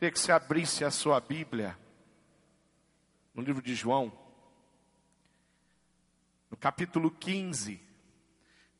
Queria 0.00 0.12
que 0.12 0.18
você 0.18 0.32
abrisse 0.32 0.82
a 0.82 0.90
sua 0.90 1.20
Bíblia 1.20 1.78
no 3.34 3.42
livro 3.42 3.60
de 3.60 3.74
João, 3.74 4.10
no 6.50 6.56
capítulo 6.56 7.10
15. 7.10 7.78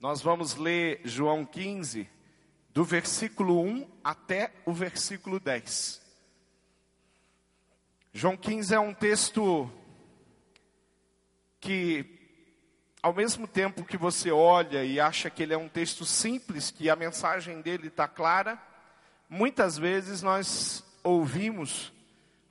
Nós 0.00 0.22
vamos 0.22 0.54
ler 0.54 1.02
João 1.04 1.44
15, 1.44 2.08
do 2.70 2.84
versículo 2.84 3.62
1 3.62 3.86
até 4.02 4.50
o 4.64 4.72
versículo 4.72 5.38
10. 5.38 6.00
João 8.14 8.34
15 8.34 8.74
é 8.74 8.80
um 8.80 8.94
texto 8.94 9.70
que, 11.60 12.18
ao 13.02 13.12
mesmo 13.12 13.46
tempo 13.46 13.84
que 13.84 13.98
você 13.98 14.30
olha 14.30 14.86
e 14.86 14.98
acha 14.98 15.28
que 15.28 15.42
ele 15.42 15.52
é 15.52 15.58
um 15.58 15.68
texto 15.68 16.06
simples, 16.06 16.70
que 16.70 16.88
a 16.88 16.96
mensagem 16.96 17.60
dele 17.60 17.88
está 17.88 18.08
clara, 18.08 18.58
muitas 19.28 19.76
vezes 19.76 20.22
nós 20.22 20.82
ouvimos 21.02 21.92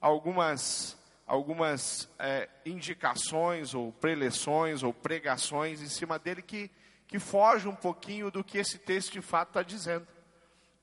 algumas, 0.02 0.98
algumas 1.26 2.10
é, 2.18 2.50
indicações 2.66 3.74
ou 3.74 3.92
preleções 3.92 4.84
ou 4.84 4.94
pregações 4.94 5.82
em 5.82 5.90
cima 5.90 6.18
dele 6.20 6.42
que 6.42 6.72
que 7.10 7.18
foge 7.18 7.68
um 7.68 7.76
pouquinho 7.76 8.30
do 8.30 8.44
que 8.44 8.60
esse 8.60 8.78
texto 8.78 9.14
de 9.14 9.22
fato 9.22 9.50
está 9.50 9.64
dizendo. 9.64 10.08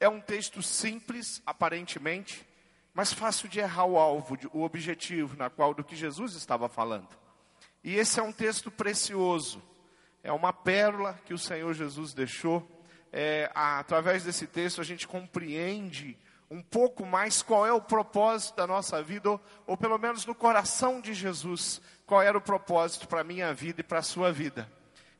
É 0.00 0.08
um 0.08 0.20
texto 0.20 0.60
simples, 0.60 1.40
aparentemente, 1.46 2.44
mas 2.92 3.12
fácil 3.12 3.48
de 3.48 3.60
errar 3.60 3.84
o 3.84 3.96
alvo, 3.96 4.36
o 4.52 4.62
objetivo 4.62 5.36
na 5.36 5.48
qual 5.48 5.72
do 5.72 5.84
que 5.84 5.94
Jesus 5.94 6.34
estava 6.34 6.68
falando. 6.68 7.08
E 7.82 7.94
esse 7.94 8.18
é 8.18 8.22
um 8.24 8.32
texto 8.32 8.72
precioso, 8.72 9.62
é 10.24 10.32
uma 10.32 10.52
pérola 10.52 11.16
que 11.24 11.32
o 11.32 11.38
Senhor 11.38 11.72
Jesus 11.72 12.12
deixou. 12.12 12.68
É, 13.12 13.48
através 13.54 14.24
desse 14.24 14.48
texto 14.48 14.80
a 14.80 14.84
gente 14.84 15.06
compreende 15.06 16.18
um 16.50 16.62
pouco 16.62 17.04
mais 17.04 17.42
qual 17.42 17.66
é 17.66 17.72
o 17.72 17.80
propósito 17.80 18.56
da 18.56 18.66
nossa 18.66 19.02
vida, 19.02 19.30
ou, 19.30 19.40
ou 19.66 19.76
pelo 19.76 19.98
menos 19.98 20.24
no 20.24 20.34
coração 20.34 21.00
de 21.00 21.12
Jesus, 21.12 21.80
qual 22.06 22.22
era 22.22 22.38
o 22.38 22.40
propósito 22.40 23.08
para 23.08 23.20
a 23.20 23.24
minha 23.24 23.52
vida 23.52 23.80
e 23.80 23.84
para 23.84 23.98
a 23.98 24.02
sua 24.02 24.32
vida. 24.32 24.70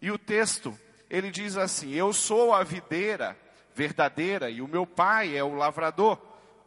E 0.00 0.10
o 0.10 0.18
texto 0.18 0.78
ele 1.10 1.30
diz 1.30 1.56
assim: 1.56 1.92
Eu 1.92 2.12
sou 2.12 2.52
a 2.52 2.62
videira 2.62 3.36
verdadeira 3.74 4.50
e 4.50 4.62
o 4.62 4.68
meu 4.68 4.86
pai 4.86 5.36
é 5.36 5.42
o 5.42 5.55
lavrador. 5.55 6.16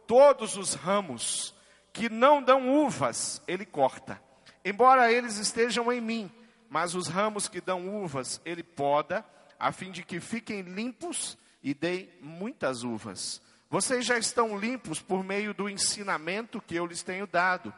Todos 0.06 0.56
os 0.56 0.74
ramos 0.74 1.54
que 1.92 2.08
não 2.08 2.42
dão 2.42 2.68
uvas, 2.84 3.42
ele 3.46 3.64
corta. 3.64 4.20
Embora 4.64 5.12
eles 5.12 5.38
estejam 5.38 5.92
em 5.92 6.00
mim, 6.00 6.30
mas 6.68 6.94
os 6.94 7.08
ramos 7.08 7.48
que 7.48 7.60
dão 7.60 8.02
uvas, 8.02 8.40
ele 8.44 8.62
poda, 8.62 9.24
a 9.58 9.72
fim 9.72 9.90
de 9.90 10.02
que 10.02 10.20
fiquem 10.20 10.62
limpos 10.62 11.36
e 11.62 11.74
deem 11.74 12.08
muitas 12.20 12.82
uvas. 12.82 13.42
Vocês 13.70 14.04
já 14.04 14.18
estão 14.18 14.58
limpos 14.58 15.00
por 15.00 15.22
meio 15.22 15.54
do 15.54 15.68
ensinamento 15.68 16.60
que 16.60 16.74
eu 16.74 16.84
lhes 16.84 17.04
tenho 17.04 17.24
dado. 17.24 17.72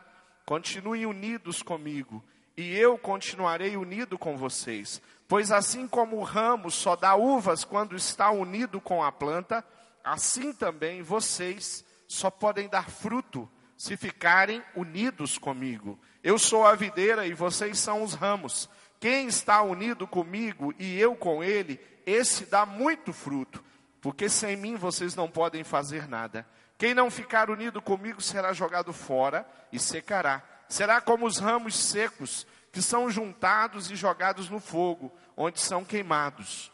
Continuem 0.47 1.05
unidos 1.05 1.63
comigo, 1.63 2.25
e 2.57 2.75
eu 2.75 2.97
continuarei 2.97 3.77
unido 3.77 4.19
com 4.19 4.35
vocês. 4.35 5.03
Pois 5.29 5.53
assim 5.53 5.87
como 5.87 6.17
o 6.17 6.23
ramo 6.23 6.71
só 6.71 6.97
dá 6.97 7.15
uvas 7.15 7.63
quando 7.63 7.95
está 7.95 8.31
unido 8.31 8.81
com 8.81 9.05
a 9.05 9.13
planta, 9.13 9.63
assim 10.03 10.55
também 10.55 11.03
vocês 11.03 11.85
só 12.09 12.31
podem 12.31 12.71
dar 12.71 12.89
fruto 12.89 13.47
se 13.77 13.95
ficarem 13.95 14.63
unidos 14.75 15.37
comigo. 15.37 15.99
Eu 16.25 16.39
sou 16.39 16.67
a 16.67 16.75
videira 16.75 17.27
e 17.27 17.35
vocês 17.35 17.79
são 17.79 18.03
os 18.03 18.15
ramos. 18.15 18.67
Quem 18.99 19.27
está 19.27 19.61
unido 19.61 20.07
comigo 20.07 20.73
e 20.79 20.99
eu 20.99 21.15
com 21.15 21.45
ele, 21.45 21.79
esse 22.07 22.47
dá 22.47 22.65
muito 22.65 23.13
fruto, 23.13 23.63
porque 24.03 24.29
sem 24.29 24.57
mim 24.57 24.75
vocês 24.75 25.15
não 25.15 25.31
podem 25.31 25.63
fazer 25.63 26.09
nada. 26.09 26.45
Quem 26.77 26.93
não 26.93 27.09
ficar 27.09 27.49
unido 27.49 27.81
comigo 27.81 28.21
será 28.21 28.53
jogado 28.53 28.93
fora 28.93 29.49
e 29.73 29.79
secará. 29.79 30.43
Será 30.69 31.01
como 31.01 31.25
os 31.25 31.39
ramos 31.39 31.77
secos 31.77 32.45
que 32.73 32.83
são 32.83 33.09
juntados 33.09 33.91
e 33.91 33.97
jogados 33.97 34.51
no 34.51 34.59
fogo, 34.59 35.13
onde 35.37 35.61
são 35.61 35.85
queimados. 35.85 36.73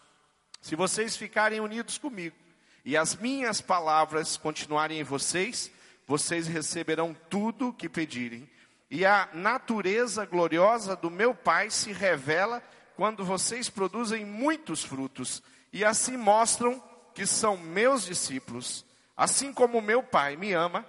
Se 0.63 0.75
vocês 0.75 1.17
ficarem 1.17 1.61
unidos 1.61 1.99
comigo 1.99 2.35
e 2.83 2.97
as 2.97 3.15
minhas 3.15 3.61
palavras 3.61 4.39
continuarem 4.39 4.99
em 4.99 5.05
vocês, 5.05 5.71
vocês 6.07 6.47
receberão 6.47 7.15
tudo 7.29 7.69
o 7.69 7.73
que 7.75 7.91
pedirem. 7.91 8.49
E 8.91 9.05
a 9.05 9.29
natureza 9.35 10.25
gloriosa 10.25 10.97
do 10.97 11.11
meu 11.11 11.35
Pai 11.35 11.69
se 11.69 11.93
revela 11.93 12.63
quando 12.97 13.23
vocês 13.23 13.69
produzem 13.69 14.25
muitos 14.25 14.83
frutos 14.83 15.43
e 15.71 15.85
assim 15.85 16.17
mostram 16.17 16.83
que 17.19 17.27
são 17.27 17.57
meus 17.57 18.05
discípulos. 18.05 18.85
Assim 19.17 19.53
como 19.53 19.83
meu 19.83 20.05
Pai 20.05 20.37
me 20.37 20.53
ama, 20.53 20.87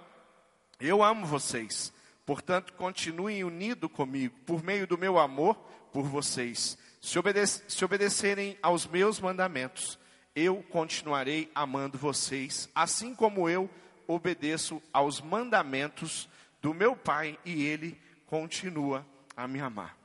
eu 0.80 1.02
amo 1.02 1.26
vocês. 1.26 1.92
Portanto, 2.24 2.72
continuem 2.74 3.42
unidos 3.42 3.90
comigo, 3.90 4.32
por 4.46 4.62
meio 4.62 4.86
do 4.86 4.96
meu 4.96 5.18
amor 5.18 5.56
por 5.92 6.04
vocês. 6.04 6.78
Se, 7.00 7.18
obedec 7.18 7.48
se 7.66 7.84
obedecerem 7.84 8.56
aos 8.62 8.86
meus 8.86 9.18
mandamentos, 9.18 9.98
eu 10.32 10.62
continuarei 10.70 11.50
amando 11.52 11.98
vocês, 11.98 12.68
assim 12.76 13.12
como 13.12 13.48
eu 13.48 13.68
obedeço 14.06 14.80
aos 14.92 15.20
mandamentos 15.20 16.28
do 16.62 16.72
meu 16.72 16.94
Pai 16.94 17.36
e 17.44 17.64
Ele 17.64 18.00
continua 18.26 19.04
a 19.36 19.48
me 19.48 19.58
amar. 19.58 19.96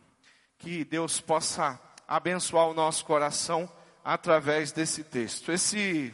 Que 0.58 0.84
Deus 0.84 1.22
possa 1.22 1.80
abençoar 2.08 2.68
o 2.68 2.74
nosso 2.74 3.06
coração 3.06 3.69
através 4.05 4.71
desse 4.71 5.03
texto. 5.03 5.51
Esse, 5.51 6.13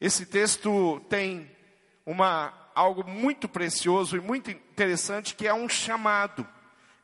esse 0.00 0.26
texto 0.26 1.00
tem 1.08 1.48
uma 2.04 2.52
algo 2.74 3.08
muito 3.08 3.48
precioso 3.48 4.16
e 4.16 4.20
muito 4.20 4.50
interessante 4.50 5.36
que 5.36 5.46
é 5.46 5.54
um 5.54 5.68
chamado. 5.68 6.44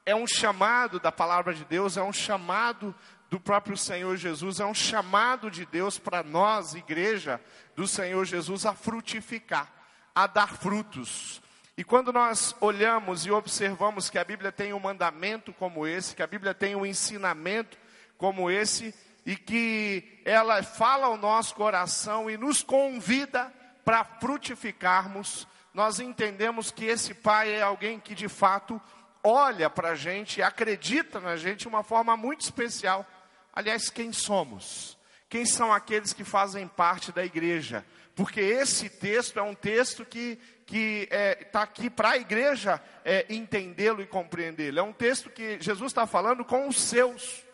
É 0.05 0.13
um 0.13 0.27
chamado 0.27 0.99
da 0.99 1.13
palavra 1.13 1.55
de 1.55 1.65
Deus, 1.65 1.97
é 1.97 2.03
um 2.03 2.13
chamado 2.13 2.93
do 3.31 3.39
próprio 3.39 3.77
Senhor 3.77 4.17
Jesus, 4.17 4.59
é 4.59 4.67
um 4.67 4.75
chamado 4.75 5.49
de 5.49 5.65
Deus 5.65 5.97
para 5.97 6.25
nós, 6.25 6.75
igreja 6.75 7.41
do 7.77 7.87
Senhor 7.87 8.25
Jesus, 8.25 8.67
a 8.67 8.75
frutificar, 8.75 9.73
a 10.13 10.27
dar 10.27 10.49
frutos. 10.49 11.41
E 11.77 11.85
quando 11.85 12.13
nós 12.13 12.57
olhamos 12.61 13.25
e 13.25 13.31
observamos 13.31 14.11
que 14.11 14.19
a 14.19 14.25
Bíblia 14.25 14.51
tem 14.51 14.73
um 14.73 14.81
mandamento 14.81 15.53
como 15.53 15.87
esse, 15.87 16.17
que 16.17 16.23
a 16.23 16.27
Bíblia 16.27 16.53
tem 16.53 16.75
um 16.75 16.85
ensinamento 16.85 17.79
como 18.19 18.51
esse, 18.51 18.93
e 19.25 19.37
que 19.37 20.21
ela 20.25 20.63
fala 20.63 21.07
ao 21.07 21.17
nosso 21.17 21.55
coração 21.55 22.31
e 22.31 22.37
nos 22.37 22.63
convida 22.63 23.53
para 23.85 24.05
frutificarmos, 24.05 25.47
nós 25.73 26.01
entendemos 26.01 26.71
que 26.71 26.85
esse 26.85 27.15
pai 27.15 27.53
é 27.53 27.63
alguém 27.63 28.01
que 28.01 28.15
de 28.15 28.29
fato 28.29 28.81
olha 29.23 29.69
para 29.69 29.91
a 29.91 29.95
gente 29.95 30.43
acredita 30.43 31.21
na 31.21 31.37
gente 31.37 31.61
de 31.61 31.69
uma 31.69 31.83
forma 31.83 32.17
muito 32.17 32.43
especial. 32.43 33.07
Aliás, 33.53 33.91
quem 33.91 34.13
somos? 34.13 34.99
Quem 35.29 35.45
são 35.45 35.73
aqueles 35.73 36.13
que 36.13 36.25
fazem 36.25 36.67
parte 36.67 37.13
da 37.13 37.25
igreja? 37.25 37.85
Porque 38.17 38.41
esse 38.41 38.89
texto 38.89 39.39
é 39.39 39.43
um 39.43 39.55
texto 39.55 40.05
que 40.05 40.39
que 40.71 41.03
está 41.03 41.17
é, 41.17 41.35
tá 41.35 41.63
aqui 41.63 41.91
para 41.91 42.11
a 42.11 42.17
igreja 42.17 42.81
é, 43.05 43.27
entendê-lo 43.29 44.01
e 44.01 44.07
compreendê-lo. 44.07 44.79
É 44.79 44.83
um 44.83 44.93
texto 44.93 45.29
que 45.29 45.61
Jesus 45.61 45.91
está 45.91 46.07
falando 46.07 46.45
com 46.45 46.69
os 46.69 46.81
seus. 46.81 47.45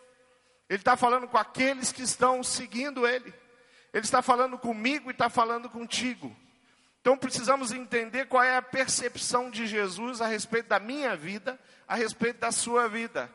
Ele 0.69 0.79
está 0.79 0.97
falando 0.97 1.27
com 1.27 1.37
aqueles 1.37 1.91
que 1.91 2.01
estão 2.01 2.43
seguindo 2.43 3.07
Ele. 3.07 3.33
Ele 3.93 4.03
está 4.03 4.21
falando 4.21 4.57
comigo 4.57 5.09
e 5.09 5.11
está 5.11 5.29
falando 5.29 5.69
contigo. 5.69 6.35
Então 7.01 7.17
precisamos 7.17 7.71
entender 7.71 8.25
qual 8.25 8.43
é 8.43 8.57
a 8.57 8.61
percepção 8.61 9.49
de 9.49 9.65
Jesus 9.65 10.21
a 10.21 10.27
respeito 10.27 10.67
da 10.67 10.79
minha 10.79 11.15
vida, 11.15 11.57
a 11.87 11.95
respeito 11.95 12.39
da 12.39 12.51
sua 12.51 12.89
vida. 12.89 13.33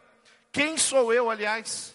Quem 0.53 0.77
sou 0.77 1.13
eu, 1.13 1.31
aliás, 1.31 1.95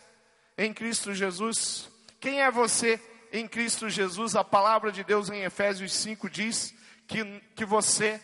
em 0.58 0.74
Cristo 0.74 1.14
Jesus? 1.14 1.88
Quem 2.20 2.42
é 2.42 2.50
você 2.50 3.00
em 3.32 3.48
Cristo 3.48 3.88
Jesus? 3.88 4.36
A 4.36 4.44
palavra 4.44 4.92
de 4.92 5.04
Deus 5.04 5.30
em 5.30 5.44
Efésios 5.44 5.94
5 5.94 6.28
diz 6.28 6.74
que, 7.08 7.24
que 7.56 7.64
você 7.64 8.20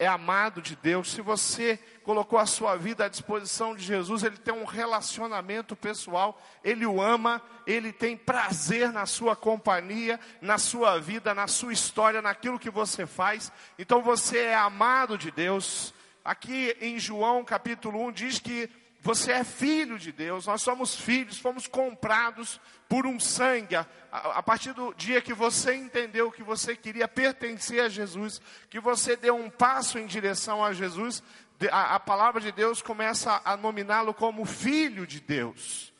é 0.00 0.06
amado 0.06 0.62
de 0.62 0.74
Deus, 0.74 1.10
se 1.12 1.20
você 1.20 1.78
colocou 2.02 2.38
a 2.38 2.46
sua 2.46 2.74
vida 2.74 3.04
à 3.04 3.08
disposição 3.08 3.76
de 3.76 3.84
Jesus, 3.84 4.22
ele 4.22 4.38
tem 4.38 4.54
um 4.54 4.64
relacionamento 4.64 5.76
pessoal, 5.76 6.40
ele 6.64 6.86
o 6.86 7.02
ama, 7.02 7.42
ele 7.66 7.92
tem 7.92 8.16
prazer 8.16 8.90
na 8.92 9.04
sua 9.04 9.36
companhia, 9.36 10.18
na 10.40 10.56
sua 10.56 10.98
vida, 10.98 11.34
na 11.34 11.46
sua 11.46 11.74
história, 11.74 12.22
naquilo 12.22 12.58
que 12.58 12.70
você 12.70 13.06
faz. 13.06 13.52
Então 13.78 14.00
você 14.00 14.38
é 14.38 14.56
amado 14.56 15.18
de 15.18 15.30
Deus. 15.30 15.92
Aqui 16.24 16.74
em 16.80 16.98
João 16.98 17.44
capítulo 17.44 18.02
1 18.06 18.12
diz 18.12 18.38
que 18.38 18.70
você 19.02 19.32
é 19.32 19.44
filho 19.44 19.98
de 19.98 20.12
Deus, 20.12 20.46
nós 20.46 20.62
somos 20.62 20.94
filhos, 20.94 21.38
fomos 21.38 21.66
comprados 21.66 22.60
por 22.88 23.06
um 23.06 23.18
sangue. 23.18 23.76
A, 23.76 23.86
a, 24.10 24.42
partir 24.42 24.74
do 24.74 24.92
dia 24.92 25.22
que 25.22 25.32
você 25.32 25.74
entendeu 25.74 26.30
que 26.30 26.42
você 26.42 26.76
queria 26.76 27.08
pertencer 27.08 27.80
a 27.82 27.88
Jesus, 27.88 28.42
que 28.68 28.78
você 28.78 29.16
deu 29.16 29.34
um 29.34 29.48
passo 29.48 29.98
em 29.98 30.06
direção 30.06 30.62
a 30.62 30.74
Jesus, 30.74 31.22
a, 31.70 31.94
a 31.94 32.00
palavra 32.00 32.40
de 32.42 32.52
Deus 32.52 32.82
começa 32.82 33.40
a 33.42 33.56
nominá-lo 33.56 34.12
como 34.12 34.44
filho 34.44 35.06
de 35.06 35.20
Deus. 35.20 35.90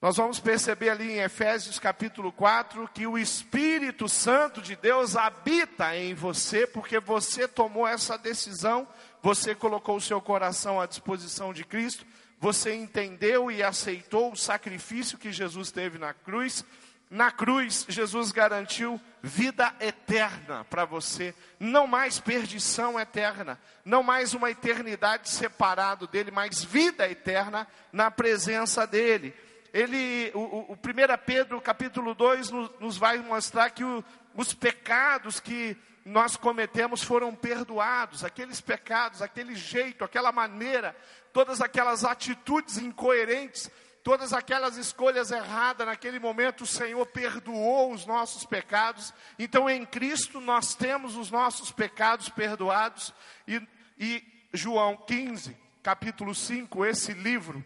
Nós 0.00 0.18
vamos 0.18 0.38
perceber 0.38 0.90
ali 0.90 1.12
em 1.12 1.22
Efésios 1.22 1.78
capítulo 1.80 2.30
4 2.30 2.88
que 2.94 3.06
o 3.06 3.16
Espírito 3.18 4.08
Santo 4.08 4.62
de 4.62 4.76
Deus 4.76 5.16
habita 5.16 5.96
em 5.96 6.14
você, 6.14 6.66
porque 6.66 7.00
você 7.00 7.48
tomou 7.48 7.88
essa 7.88 8.18
decisão, 8.18 8.86
você 9.26 9.56
colocou 9.56 9.96
o 9.96 10.00
seu 10.00 10.20
coração 10.20 10.80
à 10.80 10.86
disposição 10.86 11.52
de 11.52 11.64
Cristo, 11.64 12.06
você 12.38 12.76
entendeu 12.76 13.50
e 13.50 13.60
aceitou 13.60 14.30
o 14.30 14.36
sacrifício 14.36 15.18
que 15.18 15.32
Jesus 15.32 15.72
teve 15.72 15.98
na 15.98 16.14
cruz. 16.14 16.64
Na 17.10 17.32
cruz, 17.32 17.84
Jesus 17.88 18.30
garantiu 18.30 19.00
vida 19.20 19.74
eterna 19.80 20.64
para 20.70 20.84
você, 20.84 21.34
não 21.58 21.88
mais 21.88 22.20
perdição 22.20 23.00
eterna, 23.00 23.60
não 23.84 24.00
mais 24.00 24.32
uma 24.32 24.48
eternidade 24.48 25.28
separado 25.28 26.06
dele, 26.06 26.30
mas 26.30 26.62
vida 26.62 27.10
eterna 27.10 27.66
na 27.92 28.12
presença 28.12 28.86
dele 28.86 29.34
ele, 29.76 30.30
o, 30.34 30.72
o 30.72 30.72
1 30.72 30.78
Pedro 31.26 31.60
capítulo 31.60 32.14
2 32.14 32.50
nos, 32.50 32.70
nos 32.80 32.96
vai 32.96 33.18
mostrar 33.18 33.68
que 33.68 33.84
o, 33.84 34.02
os 34.34 34.54
pecados 34.54 35.38
que 35.38 35.76
nós 36.06 36.36
cometemos 36.36 37.02
foram 37.02 37.34
perdoados, 37.34 38.22
aqueles 38.22 38.60
pecados, 38.60 39.20
aquele 39.20 39.56
jeito, 39.56 40.04
aquela 40.04 40.30
maneira, 40.30 40.96
todas 41.32 41.60
aquelas 41.60 42.04
atitudes 42.04 42.78
incoerentes, 42.78 43.68
todas 44.04 44.32
aquelas 44.32 44.76
escolhas 44.76 45.32
erradas 45.32 45.84
naquele 45.84 46.20
momento, 46.20 46.60
o 46.60 46.66
Senhor 46.66 47.04
perdoou 47.06 47.92
os 47.92 48.06
nossos 48.06 48.46
pecados. 48.46 49.12
Então, 49.36 49.68
em 49.68 49.84
Cristo, 49.84 50.40
nós 50.40 50.76
temos 50.76 51.16
os 51.16 51.28
nossos 51.28 51.72
pecados 51.72 52.28
perdoados. 52.28 53.12
E, 53.48 53.60
e 53.98 54.48
João 54.52 54.96
15, 54.96 55.56
capítulo 55.82 56.36
5, 56.36 56.84
esse 56.84 57.14
livro, 57.14 57.64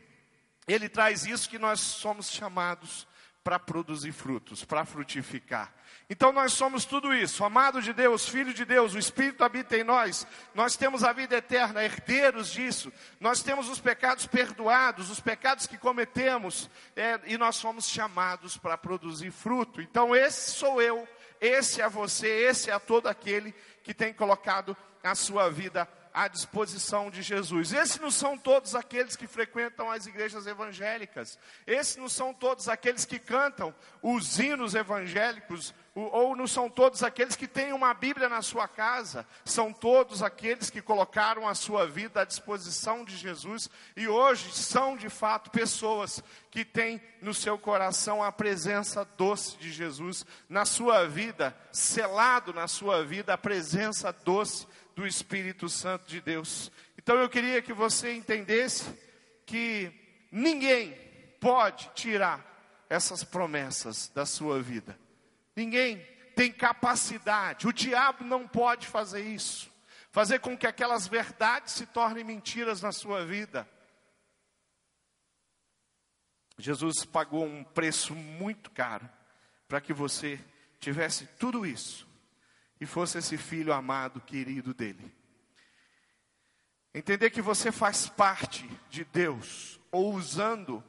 ele 0.66 0.88
traz 0.88 1.26
isso 1.26 1.46
que 1.46 1.58
nós 1.58 1.78
somos 1.80 2.30
chamados 2.30 3.06
para 3.44 3.58
produzir 3.58 4.12
frutos, 4.12 4.64
para 4.64 4.86
frutificar. 4.86 5.74
Então 6.12 6.32
nós 6.32 6.54
somos 6.54 6.84
tudo 6.84 7.14
isso, 7.14 7.44
amado 7.44 7.80
de 7.80 7.92
Deus, 7.92 8.28
filho 8.28 8.52
de 8.52 8.64
Deus, 8.64 8.94
o 8.94 8.98
Espírito 8.98 9.44
habita 9.44 9.76
em 9.76 9.84
nós, 9.84 10.26
nós 10.52 10.76
temos 10.76 11.04
a 11.04 11.12
vida 11.12 11.36
eterna, 11.36 11.84
herdeiros 11.84 12.50
disso, 12.50 12.92
nós 13.20 13.44
temos 13.44 13.68
os 13.68 13.78
pecados 13.78 14.26
perdoados, 14.26 15.08
os 15.08 15.20
pecados 15.20 15.68
que 15.68 15.78
cometemos, 15.78 16.68
é, 16.96 17.20
e 17.26 17.38
nós 17.38 17.54
somos 17.54 17.88
chamados 17.88 18.56
para 18.56 18.76
produzir 18.76 19.30
fruto. 19.30 19.80
Então 19.80 20.16
esse 20.16 20.50
sou 20.50 20.82
eu, 20.82 21.06
esse 21.40 21.80
é 21.80 21.88
você, 21.88 22.26
esse 22.26 22.72
é 22.72 22.78
todo 22.80 23.06
aquele 23.06 23.54
que 23.84 23.94
tem 23.94 24.12
colocado 24.12 24.76
a 25.04 25.14
sua 25.14 25.48
vida 25.48 25.88
à 26.12 26.28
disposição 26.28 27.10
de 27.10 27.22
Jesus. 27.22 27.72
Esses 27.72 27.98
não 27.98 28.10
são 28.10 28.36
todos 28.36 28.74
aqueles 28.74 29.16
que 29.16 29.26
frequentam 29.26 29.90
as 29.90 30.06
igrejas 30.06 30.46
evangélicas. 30.46 31.38
Esses 31.66 31.96
não 31.96 32.08
são 32.08 32.34
todos 32.34 32.68
aqueles 32.68 33.04
que 33.04 33.18
cantam 33.18 33.74
os 34.02 34.38
hinos 34.38 34.74
evangélicos, 34.74 35.72
ou 35.94 36.36
não 36.36 36.46
são 36.46 36.70
todos 36.70 37.02
aqueles 37.02 37.34
que 37.34 37.48
têm 37.48 37.72
uma 37.72 37.92
Bíblia 37.92 38.28
na 38.28 38.42
sua 38.42 38.68
casa. 38.68 39.26
São 39.44 39.72
todos 39.72 40.22
aqueles 40.22 40.70
que 40.70 40.80
colocaram 40.80 41.48
a 41.48 41.54
sua 41.54 41.86
vida 41.86 42.20
à 42.20 42.24
disposição 42.24 43.04
de 43.04 43.16
Jesus 43.16 43.68
e 43.96 44.06
hoje 44.06 44.52
são 44.52 44.96
de 44.96 45.08
fato 45.08 45.50
pessoas 45.50 46.22
que 46.50 46.64
têm 46.64 47.02
no 47.20 47.34
seu 47.34 47.58
coração 47.58 48.22
a 48.22 48.30
presença 48.30 49.04
doce 49.16 49.56
de 49.56 49.72
Jesus 49.72 50.24
na 50.48 50.64
sua 50.64 51.06
vida, 51.08 51.56
selado 51.72 52.52
na 52.52 52.68
sua 52.68 53.04
vida 53.04 53.34
a 53.34 53.38
presença 53.38 54.12
doce 54.12 54.66
do 54.94 55.06
Espírito 55.06 55.68
Santo 55.68 56.06
de 56.06 56.20
Deus. 56.20 56.70
Então 56.96 57.16
eu 57.16 57.28
queria 57.28 57.60
que 57.62 57.72
você 57.72 58.14
entendesse 58.14 58.84
que 59.44 59.90
ninguém 60.30 60.92
pode 61.40 61.90
tirar 61.94 62.46
essas 62.88 63.24
promessas 63.24 64.08
da 64.14 64.24
sua 64.24 64.60
vida. 64.62 64.96
Ninguém 65.54 65.98
tem 66.34 66.52
capacidade, 66.52 67.66
o 67.66 67.72
diabo 67.72 68.24
não 68.24 68.46
pode 68.46 68.86
fazer 68.86 69.22
isso. 69.22 69.70
Fazer 70.10 70.40
com 70.40 70.56
que 70.56 70.66
aquelas 70.66 71.06
verdades 71.06 71.74
se 71.74 71.86
tornem 71.86 72.24
mentiras 72.24 72.82
na 72.82 72.90
sua 72.90 73.24
vida. 73.24 73.68
Jesus 76.58 77.04
pagou 77.04 77.44
um 77.44 77.62
preço 77.62 78.14
muito 78.14 78.70
caro 78.70 79.08
para 79.68 79.80
que 79.80 79.92
você 79.92 80.38
tivesse 80.80 81.26
tudo 81.38 81.64
isso 81.64 82.08
e 82.80 82.86
fosse 82.86 83.18
esse 83.18 83.36
filho 83.36 83.72
amado, 83.72 84.20
querido 84.20 84.74
dele. 84.74 85.14
Entender 86.92 87.30
que 87.30 87.40
você 87.40 87.70
faz 87.70 88.08
parte 88.08 88.68
de 88.88 89.04
Deus, 89.04 89.78
ou 89.92 90.12
usando 90.12 90.82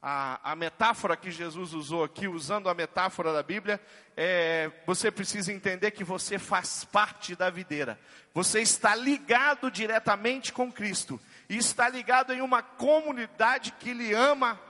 a, 0.00 0.52
a 0.52 0.56
metáfora 0.56 1.16
que 1.16 1.30
Jesus 1.30 1.72
usou 1.72 2.04
aqui, 2.04 2.28
usando 2.28 2.68
a 2.68 2.74
metáfora 2.74 3.32
da 3.32 3.42
Bíblia, 3.42 3.80
é, 4.16 4.70
você 4.86 5.10
precisa 5.10 5.52
entender 5.52 5.90
que 5.90 6.04
você 6.04 6.38
faz 6.38 6.84
parte 6.84 7.34
da 7.34 7.50
videira. 7.50 7.98
Você 8.32 8.60
está 8.60 8.94
ligado 8.94 9.70
diretamente 9.70 10.52
com 10.52 10.70
Cristo. 10.70 11.20
E 11.48 11.56
está 11.56 11.88
ligado 11.88 12.32
em 12.32 12.40
uma 12.40 12.62
comunidade 12.62 13.72
que 13.72 13.92
lhe 13.92 14.12
ama 14.12 14.60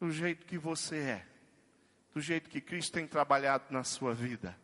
do 0.00 0.10
jeito 0.10 0.46
que 0.46 0.56
você 0.56 0.96
é. 0.96 1.26
Do 2.14 2.20
jeito 2.20 2.48
que 2.48 2.60
Cristo 2.60 2.92
tem 2.92 3.06
trabalhado 3.06 3.64
na 3.70 3.84
sua 3.84 4.14
vida. 4.14 4.56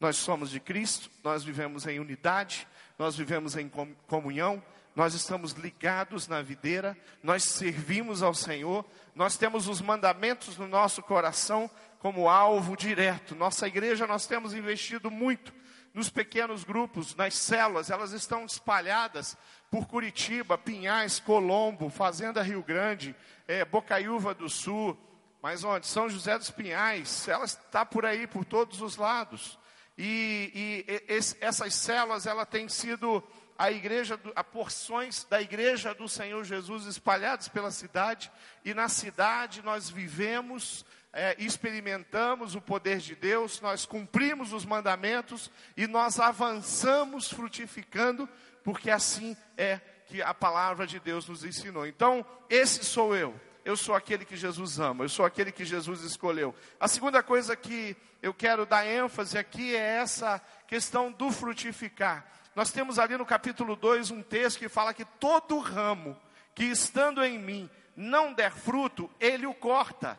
Nós 0.00 0.16
somos 0.16 0.50
de 0.50 0.58
Cristo, 0.58 1.08
nós 1.22 1.44
vivemos 1.44 1.86
em 1.86 2.00
unidade, 2.00 2.66
nós 2.98 3.16
vivemos 3.16 3.56
em 3.56 3.70
comunhão, 4.06 4.62
nós 4.94 5.14
estamos 5.14 5.52
ligados 5.52 6.28
na 6.28 6.40
videira, 6.40 6.96
nós 7.22 7.42
servimos 7.44 8.22
ao 8.22 8.34
Senhor, 8.34 8.84
nós 9.14 9.36
temos 9.36 9.68
os 9.68 9.80
mandamentos 9.80 10.56
no 10.56 10.68
nosso 10.68 11.02
coração 11.02 11.70
como 11.98 12.28
alvo 12.28 12.76
direto. 12.76 13.34
Nossa 13.34 13.66
igreja, 13.66 14.06
nós 14.06 14.26
temos 14.26 14.54
investido 14.54 15.10
muito 15.10 15.52
nos 15.94 16.10
pequenos 16.10 16.64
grupos, 16.64 17.14
nas 17.14 17.34
células, 17.34 17.88
elas 17.88 18.12
estão 18.12 18.44
espalhadas 18.44 19.36
por 19.70 19.86
Curitiba, 19.86 20.58
Pinhais, 20.58 21.20
Colombo, 21.20 21.88
Fazenda 21.88 22.42
Rio 22.42 22.62
Grande, 22.62 23.14
é, 23.46 23.64
Bocaiúva 23.64 24.34
do 24.34 24.48
Sul, 24.48 24.98
mas 25.40 25.62
onde? 25.62 25.86
São 25.86 26.08
José 26.08 26.36
dos 26.36 26.50
Pinhais, 26.50 27.28
ela 27.28 27.44
está 27.44 27.86
por 27.86 28.04
aí, 28.04 28.26
por 28.26 28.44
todos 28.44 28.80
os 28.80 28.96
lados. 28.96 29.58
E, 29.96 30.84
e 30.88 31.02
esse, 31.06 31.36
essas 31.40 31.74
células, 31.74 32.26
ela 32.26 32.44
tem 32.44 32.68
sido 32.68 33.22
a 33.58 33.70
igreja, 33.70 34.18
a 34.34 34.42
porções 34.42 35.24
da 35.24 35.40
igreja 35.40 35.94
do 35.94 36.08
Senhor 36.08 36.44
Jesus 36.44 36.86
espalhadas 36.86 37.48
pela 37.48 37.70
cidade. 37.70 38.30
E 38.64 38.74
na 38.74 38.88
cidade 38.88 39.62
nós 39.62 39.88
vivemos, 39.88 40.84
é, 41.12 41.36
experimentamos 41.38 42.54
o 42.54 42.60
poder 42.60 42.98
de 42.98 43.14
Deus, 43.14 43.60
nós 43.60 43.86
cumprimos 43.86 44.52
os 44.52 44.64
mandamentos 44.64 45.50
e 45.76 45.86
nós 45.86 46.18
avançamos 46.18 47.30
frutificando, 47.30 48.28
porque 48.62 48.90
assim 48.90 49.36
é 49.56 49.80
que 50.06 50.20
a 50.22 50.34
palavra 50.34 50.86
de 50.86 50.98
Deus 50.98 51.28
nos 51.28 51.44
ensinou. 51.44 51.86
Então, 51.86 52.26
esse 52.50 52.84
sou 52.84 53.14
eu 53.14 53.38
eu 53.64 53.76
sou 53.76 53.94
aquele 53.94 54.24
que 54.24 54.36
Jesus 54.36 54.78
ama, 54.78 55.04
eu 55.04 55.08
sou 55.08 55.24
aquele 55.24 55.50
que 55.50 55.64
Jesus 55.64 56.02
escolheu. 56.02 56.54
A 56.78 56.86
segunda 56.86 57.22
coisa 57.22 57.56
que 57.56 57.96
eu 58.22 58.34
quero 58.34 58.66
dar 58.66 58.86
ênfase 58.86 59.38
aqui 59.38 59.74
é 59.74 59.96
essa 59.96 60.40
questão 60.66 61.10
do 61.10 61.32
frutificar. 61.32 62.26
Nós 62.54 62.70
temos 62.70 62.98
ali 62.98 63.16
no 63.16 63.26
capítulo 63.26 63.74
2 63.74 64.10
um 64.10 64.22
texto 64.22 64.58
que 64.58 64.68
fala 64.68 64.94
que 64.94 65.04
todo 65.04 65.58
ramo 65.58 66.16
que 66.54 66.64
estando 66.64 67.22
em 67.22 67.38
mim 67.38 67.68
não 67.96 68.32
der 68.32 68.52
fruto, 68.52 69.10
ele 69.18 69.46
o 69.46 69.54
corta. 69.54 70.18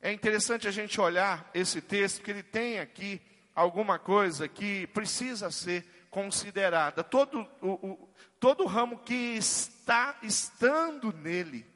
É 0.00 0.12
interessante 0.12 0.68
a 0.68 0.70
gente 0.70 1.00
olhar 1.00 1.50
esse 1.52 1.80
texto, 1.80 2.16
porque 2.16 2.30
ele 2.30 2.42
tem 2.42 2.78
aqui 2.78 3.20
alguma 3.54 3.98
coisa 3.98 4.48
que 4.48 4.86
precisa 4.88 5.50
ser 5.50 6.06
considerada. 6.10 7.04
Todo 7.04 7.46
o, 7.60 7.92
o 7.92 8.08
todo 8.38 8.66
ramo 8.66 8.98
que 8.98 9.36
está 9.36 10.16
estando 10.22 11.12
nele, 11.12 11.66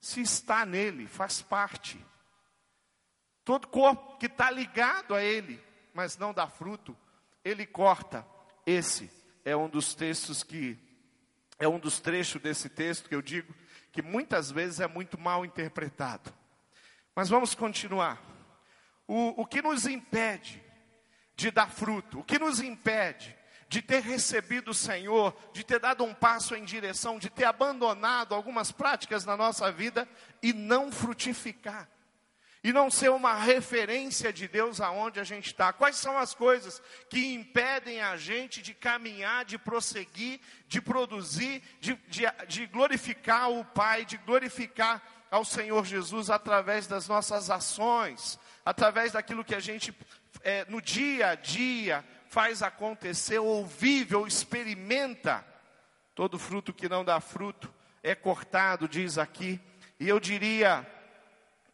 se 0.00 0.20
está 0.20 0.66
nele, 0.66 1.06
faz 1.06 1.40
parte. 1.40 2.04
Todo 3.44 3.68
corpo 3.68 4.16
que 4.18 4.26
está 4.26 4.50
ligado 4.50 5.14
a 5.14 5.22
ele, 5.22 5.62
mas 5.92 6.16
não 6.18 6.32
dá 6.32 6.48
fruto, 6.48 6.96
ele 7.44 7.66
corta. 7.66 8.26
Esse 8.66 9.10
é 9.44 9.56
um 9.56 9.68
dos 9.68 9.94
textos 9.94 10.42
que, 10.42 10.78
é 11.58 11.68
um 11.68 11.78
dos 11.78 12.00
trechos 12.00 12.40
desse 12.40 12.68
texto 12.68 13.08
que 13.08 13.14
eu 13.14 13.22
digo 13.22 13.54
que 13.92 14.02
muitas 14.02 14.50
vezes 14.50 14.80
é 14.80 14.88
muito 14.88 15.18
mal 15.18 15.44
interpretado. 15.44 16.34
Mas 17.14 17.28
vamos 17.28 17.54
continuar. 17.54 18.20
O, 19.06 19.42
o 19.42 19.46
que 19.46 19.62
nos 19.62 19.86
impede 19.86 20.62
de 21.36 21.50
dar 21.50 21.70
fruto? 21.70 22.20
O 22.20 22.24
que 22.24 22.38
nos 22.38 22.60
impede 22.60 23.36
de 23.68 23.82
ter 23.82 24.02
recebido 24.02 24.70
o 24.70 24.74
Senhor, 24.74 25.36
de 25.52 25.64
ter 25.64 25.80
dado 25.80 26.04
um 26.04 26.14
passo 26.14 26.54
em 26.54 26.64
direção, 26.64 27.18
de 27.18 27.30
ter 27.30 27.44
abandonado 27.44 28.34
algumas 28.34 28.70
práticas 28.70 29.24
na 29.24 29.36
nossa 29.36 29.70
vida 29.72 30.08
e 30.42 30.52
não 30.52 30.92
frutificar. 30.92 31.88
E 32.64 32.72
não 32.72 32.90
ser 32.90 33.10
uma 33.10 33.34
referência 33.34 34.32
de 34.32 34.48
Deus 34.48 34.80
aonde 34.80 35.20
a 35.20 35.24
gente 35.24 35.48
está. 35.48 35.70
Quais 35.70 35.96
são 35.96 36.16
as 36.16 36.32
coisas 36.32 36.82
que 37.10 37.34
impedem 37.34 38.00
a 38.00 38.16
gente 38.16 38.62
de 38.62 38.72
caminhar, 38.72 39.44
de 39.44 39.58
prosseguir, 39.58 40.40
de 40.66 40.80
produzir, 40.80 41.62
de, 41.78 41.94
de, 42.08 42.22
de 42.48 42.64
glorificar 42.64 43.50
o 43.50 43.66
Pai, 43.66 44.06
de 44.06 44.16
glorificar 44.16 45.02
ao 45.30 45.44
Senhor 45.44 45.84
Jesus 45.84 46.30
através 46.30 46.86
das 46.86 47.06
nossas 47.06 47.50
ações, 47.50 48.38
através 48.64 49.12
daquilo 49.12 49.44
que 49.44 49.54
a 49.54 49.60
gente 49.60 49.94
é, 50.42 50.64
no 50.66 50.80
dia 50.80 51.28
a 51.28 51.34
dia 51.34 52.02
faz 52.28 52.62
acontecer, 52.62 53.38
ou 53.38 53.66
vive, 53.66 54.16
ou 54.16 54.26
experimenta. 54.26 55.44
Todo 56.14 56.38
fruto 56.38 56.72
que 56.72 56.88
não 56.88 57.04
dá 57.04 57.20
fruto 57.20 57.72
é 58.02 58.14
cortado, 58.14 58.88
diz 58.88 59.18
aqui. 59.18 59.60
E 60.00 60.08
eu 60.08 60.18
diria 60.18 60.86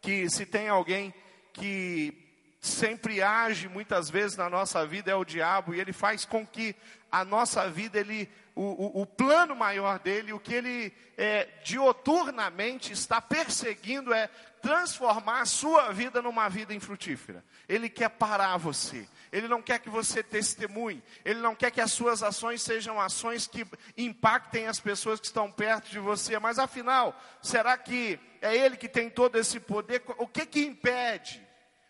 que 0.01 0.29
se 0.29 0.45
tem 0.45 0.67
alguém 0.67 1.13
que 1.53 2.17
sempre 2.59 3.21
age 3.21 3.67
muitas 3.67 4.09
vezes 4.09 4.37
na 4.37 4.49
nossa 4.49 4.85
vida 4.85 5.11
é 5.11 5.15
o 5.15 5.25
diabo, 5.25 5.73
e 5.73 5.79
ele 5.79 5.93
faz 5.93 6.25
com 6.25 6.45
que 6.45 6.75
a 7.11 7.25
nossa 7.25 7.69
vida, 7.69 7.99
ele, 7.99 8.29
o, 8.55 8.99
o, 8.99 9.01
o 9.01 9.05
plano 9.05 9.55
maior 9.55 9.99
dele, 9.99 10.31
o 10.31 10.39
que 10.39 10.53
ele 10.53 10.93
é, 11.17 11.47
dioturnamente 11.63 12.93
está 12.93 13.19
perseguindo 13.19 14.13
é 14.13 14.29
transformar 14.61 15.41
a 15.41 15.45
sua 15.45 15.91
vida 15.91 16.21
numa 16.21 16.47
vida 16.47 16.73
infrutífera. 16.73 17.43
Ele 17.67 17.89
quer 17.89 18.09
parar 18.09 18.57
você. 18.57 19.07
Ele 19.31 19.47
não 19.47 19.61
quer 19.61 19.79
que 19.79 19.89
você 19.89 20.21
testemunhe. 20.21 21.03
Ele 21.25 21.39
não 21.39 21.55
quer 21.55 21.71
que 21.71 21.81
as 21.81 21.91
suas 21.91 22.21
ações 22.21 22.61
sejam 22.61 22.99
ações 22.99 23.47
que 23.47 23.65
impactem 23.97 24.67
as 24.67 24.79
pessoas 24.79 25.19
que 25.19 25.25
estão 25.25 25.51
perto 25.51 25.89
de 25.89 25.99
você. 25.99 26.37
Mas 26.39 26.59
afinal, 26.59 27.19
será 27.41 27.77
que 27.77 28.19
é 28.41 28.55
Ele 28.55 28.77
que 28.77 28.87
tem 28.87 29.09
todo 29.09 29.37
esse 29.37 29.59
poder? 29.59 30.03
O 30.17 30.27
que 30.27 30.45
que 30.45 30.63
impede 30.65 31.45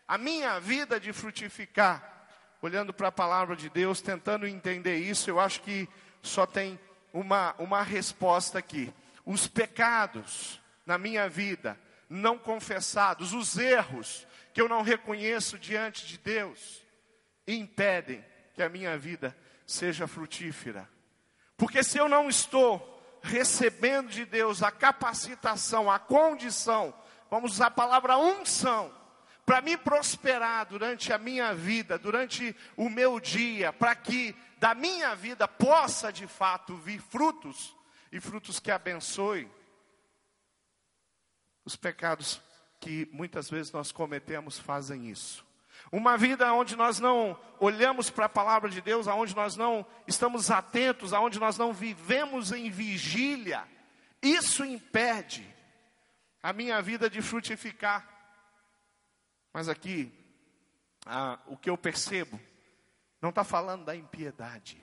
a 0.08 0.16
minha 0.16 0.58
vida 0.58 0.98
de 0.98 1.12
frutificar? 1.12 2.10
Olhando 2.62 2.92
para 2.92 3.08
a 3.08 3.12
palavra 3.12 3.56
de 3.56 3.68
Deus, 3.68 4.00
tentando 4.00 4.46
entender 4.46 4.96
isso, 4.96 5.28
eu 5.28 5.40
acho 5.40 5.60
que 5.62 5.88
só 6.22 6.46
tem 6.46 6.78
uma, 7.12 7.54
uma 7.58 7.82
resposta 7.82 8.58
aqui. 8.58 8.92
Os 9.26 9.46
pecados 9.46 10.60
na 10.86 10.96
minha 10.96 11.28
vida 11.28 11.78
não 12.12 12.38
confessados, 12.38 13.32
os 13.32 13.56
erros 13.56 14.26
que 14.52 14.60
eu 14.60 14.68
não 14.68 14.82
reconheço 14.82 15.58
diante 15.58 16.06
de 16.06 16.18
Deus, 16.18 16.82
impedem 17.46 18.22
que 18.54 18.62
a 18.62 18.68
minha 18.68 18.98
vida 18.98 19.36
seja 19.66 20.06
frutífera. 20.06 20.88
Porque 21.56 21.82
se 21.82 21.96
eu 21.96 22.08
não 22.08 22.28
estou 22.28 23.18
recebendo 23.22 24.10
de 24.10 24.26
Deus 24.26 24.62
a 24.62 24.70
capacitação, 24.70 25.90
a 25.90 25.98
condição, 25.98 26.92
vamos 27.30 27.52
usar 27.52 27.66
a 27.68 27.70
palavra 27.70 28.18
unção, 28.18 28.92
para 29.46 29.62
me 29.62 29.76
prosperar 29.76 30.66
durante 30.66 31.12
a 31.12 31.18
minha 31.18 31.54
vida, 31.54 31.98
durante 31.98 32.54
o 32.76 32.90
meu 32.90 33.18
dia, 33.18 33.72
para 33.72 33.94
que 33.94 34.36
da 34.58 34.74
minha 34.74 35.14
vida 35.16 35.48
possa 35.48 36.12
de 36.12 36.26
fato 36.26 36.76
vir 36.76 37.00
frutos, 37.00 37.74
e 38.12 38.20
frutos 38.20 38.60
que 38.60 38.70
abençoem, 38.70 39.50
os 41.64 41.76
pecados 41.76 42.40
que 42.80 43.08
muitas 43.12 43.48
vezes 43.48 43.72
nós 43.72 43.92
cometemos 43.92 44.58
fazem 44.58 45.08
isso. 45.08 45.44
Uma 45.90 46.16
vida 46.16 46.52
onde 46.52 46.76
nós 46.76 46.98
não 46.98 47.38
olhamos 47.58 48.10
para 48.10 48.26
a 48.26 48.28
palavra 48.28 48.68
de 48.68 48.80
Deus, 48.80 49.08
aonde 49.08 49.34
nós 49.34 49.56
não 49.56 49.86
estamos 50.06 50.50
atentos, 50.50 51.12
aonde 51.12 51.38
nós 51.38 51.56
não 51.56 51.72
vivemos 51.72 52.52
em 52.52 52.70
vigília, 52.70 53.66
isso 54.20 54.64
impede 54.64 55.46
a 56.42 56.52
minha 56.52 56.80
vida 56.82 57.08
de 57.08 57.20
frutificar. 57.22 58.08
Mas 59.52 59.68
aqui, 59.68 60.12
ah, 61.06 61.38
o 61.46 61.56
que 61.56 61.70
eu 61.70 61.76
percebo, 61.76 62.40
não 63.20 63.30
está 63.30 63.44
falando 63.44 63.84
da 63.84 63.94
impiedade, 63.94 64.82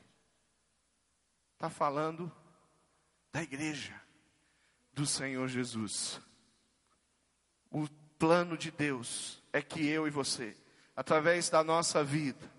está 1.53 1.69
falando 1.69 2.31
da 3.31 3.41
igreja 3.41 3.99
do 4.93 5.05
Senhor 5.05 5.47
Jesus. 5.47 6.21
O 7.71 7.87
plano 8.17 8.57
de 8.57 8.71
Deus 8.71 9.41
é 9.53 9.61
que 9.61 9.87
eu 9.87 10.07
e 10.07 10.11
você, 10.11 10.55
através 10.95 11.49
da 11.49 11.63
nossa 11.63 12.03
vida, 12.03 12.49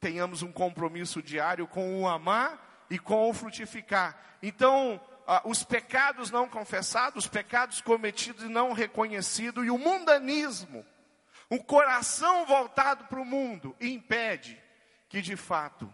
tenhamos 0.00 0.42
um 0.42 0.52
compromisso 0.52 1.22
diário 1.22 1.66
com 1.66 2.02
o 2.02 2.08
amar 2.08 2.86
e 2.90 2.98
com 2.98 3.28
o 3.28 3.34
frutificar. 3.34 4.18
Então, 4.42 5.00
ah, 5.26 5.42
os 5.44 5.62
pecados 5.62 6.30
não 6.30 6.48
confessados, 6.48 7.24
os 7.24 7.30
pecados 7.30 7.80
cometidos 7.80 8.44
e 8.44 8.48
não 8.48 8.72
reconhecidos, 8.72 9.64
e 9.64 9.70
o 9.70 9.78
mundanismo, 9.78 10.84
o 11.48 11.62
coração 11.62 12.44
voltado 12.46 13.04
para 13.04 13.20
o 13.20 13.24
mundo, 13.24 13.74
impede 13.80 14.60
que 15.08 15.22
de 15.22 15.36
fato 15.36 15.92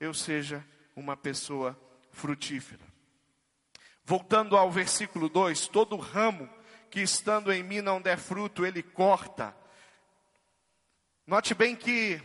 eu 0.00 0.12
seja 0.12 0.64
uma 0.94 1.16
pessoa 1.16 1.78
frutífera. 2.10 2.84
Voltando 4.04 4.56
ao 4.56 4.70
versículo 4.70 5.28
2: 5.28 5.68
todo 5.68 5.96
ramo 5.96 6.48
que 6.90 7.00
estando 7.00 7.52
em 7.52 7.62
mim 7.62 7.80
não 7.80 8.00
der 8.00 8.18
fruto, 8.18 8.64
ele 8.64 8.82
corta. 8.82 9.54
Note 11.26 11.54
bem 11.54 11.74
que 11.74 12.20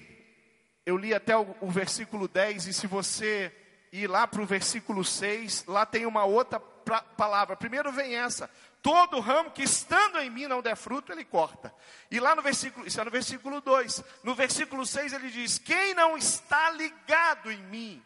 eu 0.85 0.97
li 0.97 1.13
até 1.13 1.35
o, 1.35 1.55
o 1.61 1.69
versículo 1.69 2.27
10, 2.27 2.67
e 2.67 2.73
se 2.73 2.87
você 2.87 3.55
ir 3.91 4.07
lá 4.07 4.25
para 4.25 4.41
o 4.41 4.45
versículo 4.45 5.03
6, 5.03 5.65
lá 5.65 5.85
tem 5.85 6.05
uma 6.05 6.23
outra 6.23 6.59
pra, 6.59 7.01
palavra. 7.01 7.55
Primeiro 7.55 7.91
vem 7.91 8.15
essa: 8.15 8.49
todo 8.81 9.19
ramo 9.19 9.51
que 9.51 9.63
estando 9.63 10.19
em 10.19 10.29
mim 10.29 10.47
não 10.47 10.61
der 10.61 10.75
fruto, 10.75 11.11
ele 11.11 11.25
corta. 11.25 11.73
E 12.09 12.19
lá 12.19 12.35
no 12.35 12.41
versículo, 12.41 12.85
isso 12.85 12.99
é 12.99 13.03
no 13.03 13.11
versículo 13.11 13.61
2. 13.61 14.03
No 14.23 14.35
versículo 14.35 14.85
6 14.85 15.13
ele 15.13 15.29
diz: 15.29 15.57
Quem 15.57 15.93
não 15.93 16.17
está 16.17 16.71
ligado 16.71 17.51
em 17.51 17.63
mim, 17.63 18.03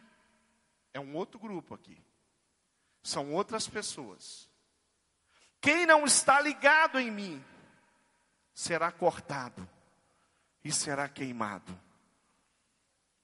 é 0.92 1.00
um 1.00 1.14
outro 1.14 1.38
grupo 1.38 1.74
aqui. 1.74 2.02
São 3.02 3.32
outras 3.32 3.68
pessoas. 3.68 4.45
Quem 5.60 5.86
não 5.86 6.04
está 6.04 6.40
ligado 6.40 6.98
em 6.98 7.10
mim 7.10 7.44
será 8.54 8.90
cortado 8.90 9.68
e 10.64 10.72
será 10.72 11.08
queimado. 11.08 11.78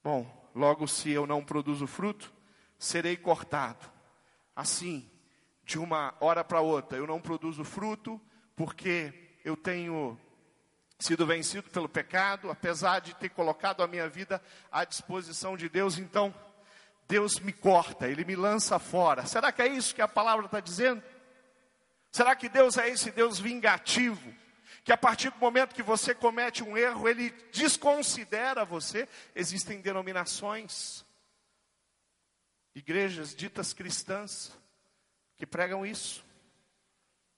Bom, 0.03 0.51
logo 0.55 0.87
se 0.87 1.11
eu 1.11 1.27
não 1.27 1.45
produzo 1.45 1.87
fruto, 1.87 2.33
serei 2.79 3.17
cortado. 3.17 3.91
Assim, 4.55 5.09
de 5.65 5.79
uma 5.79 6.15
hora 6.21 6.45
para 6.45 6.61
outra, 6.61 6.99
eu 6.99 7.07
não 7.07 7.21
produzo 7.21 7.65
fruto 7.65 8.21
porque 8.55 9.39
eu 9.45 9.57
tenho 9.57 10.19
sido 10.99 11.27
vencido 11.27 11.69
pelo 11.71 11.89
pecado, 11.89 12.51
apesar 12.51 13.01
de 13.01 13.15
ter 13.15 13.29
colocado 13.31 13.83
a 13.83 13.89
minha 13.89 14.09
vida 14.09 14.41
à 14.71 14.85
disposição 14.85 15.57
de 15.57 15.69
Deus, 15.69 15.99
então 15.99 16.33
Deus 17.09 17.41
me 17.41 17.53
corta, 17.53 18.09
Ele 18.09 18.25
me 18.25 18.37
lança 18.37 18.79
fora. 18.79 19.27
Será 19.27 19.51
que 19.51 19.63
é 19.63 19.67
isso 19.67 19.95
que 19.95 20.03
a 20.03 20.09
palavra 20.09 20.47
está 20.47 20.61
dizendo? 20.61 21.03
Será 22.13 22.37
que 22.37 22.49
Deus 22.49 22.77
é 22.77 22.91
esse 22.91 23.11
Deus 23.11 23.41
vingativo? 23.41 24.33
Que 24.85 24.93
a 24.93 24.99
partir 24.99 25.31
do 25.31 25.39
momento 25.39 25.75
que 25.75 25.83
você 25.83 26.15
comete 26.15 26.63
um 26.63 26.77
erro, 26.77 27.09
ele 27.09 27.31
desconsidera 27.51 28.67
você? 28.67 29.09
Existem 29.35 29.81
denominações, 29.81 31.05
igrejas 32.75 33.35
ditas 33.35 33.73
cristãs, 33.73 34.53
que 35.39 35.47
pregam 35.47 35.87
isso. 35.87 36.23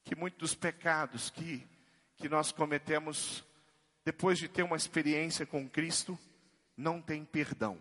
Que 0.02 0.16
muitos 0.16 0.40
dos 0.40 0.54
pecados 0.54 1.30
que, 1.30 1.66
que 2.16 2.28
nós 2.28 2.50
cometemos 2.50 3.44
depois 4.04 4.38
de 4.38 4.48
ter 4.48 4.62
uma 4.62 4.76
experiência 4.76 5.46
com 5.46 5.68
Cristo, 5.68 6.18
não 6.76 7.00
tem 7.00 7.24
perdão. 7.24 7.80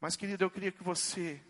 Mas, 0.00 0.16
querido, 0.16 0.44
eu 0.44 0.50
queria 0.50 0.72
que 0.72 0.82
você 0.82 1.40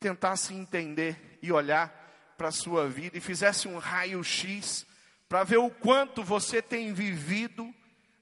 tentasse 0.00 0.52
entender 0.52 1.38
e 1.40 1.52
olhar 1.52 2.01
para 2.42 2.48
a 2.48 2.50
sua 2.50 2.88
vida 2.88 3.16
e 3.16 3.20
fizesse 3.20 3.68
um 3.68 3.78
raio-x 3.78 4.84
para 5.28 5.44
ver 5.44 5.58
o 5.58 5.70
quanto 5.70 6.24
você 6.24 6.60
tem 6.60 6.92
vivido 6.92 7.72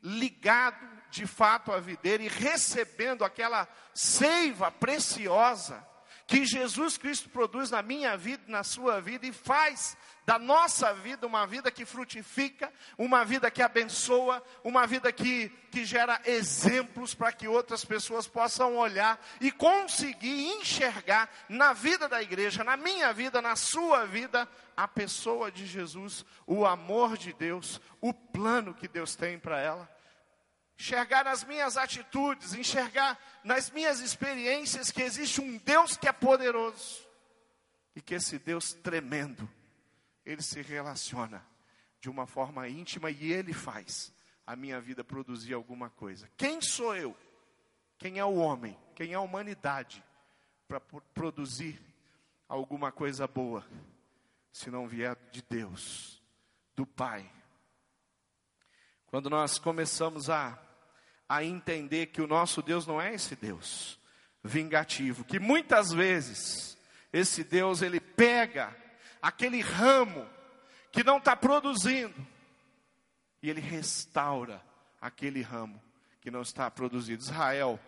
ligado 0.02 0.86
de 1.10 1.26
fato 1.26 1.72
à 1.72 1.80
videira 1.80 2.22
e 2.22 2.28
recebendo 2.28 3.24
aquela 3.24 3.66
seiva 3.94 4.70
preciosa 4.70 5.82
que 6.30 6.46
Jesus 6.46 6.96
Cristo 6.96 7.28
produz 7.28 7.72
na 7.72 7.82
minha 7.82 8.16
vida, 8.16 8.44
na 8.46 8.62
sua 8.62 9.00
vida 9.00 9.26
e 9.26 9.32
faz 9.32 9.96
da 10.24 10.38
nossa 10.38 10.94
vida 10.94 11.26
uma 11.26 11.44
vida 11.44 11.72
que 11.72 11.84
frutifica, 11.84 12.72
uma 12.96 13.24
vida 13.24 13.50
que 13.50 13.60
abençoa, 13.60 14.40
uma 14.62 14.86
vida 14.86 15.10
que, 15.10 15.48
que 15.72 15.84
gera 15.84 16.22
exemplos 16.24 17.14
para 17.14 17.32
que 17.32 17.48
outras 17.48 17.84
pessoas 17.84 18.28
possam 18.28 18.76
olhar 18.76 19.20
e 19.40 19.50
conseguir 19.50 20.52
enxergar 20.52 21.28
na 21.48 21.72
vida 21.72 22.08
da 22.08 22.22
igreja, 22.22 22.62
na 22.62 22.76
minha 22.76 23.12
vida, 23.12 23.42
na 23.42 23.56
sua 23.56 24.06
vida, 24.06 24.48
a 24.76 24.86
pessoa 24.86 25.50
de 25.50 25.66
Jesus, 25.66 26.24
o 26.46 26.64
amor 26.64 27.16
de 27.16 27.32
Deus, 27.32 27.80
o 28.00 28.14
plano 28.14 28.72
que 28.72 28.86
Deus 28.86 29.16
tem 29.16 29.36
para 29.36 29.58
ela 29.58 29.99
enxergar 30.80 31.24
nas 31.24 31.44
minhas 31.44 31.76
atitudes, 31.76 32.54
enxergar 32.54 33.18
nas 33.44 33.70
minhas 33.70 34.00
experiências 34.00 34.90
que 34.90 35.02
existe 35.02 35.40
um 35.40 35.58
Deus 35.58 35.96
que 35.96 36.08
é 36.08 36.12
poderoso 36.12 37.06
e 37.94 38.00
que 38.00 38.14
esse 38.14 38.38
Deus 38.38 38.72
tremendo, 38.72 39.48
ele 40.24 40.42
se 40.42 40.62
relaciona 40.62 41.46
de 42.00 42.08
uma 42.08 42.26
forma 42.26 42.68
íntima 42.68 43.10
e 43.10 43.32
ele 43.32 43.52
faz 43.52 44.12
a 44.46 44.56
minha 44.56 44.80
vida 44.80 45.04
produzir 45.04 45.54
alguma 45.54 45.90
coisa. 45.90 46.28
Quem 46.36 46.60
sou 46.60 46.96
eu? 46.96 47.16
Quem 47.98 48.18
é 48.18 48.24
o 48.24 48.36
homem? 48.36 48.76
Quem 48.94 49.12
é 49.12 49.14
a 49.14 49.20
humanidade 49.20 50.02
para 50.66 50.80
produzir 50.80 51.80
alguma 52.48 52.90
coisa 52.90 53.28
boa, 53.28 53.64
se 54.50 54.70
não 54.70 54.88
vier 54.88 55.16
de 55.30 55.42
Deus? 55.42 56.20
do 56.80 56.86
Pai. 56.86 57.30
Quando 59.06 59.28
nós 59.28 59.58
começamos 59.58 60.30
a, 60.30 60.58
a 61.30 61.44
entender 61.44 62.06
que 62.06 62.20
o 62.20 62.26
nosso 62.26 62.60
Deus 62.60 62.88
não 62.88 63.00
é 63.00 63.14
esse 63.14 63.36
Deus 63.36 63.96
vingativo, 64.42 65.22
que 65.22 65.38
muitas 65.38 65.92
vezes 65.92 66.76
esse 67.12 67.44
Deus 67.44 67.82
ele 67.82 68.00
pega 68.00 68.76
aquele 69.22 69.60
ramo 69.60 70.28
que 70.90 71.04
não 71.04 71.18
está 71.18 71.36
produzindo 71.36 72.26
e 73.40 73.48
ele 73.48 73.60
restaura 73.60 74.60
aquele 75.00 75.40
ramo 75.40 75.80
que 76.20 76.32
não 76.32 76.42
está 76.42 76.68
produzindo. 76.68 77.22
Israel 77.22 77.78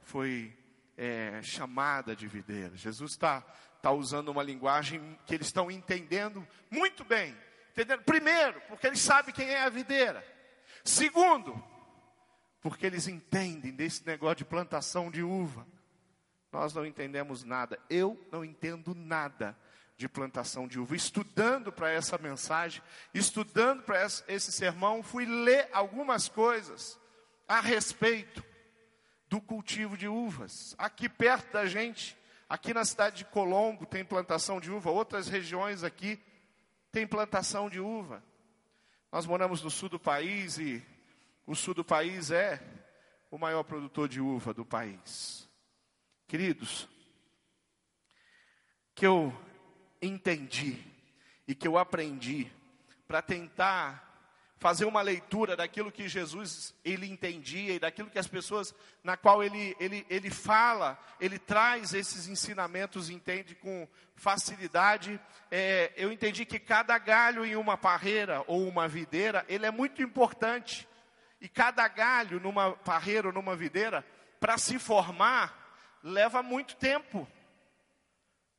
foi 0.00 0.56
é, 0.96 1.42
chamada 1.42 2.16
de 2.16 2.26
videira. 2.26 2.74
Jesus 2.78 3.10
está 3.10 3.42
tá 3.82 3.90
usando 3.90 4.30
uma 4.30 4.42
linguagem 4.42 5.18
que 5.26 5.34
eles 5.34 5.48
estão 5.48 5.70
entendendo 5.70 6.48
muito 6.70 7.04
bem. 7.04 7.36
Entendendo? 7.72 8.04
Primeiro, 8.04 8.58
porque 8.68 8.86
eles 8.86 9.00
sabem 9.00 9.34
quem 9.34 9.50
é 9.50 9.64
a 9.64 9.68
videira. 9.68 10.24
Segundo, 10.82 11.62
porque 12.66 12.84
eles 12.84 13.06
entendem 13.06 13.70
desse 13.70 14.04
negócio 14.04 14.38
de 14.38 14.44
plantação 14.44 15.08
de 15.08 15.22
uva. 15.22 15.64
Nós 16.50 16.74
não 16.74 16.84
entendemos 16.84 17.44
nada. 17.44 17.78
Eu 17.88 18.20
não 18.32 18.44
entendo 18.44 18.92
nada 18.92 19.56
de 19.96 20.08
plantação 20.08 20.66
de 20.66 20.76
uva. 20.80 20.96
Estudando 20.96 21.70
para 21.70 21.92
essa 21.92 22.18
mensagem, 22.18 22.82
estudando 23.14 23.84
para 23.84 24.04
esse 24.26 24.50
sermão, 24.50 25.00
fui 25.00 25.24
ler 25.24 25.68
algumas 25.72 26.28
coisas 26.28 26.98
a 27.46 27.60
respeito 27.60 28.44
do 29.28 29.40
cultivo 29.40 29.96
de 29.96 30.08
uvas. 30.08 30.74
Aqui 30.76 31.08
perto 31.08 31.52
da 31.52 31.66
gente, 31.66 32.18
aqui 32.48 32.74
na 32.74 32.84
cidade 32.84 33.18
de 33.18 33.26
Colombo, 33.26 33.86
tem 33.86 34.04
plantação 34.04 34.60
de 34.60 34.72
uva, 34.72 34.90
outras 34.90 35.28
regiões 35.28 35.84
aqui 35.84 36.20
tem 36.90 37.06
plantação 37.06 37.70
de 37.70 37.78
uva. 37.78 38.24
Nós 39.12 39.24
moramos 39.24 39.62
no 39.62 39.70
sul 39.70 39.88
do 39.88 40.00
país 40.00 40.58
e 40.58 40.84
o 41.46 41.54
sul 41.54 41.74
do 41.74 41.84
país 41.84 42.30
é 42.30 42.60
o 43.30 43.38
maior 43.38 43.62
produtor 43.62 44.08
de 44.08 44.20
uva 44.20 44.52
do 44.52 44.64
país. 44.64 45.48
Queridos, 46.26 46.88
que 48.94 49.06
eu 49.06 49.32
entendi 50.02 50.82
e 51.46 51.54
que 51.54 51.68
eu 51.68 51.78
aprendi 51.78 52.50
para 53.06 53.22
tentar 53.22 54.06
fazer 54.58 54.86
uma 54.86 55.02
leitura 55.02 55.54
daquilo 55.54 55.92
que 55.92 56.08
Jesus 56.08 56.74
ele 56.84 57.06
entendia 57.06 57.74
e 57.74 57.78
daquilo 57.78 58.10
que 58.10 58.18
as 58.18 58.26
pessoas 58.26 58.74
na 59.04 59.16
qual 59.16 59.42
ele, 59.42 59.76
ele, 59.78 60.06
ele 60.08 60.30
fala, 60.30 60.98
ele 61.20 61.38
traz 61.38 61.92
esses 61.92 62.26
ensinamentos, 62.26 63.10
entende 63.10 63.54
com 63.54 63.86
facilidade. 64.14 65.20
É, 65.50 65.92
eu 65.96 66.10
entendi 66.10 66.44
que 66.44 66.58
cada 66.58 66.98
galho 66.98 67.44
em 67.44 67.54
uma 67.54 67.76
parreira 67.76 68.42
ou 68.46 68.66
uma 68.66 68.88
videira, 68.88 69.44
ele 69.48 69.66
é 69.66 69.70
muito 69.70 70.02
importante. 70.02 70.88
E 71.40 71.48
cada 71.48 71.86
galho 71.88 72.40
numa 72.40 72.72
parreira 72.72 73.28
ou 73.28 73.32
numa 73.32 73.54
videira, 73.54 74.04
para 74.40 74.58
se 74.58 74.78
formar, 74.78 75.66
leva 76.02 76.42
muito 76.42 76.76
tempo. 76.76 77.28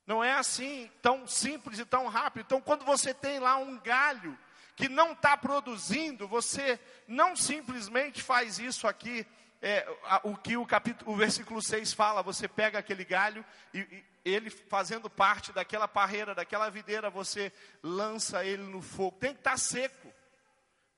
Não 0.05 0.23
é 0.23 0.33
assim 0.33 0.89
tão 1.01 1.27
simples 1.27 1.79
e 1.79 1.85
tão 1.85 2.07
rápido. 2.07 2.45
Então, 2.45 2.61
quando 2.61 2.85
você 2.85 3.13
tem 3.13 3.39
lá 3.39 3.57
um 3.57 3.77
galho 3.79 4.37
que 4.75 4.87
não 4.87 5.13
está 5.13 5.35
produzindo, 5.35 6.27
você 6.27 6.79
não 7.07 7.35
simplesmente 7.35 8.21
faz 8.21 8.59
isso 8.59 8.87
aqui, 8.87 9.25
é, 9.61 9.85
o 10.23 10.37
que 10.37 10.55
o, 10.55 10.65
capítulo, 10.65 11.11
o 11.11 11.15
versículo 11.15 11.61
6 11.61 11.93
fala, 11.93 12.21
você 12.21 12.47
pega 12.47 12.77
aquele 12.77 13.03
galho 13.03 13.43
e, 13.73 13.79
e 13.79 14.05
ele 14.23 14.49
fazendo 14.49 15.09
parte 15.09 15.51
daquela 15.51 15.87
parreira, 15.87 16.35
daquela 16.35 16.69
videira, 16.69 17.09
você 17.09 17.51
lança 17.81 18.45
ele 18.45 18.63
no 18.63 18.81
fogo. 18.81 19.17
Tem 19.17 19.33
que 19.33 19.39
estar 19.39 19.51
tá 19.51 19.57
seco 19.57 20.13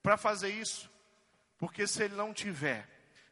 para 0.04 0.18
fazer 0.18 0.50
isso, 0.50 0.90
porque 1.60 1.86
se 1.86 2.04
ele 2.04 2.16
não 2.16 2.34
tiver, 2.34 2.88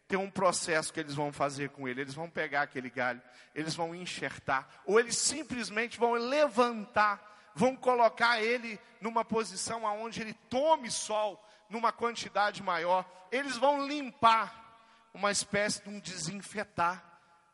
tem 0.08 0.20
um 0.20 0.30
processo 0.30 0.94
que 0.94 1.00
eles 1.00 1.16
vão 1.16 1.34
fazer 1.34 1.70
com 1.70 1.88
ele. 1.88 2.02
Eles 2.02 2.14
vão 2.14 2.30
pegar 2.30 2.62
aquele 2.62 2.90
galho, 2.90 3.22
eles 3.56 3.74
vão 3.74 3.96
enxertar, 3.96 4.68
ou 4.86 5.00
eles 5.00 5.18
simplesmente 5.18 5.98
vão 5.98 6.14
levantar, 6.14 7.52
vão 7.56 7.76
colocar 7.76 8.42
ele 8.42 8.80
numa 9.02 9.26
posição 9.26 9.88
aonde 9.88 10.22
ele 10.22 10.34
tome 10.50 10.92
sol 10.92 11.44
numa 11.70 11.92
quantidade 11.92 12.62
maior. 12.62 13.06
Eles 13.32 13.58
vão 13.58 13.88
limpar 13.88 14.66
uma 15.14 15.32
espécie 15.32 15.82
de 15.82 15.90
um 15.90 16.00
desinfetar 16.00 17.04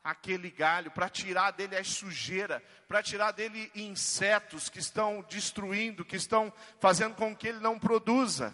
aquele 0.04 0.52
galho, 0.52 0.91
para 0.91 1.08
tirar 1.08 1.52
dele 1.52 1.78
a 1.78 1.84
sujeira, 1.84 2.62
para 2.89 3.02
tirar 3.02 3.32
dele 3.32 3.71
insetos 3.74 4.67
que 4.67 4.80
estão 4.80 5.26
destruindo, 5.30 6.04
que 6.04 6.17
estão 6.17 6.52
fazendo 6.78 7.15
com 7.15 7.34
que 7.34 7.47
ele 7.47 7.60
não 7.60 7.80
produza. 7.80 8.54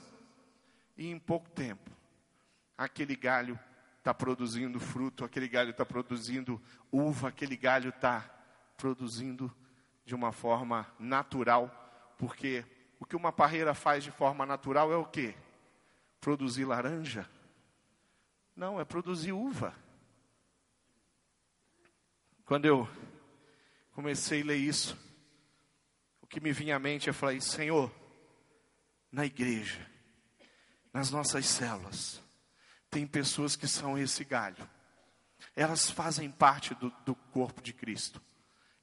E 0.95 1.09
em 1.09 1.17
pouco 1.17 1.49
tempo, 1.49 1.89
aquele 2.79 3.13
galho 3.13 3.59
está 3.97 4.13
produzindo 4.13 4.79
fruto, 4.79 5.25
aquele 5.25 5.49
galho 5.49 5.71
está 5.71 5.85
produzindo 5.85 6.61
uva, 6.89 7.27
aquele 7.27 7.57
galho 7.57 7.89
está 7.89 8.21
produzindo 8.77 9.53
de 10.05 10.15
uma 10.15 10.31
forma 10.31 10.87
natural, 10.97 12.15
porque 12.17 12.65
o 12.97 13.05
que 13.05 13.17
uma 13.17 13.33
parreira 13.33 13.73
faz 13.73 14.05
de 14.05 14.11
forma 14.11 14.45
natural 14.45 14.93
é 14.93 14.95
o 14.95 15.03
que? 15.03 15.35
Produzir 16.21 16.63
laranja? 16.63 17.29
Não, 18.55 18.79
é 18.79 18.85
produzir 18.85 19.33
uva. 19.33 19.75
Quando 22.45 22.63
eu 22.63 22.87
comecei 23.91 24.41
a 24.41 24.45
ler 24.45 24.57
isso, 24.57 24.97
o 26.21 26.27
que 26.27 26.39
me 26.39 26.53
vinha 26.53 26.77
à 26.77 26.79
mente, 26.79 27.09
eu 27.09 27.13
falei, 27.13 27.41
Senhor, 27.41 27.91
na 29.11 29.25
igreja, 29.25 29.85
nas 30.93 31.11
nossas 31.11 31.45
células, 31.45 32.21
tem 32.89 33.05
pessoas 33.05 33.55
que 33.55 33.67
são 33.67 33.97
esse 33.97 34.23
galho. 34.23 34.67
Elas 35.55 35.89
fazem 35.89 36.29
parte 36.29 36.73
do, 36.75 36.89
do 37.05 37.15
corpo 37.15 37.61
de 37.61 37.73
Cristo. 37.73 38.21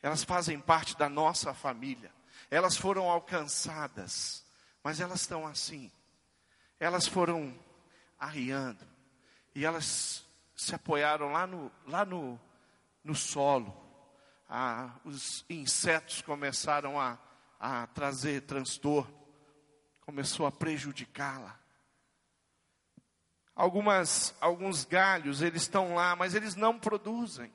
Elas 0.02 0.22
fazem 0.24 0.60
parte 0.60 0.96
da 0.96 1.08
nossa 1.08 1.52
família. 1.52 2.12
Elas 2.50 2.76
foram 2.76 3.10
alcançadas, 3.10 4.44
mas 4.82 5.00
elas 5.00 5.22
estão 5.22 5.46
assim. 5.46 5.90
Elas 6.78 7.06
foram 7.06 7.58
arriando 8.18 8.86
e 9.54 9.64
elas 9.64 10.24
se 10.54 10.74
apoiaram 10.74 11.32
lá 11.32 11.46
no, 11.46 11.72
lá 11.86 12.04
no, 12.04 12.38
no 13.02 13.14
solo. 13.14 13.74
Ah, 14.48 14.94
os 15.04 15.44
insetos 15.50 16.22
começaram 16.22 17.00
a, 17.00 17.18
a 17.58 17.86
trazer 17.88 18.42
transtorno, 18.42 19.12
começou 20.02 20.46
a 20.46 20.52
prejudicá-la. 20.52 21.58
Algumas, 23.56 24.34
alguns 24.38 24.84
galhos, 24.84 25.40
eles 25.40 25.62
estão 25.62 25.94
lá, 25.94 26.14
mas 26.14 26.34
eles 26.34 26.54
não 26.54 26.78
produzem. 26.78 27.50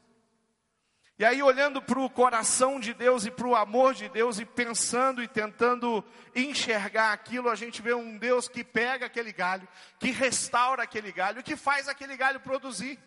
E 1.20 1.24
aí, 1.24 1.44
olhando 1.44 1.80
para 1.80 2.00
o 2.00 2.10
coração 2.10 2.80
de 2.80 2.96
Deus 2.96 3.28
e 3.28 3.30
para 3.30 3.48
o 3.48 3.56
amor 3.56 3.94
de 3.94 4.10
Deus, 4.10 4.40
e 4.40 4.46
pensando 4.46 5.22
e 5.22 5.28
tentando 5.28 6.04
enxergar 6.36 7.14
aquilo, 7.14 7.48
a 7.48 7.54
gente 7.54 7.80
vê 7.80 7.94
um 7.94 8.18
Deus 8.18 8.50
que 8.50 8.64
pega 8.64 9.06
aquele 9.06 9.32
galho, 9.32 9.68
que 10.00 10.10
restaura 10.10 10.82
aquele 10.82 11.12
galho, 11.12 11.44
que 11.44 11.56
faz 11.56 11.88
aquele 11.88 12.18
galho 12.18 12.40
produzir. 12.40 12.98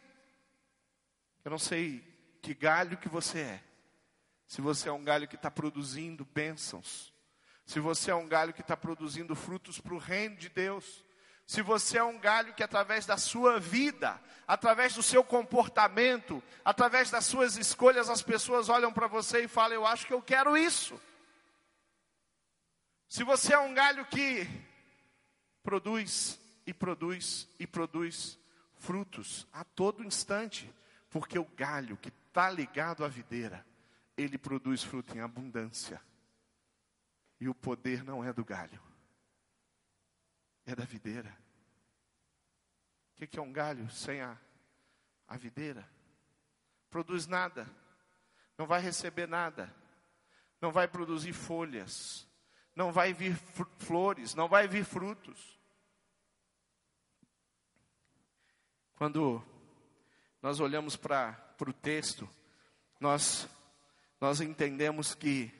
Eu 1.44 1.50
não 1.50 1.59
sei 1.59 2.04
que 2.40 2.54
galho 2.54 2.96
que 2.96 3.09
você 3.09 3.40
é. 3.40 3.61
Se 4.46 4.61
você 4.61 4.88
é 4.88 4.92
um 4.92 5.02
galho 5.02 5.26
que 5.26 5.35
está 5.35 5.50
produzindo 5.50 6.24
bênçãos, 6.24 7.12
se 7.66 7.80
você 7.80 8.12
é 8.12 8.14
um 8.14 8.28
galho 8.28 8.52
que 8.52 8.61
está 8.61 8.76
produzindo 8.76 9.35
frutos 9.35 9.80
para 9.80 9.94
o 9.94 9.98
reino 9.98 10.37
de 10.37 10.48
Deus, 10.48 11.04
se 11.46 11.61
você 11.61 11.98
é 11.98 12.04
um 12.04 12.18
galho 12.18 12.54
que 12.54 12.62
através 12.62 13.04
da 13.04 13.18
sua 13.18 13.61
vida, 13.61 14.20
através 14.46 14.94
do 14.94 15.02
seu 15.02 15.22
comportamento, 15.22 16.42
através 16.64 17.11
das 17.11 17.26
suas 17.26 17.57
escolhas, 17.57 18.09
as 18.09 18.22
pessoas 18.22 18.68
olham 18.68 18.92
para 18.92 19.07
você 19.07 19.44
e 19.44 19.48
falam: 19.48 19.74
Eu 19.74 19.87
acho 19.87 20.07
que 20.07 20.14
eu 20.14 20.22
quero 20.22 20.57
isso. 20.57 20.98
Se 23.09 23.22
você 23.22 23.52
é 23.52 23.59
um 23.59 23.74
galho 23.74 24.07
que 24.07 24.48
produz 25.62 26.40
e 26.66 26.72
produz 26.72 27.46
e 27.59 27.66
produz 27.66 28.38
frutos 28.78 29.46
a 29.52 29.64
todo 29.64 30.02
instante, 30.02 30.72
porque 31.11 31.38
o 31.38 31.44
galho 31.44 31.96
que 31.98 32.09
está 32.09 32.50
ligado 32.50 33.04
à 33.04 33.09
videira, 33.09 33.64
ele 34.16 34.38
produz 34.38 34.83
fruto 34.83 35.14
em 35.16 35.20
abundância. 35.20 36.00
E 37.38 37.48
o 37.48 37.54
poder 37.54 38.02
não 38.02 38.24
é 38.24 38.33
do 38.33 38.44
galho 38.44 38.80
é 40.66 40.74
da 40.74 40.85
videira. 40.85 41.37
O 43.20 43.27
que 43.27 43.38
é 43.38 43.42
um 43.42 43.53
galho 43.53 43.88
sem 43.90 44.20
a, 44.20 44.37
a 45.29 45.37
videira? 45.37 45.88
Produz 46.90 47.27
nada, 47.27 47.68
não 48.59 48.66
vai 48.66 48.81
receber 48.81 49.27
nada, 49.27 49.74
não 50.61 50.70
vai 50.70 50.87
produzir 50.87 51.33
folhas, 51.33 52.27
não 52.74 52.92
vai 52.92 53.12
vir 53.12 53.37
flores, 53.79 54.35
não 54.35 54.48
vai 54.48 54.66
vir 54.66 54.85
frutos. 54.85 55.59
Quando 58.96 59.42
nós 60.40 60.61
olhamos 60.61 60.96
para 60.96 61.57
o 61.61 61.72
texto, 61.72 62.29
nós, 63.00 63.48
nós 64.20 64.40
entendemos 64.40 65.14
que, 65.14 65.53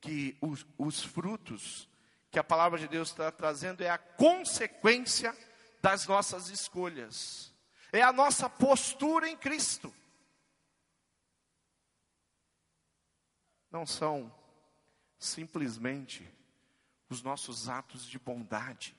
que 0.00 0.36
os, 0.40 0.66
os 0.78 1.02
frutos 1.02 1.88
que 2.32 2.38
a 2.38 2.44
palavra 2.44 2.78
de 2.78 2.88
Deus 2.88 3.10
está 3.10 3.30
trazendo 3.30 3.82
é 3.82 3.90
a 3.90 3.98
consequência 3.98 5.36
das 5.82 6.06
nossas 6.06 6.48
escolhas, 6.48 7.52
é 7.92 8.00
a 8.00 8.10
nossa 8.10 8.48
postura 8.48 9.28
em 9.28 9.36
Cristo. 9.36 9.94
Não 13.70 13.84
são 13.84 14.34
simplesmente 15.18 16.26
os 17.10 17.22
nossos 17.22 17.68
atos 17.68 18.06
de 18.06 18.18
bondade, 18.18 18.96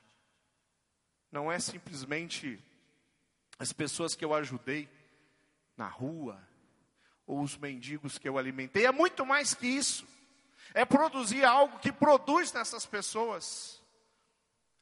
não 1.32 1.50
é 1.50 1.58
simplesmente 1.58 2.62
as 3.58 3.72
pessoas 3.72 4.14
que 4.14 4.24
eu 4.24 4.32
ajudei 4.32 4.88
na 5.76 5.88
rua, 5.88 6.40
ou 7.26 7.40
os 7.40 7.56
mendigos 7.56 8.16
que 8.16 8.28
eu 8.28 8.38
alimentei, 8.38 8.86
é 8.86 8.92
muito 8.92 9.26
mais 9.26 9.54
que 9.54 9.66
isso. 9.66 10.06
É 10.74 10.84
produzir 10.84 11.44
algo 11.44 11.78
que 11.78 11.92
produz 11.92 12.52
nessas 12.52 12.84
pessoas 12.84 13.80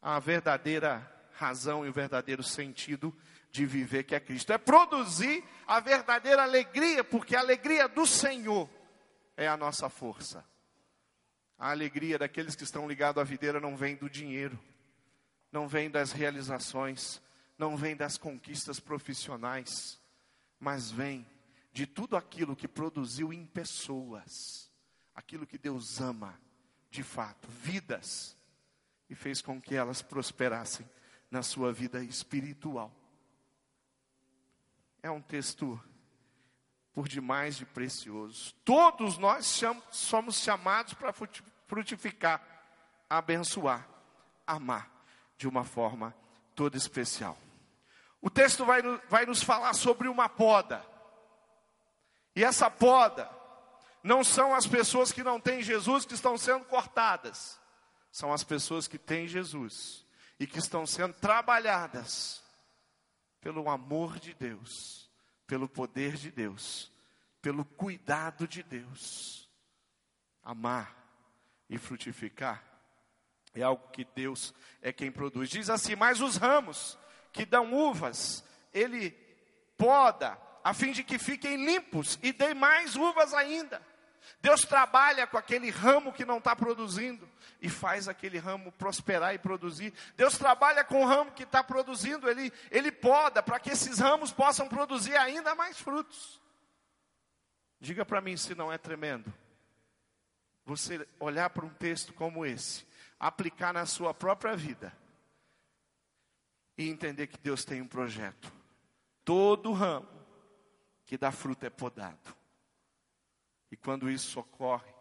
a 0.01 0.19
verdadeira 0.19 1.09
razão 1.35 1.87
e 1.87 1.89
o 1.89 1.93
verdadeiro 1.93 2.43
sentido 2.43 3.15
de 3.51 3.67
viver 3.67 4.05
que 4.05 4.15
é 4.15 4.21
Cristo. 4.21 4.53
É 4.53 4.59
produzir 4.59 5.45
a 5.67 5.79
verdadeira 5.79 6.43
alegria, 6.43 7.05
porque 7.05 7.37
a 7.37 7.41
alegria 7.41 7.87
do 7.87 8.07
Senhor 8.07 8.69
é 9.37 9.47
a 9.47 9.57
nossa 9.57 9.89
força. 9.89 10.45
A 11.59 11.71
alegria 11.71 12.19
daqueles 12.19 12.57
que 12.57 12.65
estão 12.65 12.89
ligados 12.89 13.21
à 13.21 13.25
videira 13.25 13.61
não 13.61 13.77
vem 13.77 13.95
do 13.95 14.09
dinheiro, 14.09 14.59
não 15.53 15.69
vem 15.69 15.91
das 15.91 16.11
realizações, 16.11 17.21
não 17.59 17.77
vem 17.77 17.95
das 17.95 18.17
conquistas 18.17 18.81
profissionais, 18.81 20.01
mas 20.59 20.91
vem 20.91 21.27
de 21.73 21.87
tudo 21.87 22.17
aquilo 22.17 22.57
que 22.57 22.67
produziu 22.67 23.33
em 23.33 23.47
pessoas, 23.47 24.72
aquilo 25.15 25.47
que 25.47 25.59
Deus 25.59 26.01
ama, 26.01 26.39
de 26.91 27.03
fato, 27.03 27.49
vidas, 27.49 28.37
e 29.09 29.15
fez 29.15 29.43
com 29.43 29.61
que 29.61 29.75
elas 29.75 30.01
prosperassem 30.03 30.89
na 31.31 31.43
sua 31.43 31.73
vida 31.73 32.03
espiritual. 32.03 32.91
É 35.03 35.11
um 35.11 35.21
texto 35.21 35.81
por 36.93 37.09
demais 37.09 37.57
de 37.57 37.65
precioso. 37.65 38.55
Todos 38.65 39.19
nós 39.19 39.61
somos 39.91 40.37
chamados 40.37 40.95
para 40.95 41.13
frutificar, 41.67 42.43
abençoar, 43.09 43.89
amar 44.47 44.91
de 45.37 45.49
uma 45.49 45.65
forma 45.65 46.15
toda 46.55 46.77
especial. 46.77 47.37
O 48.21 48.31
texto 48.31 48.65
vai, 48.65 48.83
vai 49.09 49.27
nos 49.27 49.43
falar 49.43 49.75
sobre 49.75 50.09
uma 50.09 50.29
poda. 50.29 50.85
E 52.37 52.45
essa 52.45 52.71
poda 52.71 53.29
não 54.03 54.25
são 54.25 54.55
as 54.55 54.67
pessoas 54.67 55.13
que 55.13 55.23
não 55.23 55.41
têm 55.41 55.63
Jesus 55.63 56.05
que 56.05 56.15
estão 56.15 56.37
sendo 56.37 56.65
cortadas, 56.65 57.61
são 58.11 58.33
as 58.33 58.43
pessoas 58.43 58.89
que 58.89 58.99
têm 58.99 59.27
Jesus 59.27 60.05
e 60.39 60.47
que 60.47 60.59
estão 60.59 60.87
sendo 60.87 61.15
trabalhadas 61.15 62.43
pelo 63.41 63.69
amor 63.69 64.19
de 64.19 64.35
Deus, 64.35 65.11
pelo 65.47 65.69
poder 65.69 66.17
de 66.17 66.31
Deus, 66.31 66.91
pelo 67.41 67.65
cuidado 67.65 68.47
de 68.47 68.63
Deus. 68.63 69.49
Amar 70.43 70.97
e 71.71 71.79
frutificar 71.79 72.73
é 73.55 73.63
algo 73.63 73.89
que 73.89 74.05
Deus 74.05 74.55
é 74.81 74.93
quem 74.93 75.11
produz. 75.13 75.51
Diz 75.51 75.71
assim: 75.71 75.95
Mas 75.95 76.21
os 76.21 76.37
ramos 76.37 76.99
que 77.33 77.45
dão 77.45 77.73
uvas, 77.73 78.45
ele 78.73 79.11
poda 79.77 80.39
a 80.65 80.73
fim 80.73 80.93
de 80.93 81.03
que 81.03 81.19
fiquem 81.19 81.65
limpos 81.65 82.19
e 82.23 82.33
dê 82.33 82.55
mais 82.55 82.97
uvas 82.97 83.35
ainda. 83.35 83.83
Deus 84.41 84.63
trabalha 84.63 85.27
com 85.27 85.37
aquele 85.37 85.71
ramo 85.71 86.13
que 86.13 86.25
não 86.25 86.39
está 86.39 86.55
produzindo 86.55 87.29
e 87.61 87.69
faz 87.69 88.09
aquele 88.09 88.39
ramo 88.39 88.73
prosperar 88.73 89.35
e 89.35 89.39
produzir. 89.39 89.93
Deus 90.17 90.37
trabalha 90.37 90.85
com 90.85 91.03
o 91.03 91.07
ramo 91.07 91.33
que 91.33 91.45
está 91.45 91.63
produzindo, 91.63 92.29
ele, 92.29 92.53
ele 92.71 92.91
poda 92.91 93.43
para 93.43 93.61
que 93.61 93.71
esses 93.71 93.99
ramos 93.99 94.33
possam 94.33 94.69
produzir 94.69 95.17
ainda 95.17 95.55
mais 95.55 95.79
frutos. 95.79 96.41
Diga 97.81 98.05
para 98.05 98.21
mim 98.21 98.37
se 98.37 98.55
não 98.55 98.73
é 98.73 98.79
tremendo. 98.79 99.33
Você 100.65 101.07
olhar 101.19 101.51
para 101.51 101.65
um 101.65 101.75
texto 101.75 102.13
como 102.13 102.47
esse, 102.47 102.87
aplicar 103.19 103.73
na 103.73 103.87
sua 103.87 104.15
própria 104.15 104.57
vida 104.57 104.93
e 106.79 106.89
entender 106.89 107.27
que 107.27 107.39
Deus 107.39 107.65
tem 107.65 107.81
um 107.81 107.89
projeto. 107.89 108.53
Todo 109.25 109.73
ramo 109.73 110.09
que 111.05 111.19
dá 111.19 111.31
fruto 111.31 111.67
é 111.67 111.71
podado. 111.71 112.42
E 113.73 113.77
quando 113.77 114.11
isso 114.11 114.39
ocorre, 114.39 114.93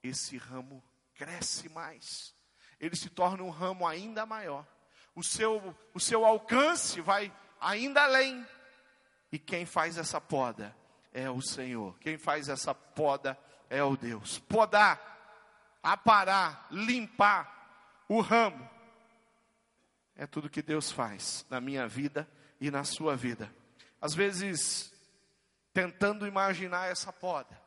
esse 0.00 0.36
ramo 0.36 0.80
cresce 1.16 1.68
mais. 1.68 2.32
Ele 2.78 2.94
se 2.94 3.10
torna 3.10 3.42
um 3.42 3.50
ramo 3.50 3.84
ainda 3.84 4.24
maior. 4.24 4.64
O 5.16 5.22
seu, 5.24 5.76
o 5.92 5.98
seu 5.98 6.24
alcance 6.24 7.00
vai 7.00 7.34
ainda 7.60 8.04
além. 8.04 8.46
E 9.32 9.38
quem 9.38 9.66
faz 9.66 9.98
essa 9.98 10.20
poda 10.20 10.76
é 11.12 11.28
o 11.28 11.42
Senhor. 11.42 11.98
Quem 11.98 12.16
faz 12.16 12.48
essa 12.48 12.72
poda 12.72 13.36
é 13.68 13.82
o 13.82 13.96
Deus. 13.96 14.38
Podar, 14.38 15.00
aparar, 15.82 16.68
limpar 16.70 18.04
o 18.08 18.20
ramo. 18.20 18.70
É 20.14 20.24
tudo 20.24 20.48
que 20.48 20.62
Deus 20.62 20.88
faz 20.92 21.44
na 21.50 21.60
minha 21.60 21.88
vida 21.88 22.30
e 22.60 22.70
na 22.70 22.84
sua 22.84 23.16
vida. 23.16 23.52
Às 24.00 24.14
vezes 24.14 24.94
tentando 25.72 26.28
imaginar 26.28 26.88
essa 26.88 27.12
poda. 27.12 27.63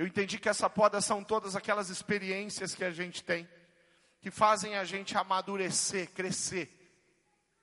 Eu 0.00 0.06
entendi 0.06 0.38
que 0.38 0.48
essa 0.48 0.70
poda 0.70 0.98
são 1.02 1.22
todas 1.22 1.54
aquelas 1.54 1.90
experiências 1.90 2.74
que 2.74 2.82
a 2.82 2.90
gente 2.90 3.22
tem, 3.22 3.46
que 4.22 4.30
fazem 4.30 4.74
a 4.74 4.82
gente 4.82 5.14
amadurecer, 5.14 6.08
crescer. 6.12 6.70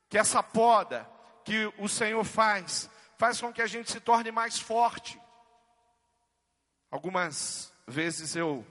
Que 0.08 0.19
essa 0.19 0.43
poda 0.43 1.10
que 1.43 1.65
o 1.80 1.89
Senhor 1.89 2.23
faz, 2.23 2.91
faz 3.17 3.41
com 3.41 3.52
que 3.52 3.60
a 3.60 3.65
gente 3.65 3.91
se 3.91 4.00
torne 4.00 4.32
mais 4.32 4.60
forte. 4.60 5.19
Algumas 6.91 7.73
vezes 7.88 8.36
eu 8.36 8.63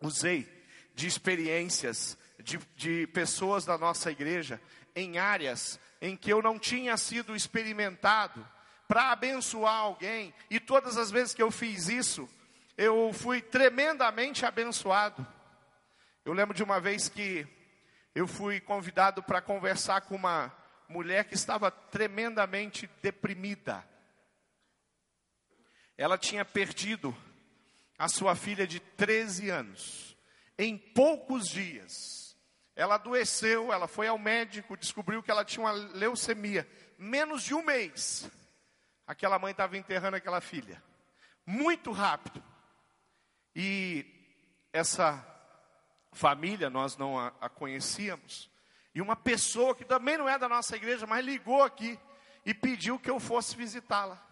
usei 0.00 0.48
de 0.94 1.08
experiências 1.08 2.16
de, 2.38 2.56
de 2.76 3.08
pessoas 3.08 3.64
da 3.64 3.76
nossa 3.76 4.12
igreja 4.12 4.62
em 4.94 5.18
áreas 5.18 5.80
em 6.00 6.16
que 6.16 6.32
eu 6.32 6.40
não 6.40 6.56
tinha 6.56 6.96
sido 6.96 7.34
experimentado 7.34 8.48
para 8.86 9.10
abençoar 9.10 9.74
alguém, 9.74 10.32
e 10.48 10.60
todas 10.60 10.96
as 10.96 11.10
vezes 11.10 11.34
que 11.34 11.42
eu 11.42 11.50
fiz 11.50 11.88
isso, 11.88 12.28
eu 12.76 13.12
fui 13.12 13.40
tremendamente 13.40 14.44
abençoado. 14.44 15.26
Eu 16.24 16.32
lembro 16.32 16.54
de 16.54 16.62
uma 16.62 16.80
vez 16.80 17.08
que 17.08 17.46
eu 18.14 18.26
fui 18.26 18.60
convidado 18.60 19.22
para 19.22 19.40
conversar 19.40 20.02
com 20.02 20.16
uma 20.16 20.52
mulher 20.88 21.24
que 21.24 21.34
estava 21.34 21.70
tremendamente 21.70 22.88
deprimida. 23.02 23.84
Ela 25.96 26.18
tinha 26.18 26.44
perdido 26.44 27.16
a 27.98 28.08
sua 28.08 28.36
filha 28.36 28.66
de 28.66 28.78
13 28.80 29.48
anos 29.48 30.16
em 30.58 30.76
poucos 30.76 31.48
dias. 31.48 32.36
Ela 32.74 32.96
adoeceu, 32.96 33.72
ela 33.72 33.88
foi 33.88 34.06
ao 34.06 34.18
médico, 34.18 34.76
descobriu 34.76 35.22
que 35.22 35.30
ela 35.30 35.44
tinha 35.44 35.64
uma 35.64 35.72
leucemia. 35.72 36.68
Menos 36.98 37.42
de 37.42 37.54
um 37.54 37.62
mês, 37.62 38.30
aquela 39.06 39.38
mãe 39.38 39.52
estava 39.52 39.78
enterrando 39.78 40.16
aquela 40.16 40.42
filha. 40.42 40.82
Muito 41.46 41.90
rápido. 41.90 42.42
Essa 44.76 45.24
família, 46.12 46.68
nós 46.68 46.98
não 46.98 47.18
a, 47.18 47.32
a, 47.40 47.48
conhecíamos. 47.48 48.50
E 48.94 49.00
uma 49.00 49.16
pessoa 49.16 49.74
que 49.74 49.86
também 49.86 50.18
não 50.18 50.28
é 50.28 50.38
da 50.38 50.50
nossa 50.50 50.76
igreja, 50.76 51.06
mas 51.06 51.24
ligou 51.24 51.62
aqui 51.62 51.98
e 52.44 52.52
pediu 52.52 52.98
que 52.98 53.08
eu 53.08 53.18
fosse 53.18 53.56
visitá-la. 53.56 54.22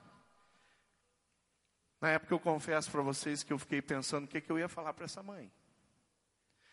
Na 1.99 2.11
época 2.11 2.35
eu 2.35 2.39
confesso 2.39 2.91
para 2.91 3.01
vocês 3.01 3.43
que 3.43 3.55
eu 3.55 3.59
fiquei 3.59 3.81
pensando 3.81 4.27
o 4.27 4.29
que, 4.29 4.39
que 4.39 4.53
eu 4.53 4.59
ia 4.59 4.69
falar 4.69 4.93
para 4.93 5.07
essa 5.07 5.23
mãe. 5.23 5.51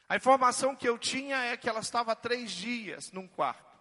A 0.10 0.18
informação 0.18 0.76
que 0.76 0.90
eu 0.90 0.98
tinha 0.98 1.38
é 1.38 1.56
que 1.56 1.70
ela 1.70 1.80
estava 1.80 2.14
três 2.14 2.52
dias 2.52 3.10
num 3.14 3.26
quarto. 3.26 3.80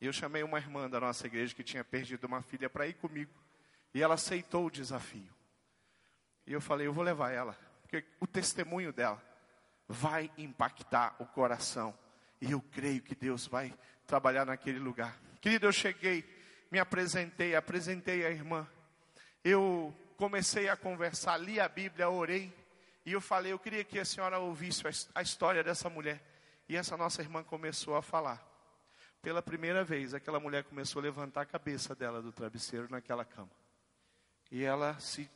E 0.00 0.06
eu 0.06 0.12
chamei 0.14 0.42
uma 0.42 0.56
irmã 0.56 0.88
da 0.88 0.98
nossa 0.98 1.26
igreja 1.26 1.54
que 1.54 1.62
tinha 1.62 1.84
perdido 1.84 2.26
uma 2.26 2.40
filha 2.40 2.70
para 2.70 2.86
ir 2.86 2.94
comigo. 2.94 3.34
E 3.92 4.02
ela 4.02 4.14
aceitou 4.14 4.64
o 4.64 4.70
desafio. 4.70 5.34
E 6.46 6.54
eu 6.54 6.62
falei, 6.62 6.86
eu 6.86 6.94
vou 6.94 7.04
levar 7.04 7.30
ela. 7.30 7.65
Porque 7.86 8.04
o 8.18 8.26
testemunho 8.26 8.92
dela 8.92 9.22
vai 9.86 10.28
impactar 10.36 11.14
o 11.20 11.24
coração. 11.24 11.96
E 12.40 12.50
eu 12.50 12.60
creio 12.60 13.00
que 13.00 13.14
Deus 13.14 13.46
vai 13.46 13.72
trabalhar 14.06 14.44
naquele 14.44 14.80
lugar. 14.80 15.16
Querido, 15.40 15.66
eu 15.66 15.72
cheguei, 15.72 16.24
me 16.70 16.80
apresentei, 16.80 17.54
apresentei 17.54 18.26
a 18.26 18.30
irmã. 18.30 18.66
Eu 19.44 19.94
comecei 20.16 20.68
a 20.68 20.76
conversar, 20.76 21.36
li 21.38 21.60
a 21.60 21.68
Bíblia, 21.68 22.10
orei. 22.10 22.52
E 23.04 23.12
eu 23.12 23.20
falei, 23.20 23.52
eu 23.52 23.58
queria 23.58 23.84
que 23.84 24.00
a 24.00 24.04
senhora 24.04 24.40
ouvisse 24.40 24.82
a 25.14 25.22
história 25.22 25.62
dessa 25.62 25.88
mulher. 25.88 26.20
E 26.68 26.74
essa 26.74 26.96
nossa 26.96 27.22
irmã 27.22 27.44
começou 27.44 27.94
a 27.94 28.02
falar. 28.02 28.44
Pela 29.22 29.40
primeira 29.40 29.84
vez, 29.84 30.12
aquela 30.12 30.40
mulher 30.40 30.64
começou 30.64 30.98
a 30.98 31.04
levantar 31.04 31.42
a 31.42 31.46
cabeça 31.46 31.94
dela 31.94 32.20
do 32.20 32.32
travesseiro 32.32 32.88
naquela 32.90 33.24
cama. 33.24 33.50
E 34.50 34.64
ela 34.64 34.98
se 34.98 35.30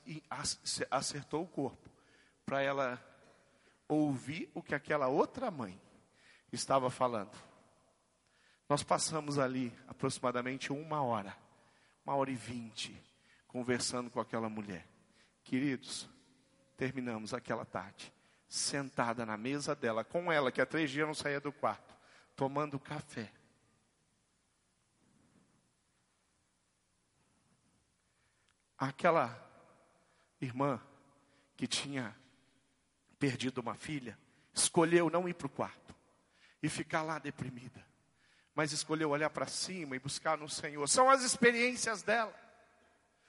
acertou 0.90 1.44
o 1.44 1.48
corpo 1.48 1.89
para 2.50 2.62
ela 2.62 3.00
ouvir 3.86 4.50
o 4.52 4.60
que 4.60 4.74
aquela 4.74 5.06
outra 5.06 5.52
mãe 5.52 5.80
estava 6.50 6.90
falando. 6.90 7.30
Nós 8.68 8.82
passamos 8.82 9.38
ali 9.38 9.72
aproximadamente 9.86 10.72
uma 10.72 11.00
hora, 11.00 11.36
uma 12.04 12.16
hora 12.16 12.28
e 12.28 12.34
vinte, 12.34 12.92
conversando 13.46 14.10
com 14.10 14.18
aquela 14.18 14.48
mulher. 14.48 14.84
Queridos, 15.44 16.10
terminamos 16.76 17.32
aquela 17.32 17.64
tarde, 17.64 18.12
sentada 18.48 19.24
na 19.24 19.36
mesa 19.36 19.76
dela, 19.76 20.02
com 20.02 20.32
ela, 20.32 20.50
que 20.50 20.60
há 20.60 20.66
três 20.66 20.90
dias 20.90 21.06
não 21.06 21.14
saía 21.14 21.40
do 21.40 21.52
quarto, 21.52 21.94
tomando 22.34 22.80
café. 22.80 23.32
Aquela 28.76 29.40
irmã 30.40 30.80
que 31.56 31.68
tinha 31.68 32.18
perdido 33.20 33.58
uma 33.58 33.74
filha, 33.74 34.18
escolheu 34.52 35.10
não 35.10 35.28
ir 35.28 35.34
para 35.34 35.46
o 35.46 35.50
quarto 35.50 35.94
e 36.62 36.68
ficar 36.68 37.02
lá 37.02 37.18
deprimida, 37.18 37.86
mas 38.54 38.72
escolheu 38.72 39.10
olhar 39.10 39.28
para 39.28 39.46
cima 39.46 39.94
e 39.94 40.00
buscar 40.00 40.38
no 40.38 40.48
Senhor. 40.48 40.88
São 40.88 41.08
as 41.08 41.22
experiências 41.22 42.02
dela, 42.02 42.34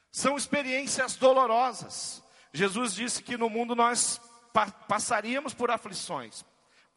são 0.10 0.38
experiências 0.38 1.17
dolorosas. 1.17 2.23
Jesus 2.54 2.93
disse 2.95 3.21
que 3.21 3.38
no 3.38 3.49
mundo 3.49 3.75
nós 3.75 4.19
pa 4.54 4.71
passaríamos 4.71 5.54
por 5.54 5.69
aflições, 5.69 6.45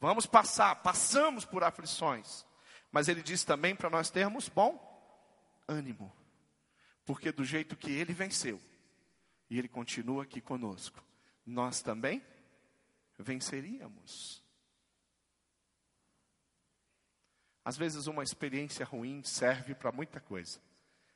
vamos 0.01 0.25
passar, 0.25 0.77
passamos 0.77 1.45
por 1.45 1.65
aflições, 1.65 2.47
mas 2.93 3.09
Ele 3.09 3.23
disse 3.23 3.45
também 3.45 3.75
para 3.75 3.91
nós 3.91 4.09
termos 4.09 4.49
bom 4.49 4.81
ânimo, 5.67 6.13
porque 7.05 7.33
do 7.33 7.45
jeito 7.45 7.77
que 7.77 7.91
Ele 7.91 8.13
venceu, 8.13 8.61
e 9.51 9.59
Ele 9.59 9.69
continua 9.69 10.23
aqui 10.23 10.41
conosco, 10.41 11.03
nós 11.45 11.83
também 11.83 12.23
venceríamos. 13.19 14.43
Às 17.65 17.77
vezes 17.77 18.07
uma 18.07 18.23
experiência 18.23 18.85
ruim 18.85 19.23
serve 19.23 19.75
para 19.75 19.91
muita 19.91 20.21
coisa. 20.21 20.61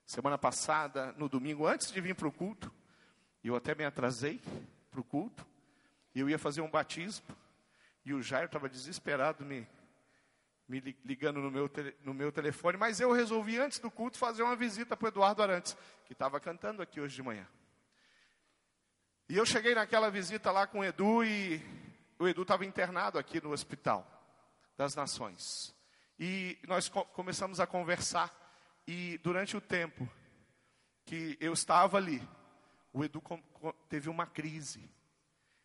Semana 0.07 0.39
passada, 0.39 1.13
no 1.13 1.29
domingo, 1.29 1.67
antes 1.67 1.93
de 1.93 2.01
vir 2.01 2.15
para 2.15 2.27
o 2.27 2.33
culto, 2.33 2.73
eu 3.45 3.55
até 3.55 3.75
me 3.75 3.85
atrasei 3.85 4.41
para 4.91 5.01
o 5.01 5.05
culto, 5.05 5.47
e 6.15 6.21
eu 6.21 6.31
ia 6.31 6.39
fazer 6.39 6.63
um 6.63 6.71
batismo, 6.71 7.27
e 8.05 8.15
o 8.15 8.23
Jair 8.23 8.47
estava 8.47 8.69
desesperado 8.69 9.45
me, 9.45 9.69
me 10.67 10.81
ligando 11.05 11.41
no 11.41 11.51
meu, 11.51 11.71
no 12.03 12.15
meu 12.15 12.33
telefone, 12.33 12.79
mas 12.79 13.01
eu 13.01 13.13
resolvi 13.13 13.59
antes 13.59 13.79
do 13.79 13.91
culto 13.91 14.17
fazer 14.17 14.43
uma 14.43 14.57
visita 14.57 14.97
para 14.97 15.05
o 15.05 15.09
Eduardo 15.09 15.43
Arantes, 15.43 15.77
que 16.07 16.15
estava 16.15 16.41
cantando 16.41 16.81
aqui 16.81 17.01
hoje 17.01 17.15
de 17.15 17.23
manhã. 17.23 17.47
E 19.29 19.37
eu 19.37 19.45
cheguei 19.45 19.75
naquela 19.75 20.11
visita 20.11 20.51
lá 20.51 20.67
com 20.67 20.79
o 20.79 20.85
Edu 20.85 21.23
e 21.23 21.61
o 22.19 22.27
Edu 22.27 22.43
estava 22.43 22.65
internado 22.65 23.19
aqui 23.19 23.41
no 23.41 23.51
Hospital 23.51 24.07
das 24.77 24.95
Nações. 24.95 25.75
E 26.19 26.59
nós 26.67 26.89
co 26.89 27.05
começamos 27.07 27.61
a 27.61 27.67
conversar. 27.67 28.35
E 28.87 29.19
durante 29.19 29.57
o 29.57 29.61
tempo 29.61 30.09
que 31.05 31.37
eu 31.41 31.53
estava 31.53 31.97
ali, 31.97 32.27
o 32.93 33.05
Edu 33.05 33.23
teve 33.89 34.09
uma 34.09 34.27
crise. 34.27 34.91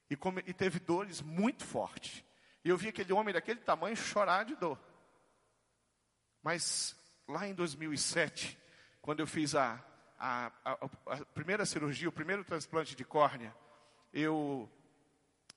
E, 0.09 0.17
e 0.45 0.53
teve 0.53 0.79
dores 0.79 1.21
muito 1.21 1.65
fortes. 1.65 2.23
E 2.63 2.69
eu 2.69 2.77
vi 2.77 2.89
aquele 2.89 3.11
homem 3.13 3.33
daquele 3.33 3.59
tamanho 3.61 3.95
chorar 3.95 4.45
de 4.45 4.55
dor. 4.55 4.79
Mas 6.41 6.95
lá 7.27 7.47
em 7.47 7.53
2007, 7.53 8.59
quando 9.01 9.21
eu 9.21 9.27
fiz 9.27 9.55
a, 9.55 9.83
a, 10.19 10.51
a, 10.63 10.71
a 11.07 11.25
primeira 11.33 11.65
cirurgia, 11.65 12.09
o 12.09 12.11
primeiro 12.11 12.43
transplante 12.43 12.95
de 12.95 13.03
córnea, 13.03 13.55
eu 14.13 14.69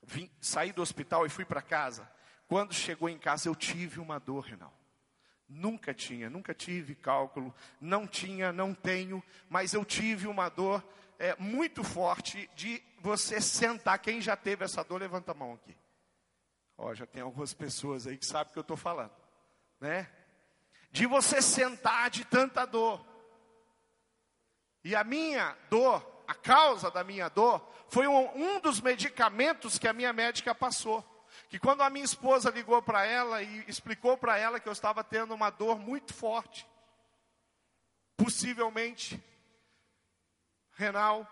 vim, 0.07 0.31
saí 0.41 0.73
do 0.73 0.81
hospital 0.81 1.27
e 1.27 1.29
fui 1.29 1.45
para 1.45 1.61
casa. 1.61 2.09
Quando 2.49 2.73
chegou 2.73 3.09
em 3.09 3.19
casa, 3.19 3.49
eu 3.49 3.55
tive 3.55 3.99
uma 4.01 4.19
dor 4.19 4.45
renal. 4.45 4.73
Nunca 5.49 5.93
tinha, 5.93 6.31
nunca 6.31 6.55
tive 6.55 6.95
cálculo, 6.95 7.55
não 7.81 8.07
tinha, 8.07 8.53
não 8.53 8.75
tenho, 8.75 9.23
mas 9.49 9.75
eu 9.75 9.85
tive 9.85 10.27
uma 10.27 10.49
dor 10.49 10.85
é, 11.19 11.37
muito 11.37 11.85
forte 11.85 12.49
de 12.55 12.83
você 13.01 13.41
sentar. 13.41 13.99
Quem 13.99 14.21
já 14.21 14.37
teve 14.37 14.65
essa 14.65 14.83
dor, 14.83 15.01
levanta 15.01 15.33
a 15.33 15.35
mão 15.35 15.53
aqui. 15.55 15.77
Ó, 16.77 16.95
já 16.95 17.07
tem 17.07 17.23
algumas 17.23 17.55
pessoas 17.55 18.07
aí 18.07 18.17
que 18.17 18.27
sabem 18.27 18.51
o 18.51 18.53
que 18.53 18.59
eu 18.59 18.63
estou 18.63 18.77
falando, 18.77 19.13
né? 19.81 20.11
De 20.91 21.07
você 21.07 21.41
sentar 21.41 22.11
de 22.11 22.25
tanta 22.25 22.65
dor. 22.65 23.05
E 24.85 24.95
a 24.95 25.03
minha 25.03 25.57
dor, 25.69 26.01
a 26.27 26.35
causa 26.35 26.91
da 26.91 27.05
minha 27.05 27.29
dor, 27.29 27.67
foi 27.89 28.07
um, 28.07 28.37
um 28.37 28.61
dos 28.61 28.81
medicamentos 28.81 29.79
que 29.79 29.89
a 29.89 29.93
minha 29.93 30.13
médica 30.13 30.55
passou 30.55 31.05
que 31.49 31.59
quando 31.59 31.83
a 31.83 31.91
minha 31.91 32.05
esposa 32.05 32.51
ligou 32.51 32.81
para 32.83 33.05
ela 33.05 33.43
e 33.43 33.65
explicou 33.69 34.17
para 34.17 34.37
ela 34.37 34.59
que 34.59 34.69
eu 34.69 34.73
estava 34.73 35.05
tendo 35.05 35.35
uma 35.35 35.51
dor 35.51 35.79
muito 35.79 36.13
forte, 36.13 36.67
possivelmente 38.17 39.23
renal, 40.73 41.27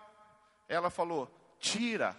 ela 0.69 0.91
falou: 0.91 1.31
tira, 1.59 2.17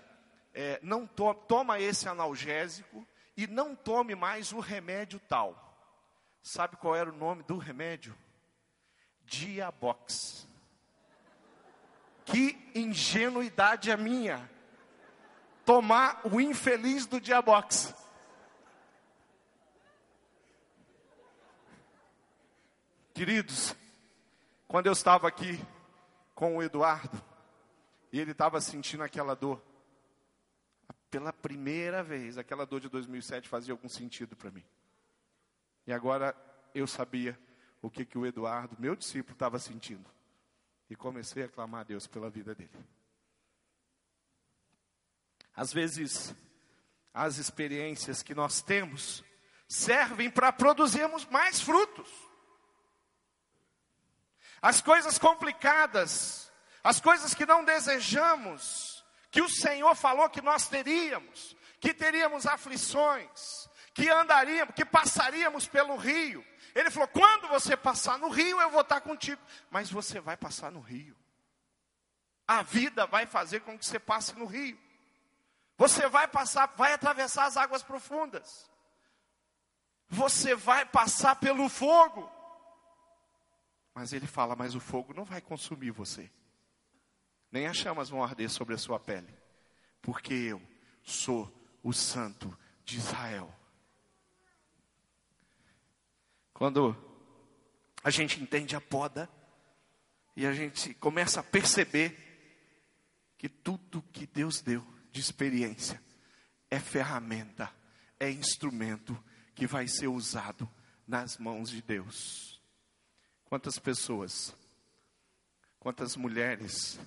é, 0.54 0.80
não 0.82 1.08
to 1.08 1.34
toma 1.34 1.80
esse 1.80 2.08
analgésico 2.08 3.08
e 3.38 3.48
não 3.48 3.76
tome 3.76 4.16
mais 4.16 4.52
o 4.52 4.60
remédio 4.60 5.20
tal. 5.28 5.62
Sabe 6.42 6.76
qual 6.78 6.96
era 6.96 7.10
o 7.10 7.16
nome 7.16 7.44
do 7.44 7.58
remédio? 7.58 8.16
Diabox. 9.22 10.48
Que 12.26 12.72
ingenuidade 12.76 13.92
a 13.92 13.98
minha 13.98 14.50
tomar 15.66 16.22
o 16.26 16.40
infeliz 16.40 17.06
do 17.06 17.20
Diabox. 17.20 17.94
Queridos, 23.14 23.76
quando 24.68 24.88
eu 24.88 24.94
estava 24.94 25.28
aqui 25.28 25.60
com 26.34 26.58
o 26.58 26.64
Eduardo, 26.64 27.24
e 28.12 28.20
ele 28.20 28.32
estava 28.32 28.60
sentindo 28.62 29.04
aquela 29.04 29.36
dor, 29.36 29.62
pela 31.10 31.32
primeira 31.32 32.04
vez, 32.04 32.38
aquela 32.38 32.66
dor 32.66 32.82
de 32.82 32.90
2007 32.90 33.48
fazia 33.48 33.74
algum 33.74 33.88
sentido 33.88 34.36
para 34.36 34.52
mim. 34.52 34.66
E 35.88 35.94
agora 35.94 36.36
eu 36.74 36.86
sabia 36.86 37.40
o 37.82 37.90
que, 37.90 38.06
que 38.06 38.18
o 38.18 38.26
Eduardo, 38.26 38.76
meu 38.80 38.96
discípulo, 38.96 39.34
estava 39.34 39.60
sentindo. 39.60 40.10
E 40.90 40.96
comecei 40.96 41.44
a 41.44 41.50
clamar 41.50 41.82
a 41.82 41.84
Deus 41.84 42.08
pela 42.08 42.30
vida 42.30 42.54
dele. 42.54 42.70
Às 45.56 45.72
vezes, 45.72 46.36
as 47.14 47.38
experiências 47.38 48.22
que 48.22 48.36
nós 48.36 48.62
temos 48.62 49.24
servem 49.68 50.30
para 50.30 50.52
produzirmos 50.52 51.26
mais 51.26 51.62
frutos. 51.62 52.10
As 54.62 54.82
coisas 54.82 55.18
complicadas, 55.18 56.52
as 56.84 57.00
coisas 57.00 57.34
que 57.34 57.46
não 57.46 57.64
desejamos, 57.64 59.04
que 59.32 59.42
o 59.42 59.50
Senhor 59.50 59.96
falou 59.96 60.30
que 60.30 60.42
nós 60.42 60.68
teríamos, 60.68 61.56
que 61.80 61.94
teríamos 61.94 62.46
aflições, 62.46 63.70
que 63.94 64.10
andaríamos, 64.10 64.74
que 64.76 64.86
passaríamos 64.86 65.68
pelo 65.68 65.96
rio. 65.96 66.46
Ele 66.76 66.92
falou: 66.92 67.08
quando 67.08 67.48
você 67.48 67.78
passar 67.78 68.20
no 68.20 68.28
rio, 68.28 68.60
eu 68.60 68.70
vou 68.70 68.82
estar 68.82 69.00
contigo. 69.00 69.42
Mas 69.72 69.90
você 69.90 70.20
vai 70.20 70.36
passar 70.36 70.70
no 70.70 70.82
rio. 70.82 71.16
A 72.46 72.62
vida 72.62 73.08
vai 73.08 73.26
fazer 73.26 73.62
com 73.62 73.80
que 73.80 73.86
você 73.86 73.98
passe 73.98 74.38
no 74.38 74.46
rio. 74.46 74.78
Você 75.78 76.08
vai 76.10 76.28
passar, 76.28 76.68
vai 76.76 76.94
atravessar 76.94 77.46
as 77.46 77.56
águas 77.56 77.82
profundas. 77.82 78.70
Você 80.10 80.54
vai 80.54 80.86
passar 80.86 81.38
pelo 81.38 81.70
fogo. 81.70 82.30
Mas 83.94 84.12
ele 84.12 84.28
fala: 84.28 84.54
Mas 84.54 84.76
o 84.76 84.80
fogo 84.82 85.14
não 85.14 85.24
vai 85.24 85.40
consumir 85.40 85.92
você. 85.92 86.30
Nem 87.50 87.68
as 87.68 87.78
chamas 87.78 88.10
vão 88.10 88.22
arder 88.22 88.50
sobre 88.50 88.76
a 88.76 88.78
sua 88.78 89.00
pele. 89.00 89.34
Porque 90.02 90.34
eu 90.34 90.62
sou 91.04 91.50
o 91.82 91.94
Santo 91.94 92.56
de 92.84 92.98
Israel. 92.98 93.52
Quando 96.56 96.96
a 98.02 98.10
gente 98.10 98.42
entende 98.42 98.78
a 98.78 98.82
poda 98.82 99.30
e 100.38 100.48
a 100.48 100.54
gente 100.54 100.94
começa 100.94 101.42
a 101.42 101.44
perceber 101.44 102.18
que 103.38 103.50
tudo 103.50 104.02
que 104.02 104.26
Deus 104.26 104.62
deu 104.62 104.82
de 105.12 105.20
experiência, 105.20 106.02
é 106.72 106.80
ferramenta, 106.80 107.70
é 108.18 108.32
instrumento 108.32 109.22
que 109.54 109.68
vai 109.68 109.86
ser 109.90 110.08
usado 110.08 110.70
nas 111.06 111.38
mãos 111.38 111.70
de 111.70 111.82
Deus. 111.82 112.62
Quantas 113.44 113.78
pessoas, 113.78 114.56
quantas 115.78 116.16
mulheres 116.16 116.98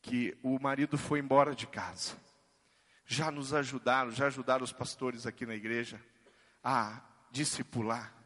que 0.00 0.38
o 0.40 0.56
marido 0.60 0.96
foi 0.96 1.18
embora 1.18 1.52
de 1.52 1.66
casa, 1.66 2.16
já 3.04 3.28
nos 3.28 3.52
ajudaram, 3.52 4.12
já 4.12 4.28
ajudaram 4.28 4.62
os 4.62 4.72
pastores 4.72 5.26
aqui 5.26 5.44
na 5.44 5.56
igreja 5.56 6.00
a 6.62 7.02
discipular, 7.32 8.17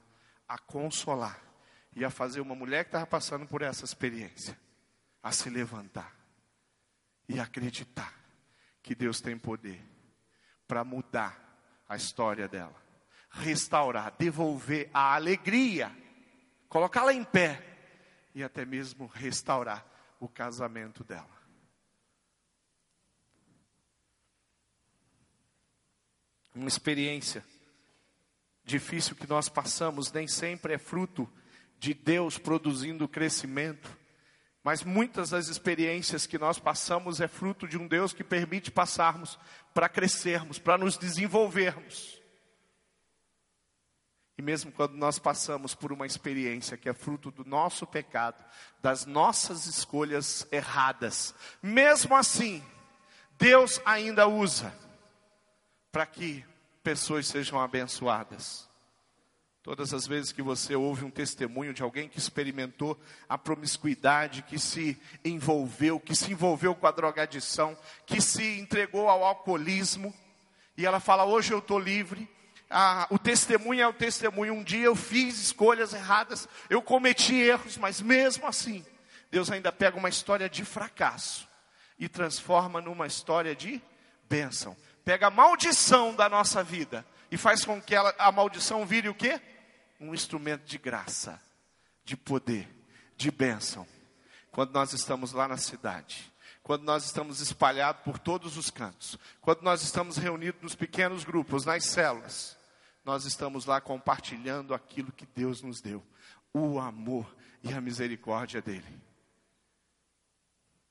a 0.52 0.58
consolar 0.58 1.42
e 1.96 2.04
a 2.04 2.10
fazer 2.10 2.42
uma 2.42 2.54
mulher 2.54 2.84
que 2.84 2.88
estava 2.88 3.06
passando 3.06 3.46
por 3.46 3.62
essa 3.62 3.86
experiência 3.86 4.58
a 5.22 5.32
se 5.32 5.48
levantar 5.48 6.14
e 7.26 7.40
acreditar 7.40 8.12
que 8.82 8.94
Deus 8.94 9.18
tem 9.18 9.38
poder 9.38 9.82
para 10.68 10.84
mudar 10.84 11.40
a 11.88 11.96
história 11.96 12.46
dela, 12.46 12.76
restaurar, 13.30 14.14
devolver 14.18 14.90
a 14.92 15.14
alegria, 15.14 15.90
colocá-la 16.68 17.14
em 17.14 17.24
pé 17.24 17.62
e 18.34 18.44
até 18.44 18.66
mesmo 18.66 19.06
restaurar 19.06 19.86
o 20.20 20.28
casamento 20.28 21.02
dela. 21.02 21.40
Uma 26.54 26.68
experiência 26.68 27.42
difícil 28.64 29.16
que 29.16 29.26
nós 29.26 29.48
passamos 29.48 30.12
nem 30.12 30.26
sempre 30.26 30.74
é 30.74 30.78
fruto 30.78 31.28
de 31.78 31.92
Deus 31.92 32.38
produzindo 32.38 33.08
crescimento, 33.08 33.90
mas 34.62 34.84
muitas 34.84 35.30
das 35.30 35.48
experiências 35.48 36.26
que 36.26 36.38
nós 36.38 36.58
passamos 36.58 37.20
é 37.20 37.26
fruto 37.26 37.66
de 37.66 37.76
um 37.76 37.88
Deus 37.88 38.12
que 38.12 38.22
permite 38.22 38.70
passarmos 38.70 39.36
para 39.74 39.88
crescermos, 39.88 40.58
para 40.58 40.78
nos 40.78 40.96
desenvolvermos. 40.96 42.22
E 44.38 44.42
mesmo 44.42 44.70
quando 44.70 44.94
nós 44.94 45.18
passamos 45.18 45.74
por 45.74 45.92
uma 45.92 46.06
experiência 46.06 46.76
que 46.76 46.88
é 46.88 46.94
fruto 46.94 47.30
do 47.30 47.44
nosso 47.44 47.86
pecado, 47.86 48.42
das 48.80 49.04
nossas 49.04 49.66
escolhas 49.66 50.46
erradas, 50.52 51.34
mesmo 51.60 52.14
assim, 52.14 52.64
Deus 53.36 53.80
ainda 53.84 54.28
usa 54.28 54.72
para 55.90 56.06
que 56.06 56.44
pessoas 56.82 57.26
sejam 57.26 57.60
abençoadas. 57.60 58.68
Todas 59.62 59.94
as 59.94 60.08
vezes 60.08 60.32
que 60.32 60.42
você 60.42 60.74
ouve 60.74 61.04
um 61.04 61.10
testemunho 61.10 61.72
de 61.72 61.84
alguém 61.84 62.08
que 62.08 62.18
experimentou 62.18 62.98
a 63.28 63.38
promiscuidade, 63.38 64.42
que 64.42 64.58
se 64.58 65.00
envolveu, 65.24 66.00
que 66.00 66.16
se 66.16 66.32
envolveu 66.32 66.74
com 66.74 66.86
a 66.86 66.90
drogadição, 66.90 67.78
que 68.04 68.20
se 68.20 68.58
entregou 68.58 69.08
ao 69.08 69.24
alcoolismo, 69.24 70.12
e 70.76 70.84
ela 70.84 70.98
fala: 70.98 71.24
Hoje 71.24 71.52
eu 71.52 71.58
estou 71.58 71.78
livre. 71.78 72.28
Ah, 72.68 73.06
o 73.10 73.18
testemunho 73.18 73.82
é 73.82 73.86
o 73.86 73.92
testemunho. 73.92 74.54
Um 74.54 74.64
dia 74.64 74.86
eu 74.86 74.96
fiz 74.96 75.38
escolhas 75.38 75.92
erradas, 75.92 76.48
eu 76.68 76.82
cometi 76.82 77.34
erros, 77.34 77.76
mas 77.76 78.00
mesmo 78.00 78.46
assim, 78.48 78.84
Deus 79.30 79.48
ainda 79.50 79.70
pega 79.70 79.96
uma 79.96 80.08
história 80.08 80.48
de 80.48 80.64
fracasso 80.64 81.46
e 81.98 82.08
transforma 82.08 82.80
numa 82.80 83.06
história 83.06 83.54
de 83.54 83.80
bênção. 84.28 84.76
Pega 85.04 85.26
a 85.26 85.30
maldição 85.30 86.14
da 86.14 86.28
nossa 86.28 86.62
vida 86.62 87.04
e 87.30 87.36
faz 87.36 87.64
com 87.64 87.80
que 87.80 87.94
ela, 87.94 88.14
a 88.18 88.30
maldição 88.30 88.86
vire 88.86 89.08
o 89.08 89.14
quê? 89.14 89.40
um 90.02 90.12
instrumento 90.12 90.64
de 90.64 90.78
graça, 90.78 91.40
de 92.04 92.16
poder, 92.16 92.68
de 93.16 93.30
bênção. 93.30 93.86
Quando 94.50 94.72
nós 94.72 94.92
estamos 94.92 95.32
lá 95.32 95.46
na 95.46 95.56
cidade, 95.56 96.30
quando 96.62 96.82
nós 96.82 97.04
estamos 97.04 97.40
espalhados 97.40 98.02
por 98.02 98.18
todos 98.18 98.56
os 98.56 98.68
cantos, 98.68 99.16
quando 99.40 99.62
nós 99.62 99.82
estamos 99.82 100.16
reunidos 100.16 100.60
nos 100.60 100.74
pequenos 100.74 101.24
grupos, 101.24 101.64
nas 101.64 101.84
células, 101.84 102.58
nós 103.04 103.24
estamos 103.24 103.64
lá 103.64 103.80
compartilhando 103.80 104.74
aquilo 104.74 105.12
que 105.12 105.26
Deus 105.26 105.62
nos 105.62 105.80
deu, 105.80 106.04
o 106.52 106.78
amor 106.80 107.34
e 107.62 107.72
a 107.72 107.80
misericórdia 107.80 108.60
dele. 108.60 109.00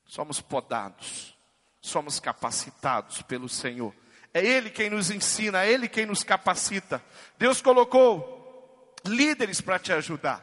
Somos 0.06 0.40
podados, 0.40 1.36
somos 1.80 2.18
capacitados 2.18 3.22
pelo 3.22 3.48
Senhor. 3.48 3.94
É 4.34 4.44
Ele 4.44 4.70
quem 4.70 4.88
nos 4.88 5.10
ensina, 5.10 5.64
é 5.64 5.70
Ele 5.70 5.88
quem 5.88 6.06
nos 6.06 6.22
capacita. 6.22 7.02
Deus 7.38 7.60
colocou 7.60 8.94
líderes 9.04 9.60
para 9.60 9.78
te 9.78 9.92
ajudar. 9.92 10.42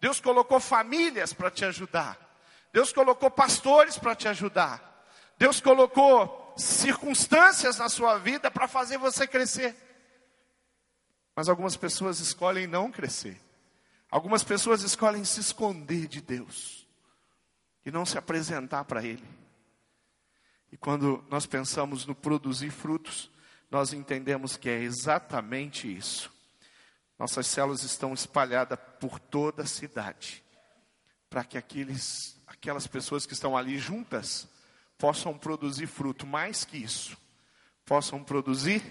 Deus 0.00 0.20
colocou 0.20 0.60
famílias 0.60 1.32
para 1.32 1.50
te 1.50 1.64
ajudar. 1.64 2.18
Deus 2.72 2.92
colocou 2.92 3.30
pastores 3.30 3.96
para 3.96 4.14
te 4.14 4.28
ajudar. 4.28 5.06
Deus 5.38 5.60
colocou 5.60 6.54
circunstâncias 6.56 7.78
na 7.78 7.88
sua 7.88 8.18
vida 8.18 8.50
para 8.50 8.68
fazer 8.68 8.98
você 8.98 9.26
crescer. 9.26 9.74
Mas 11.34 11.48
algumas 11.48 11.76
pessoas 11.76 12.20
escolhem 12.20 12.66
não 12.66 12.90
crescer. 12.90 13.40
Algumas 14.10 14.42
pessoas 14.42 14.82
escolhem 14.82 15.24
se 15.24 15.40
esconder 15.40 16.06
de 16.06 16.20
Deus 16.20 16.86
e 17.84 17.90
não 17.90 18.06
se 18.06 18.16
apresentar 18.16 18.84
para 18.84 19.04
Ele. 19.04 19.24
E 20.70 20.76
quando 20.76 21.24
nós 21.30 21.46
pensamos 21.46 22.06
no 22.06 22.14
produzir 22.14 22.70
frutos, 22.70 23.30
nós 23.70 23.92
entendemos 23.92 24.56
que 24.56 24.68
é 24.68 24.80
exatamente 24.80 25.94
isso. 25.94 26.32
Nossas 27.18 27.46
células 27.46 27.82
estão 27.82 28.12
espalhadas 28.12 28.78
por 29.00 29.18
toda 29.18 29.62
a 29.62 29.66
cidade, 29.66 30.44
para 31.30 31.44
que 31.44 31.56
aqueles, 31.56 32.38
aquelas 32.46 32.86
pessoas 32.86 33.24
que 33.24 33.32
estão 33.32 33.56
ali 33.56 33.78
juntas 33.78 34.48
possam 34.98 35.36
produzir 35.36 35.86
fruto, 35.86 36.26
mais 36.26 36.64
que 36.64 36.76
isso, 36.76 37.16
possam 37.84 38.22
produzir 38.22 38.82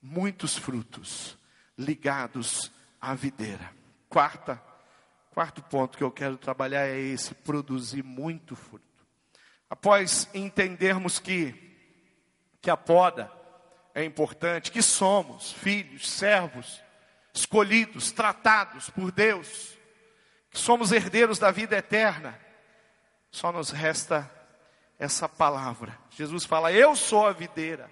muitos 0.00 0.56
frutos 0.56 1.36
ligados 1.76 2.70
à 3.00 3.14
videira. 3.14 3.72
Quarta, 4.08 4.62
quarto 5.32 5.62
ponto 5.62 5.98
que 5.98 6.04
eu 6.04 6.10
quero 6.10 6.36
trabalhar 6.36 6.86
é 6.86 6.98
esse: 6.98 7.34
produzir 7.34 8.02
muito 8.02 8.54
fruto. 8.54 8.87
Após 9.70 10.28
entendermos 10.32 11.18
que, 11.18 11.54
que 12.60 12.70
a 12.70 12.76
poda 12.76 13.30
é 13.94 14.04
importante, 14.04 14.70
que 14.70 14.82
somos 14.82 15.52
filhos, 15.52 16.08
servos, 16.08 16.82
escolhidos, 17.34 18.10
tratados 18.12 18.90
por 18.90 19.10
Deus, 19.10 19.76
que 20.50 20.58
somos 20.58 20.92
herdeiros 20.92 21.38
da 21.38 21.50
vida 21.50 21.76
eterna, 21.76 22.38
só 23.30 23.52
nos 23.52 23.70
resta 23.70 24.30
essa 24.98 25.28
palavra. 25.28 25.96
Jesus 26.10 26.44
fala: 26.44 26.72
Eu 26.72 26.96
sou 26.96 27.26
a 27.26 27.32
videira, 27.32 27.90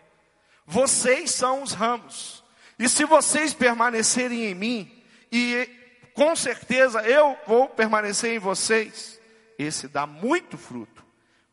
vocês 0.67 1.31
são 1.31 1.63
os 1.63 1.73
ramos, 1.73 2.43
e 2.79 2.89
se 2.89 3.05
vocês 3.05 3.55
permanecerem 3.55 4.47
em 4.47 4.55
mim, 4.55 5.05
e 5.31 5.69
com 6.15 6.35
certeza 6.35 7.03
eu 7.03 7.39
vou 7.47 7.69
permanecer 7.69 8.35
em 8.35 8.39
vocês, 8.39 9.21
esse 9.59 9.87
dá 9.87 10.07
muito 10.07 10.59
fruto, 10.59 11.06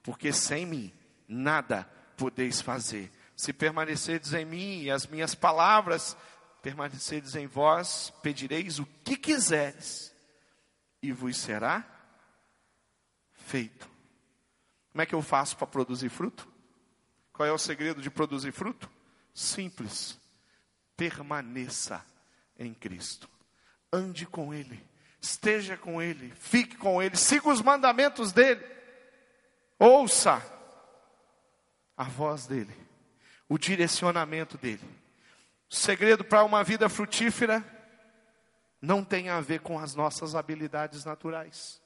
porque 0.03 0.31
sem 0.31 0.65
mim 0.65 0.93
nada 1.27 1.85
podeis 2.17 2.61
fazer. 2.61 3.11
Se 3.35 3.51
permanecerdes 3.51 4.33
em 4.33 4.45
mim 4.45 4.83
e 4.83 4.91
as 4.91 5.07
minhas 5.07 5.33
palavras 5.33 6.15
permaneceres 6.61 7.35
em 7.35 7.47
vós, 7.47 8.13
pedireis 8.21 8.79
o 8.79 8.85
que 9.03 9.17
quiseres, 9.17 10.13
e 11.01 11.11
vos 11.11 11.35
será 11.35 11.85
feito. 13.33 13.89
Como 14.91 15.01
é 15.01 15.05
que 15.05 15.15
eu 15.15 15.21
faço 15.21 15.57
para 15.57 15.67
produzir 15.67 16.09
fruto? 16.09 16.47
Qual 17.33 17.47
é 17.47 17.51
o 17.51 17.57
segredo 17.57 18.01
de 18.01 18.09
produzir 18.09 18.51
fruto? 18.51 18.89
Simples. 19.33 20.17
Permaneça 20.95 22.05
em 22.57 22.73
Cristo. 22.73 23.27
Ande 23.91 24.25
com 24.25 24.53
Ele. 24.53 24.81
Esteja 25.19 25.75
com 25.75 26.01
Ele. 26.01 26.31
Fique 26.35 26.77
com 26.77 27.01
Ele. 27.01 27.17
Siga 27.17 27.49
os 27.49 27.61
mandamentos 27.61 28.31
dEle. 28.31 28.63
Ouça 29.83 30.41
a 31.97 32.05
voz 32.05 32.47
dEle. 32.47 32.73
O 33.49 33.57
direcionamento 33.57 34.57
dEle 34.57 35.03
o 35.69 35.75
segredo 35.75 36.23
para 36.23 36.43
uma 36.43 36.63
vida 36.63 36.87
frutífera 36.87 37.65
não 38.79 39.03
tem 39.03 39.29
a 39.29 39.41
ver 39.41 39.61
com 39.61 39.79
as 39.79 39.95
nossas 39.95 40.35
habilidades 40.35 41.03
naturais, 41.03 41.81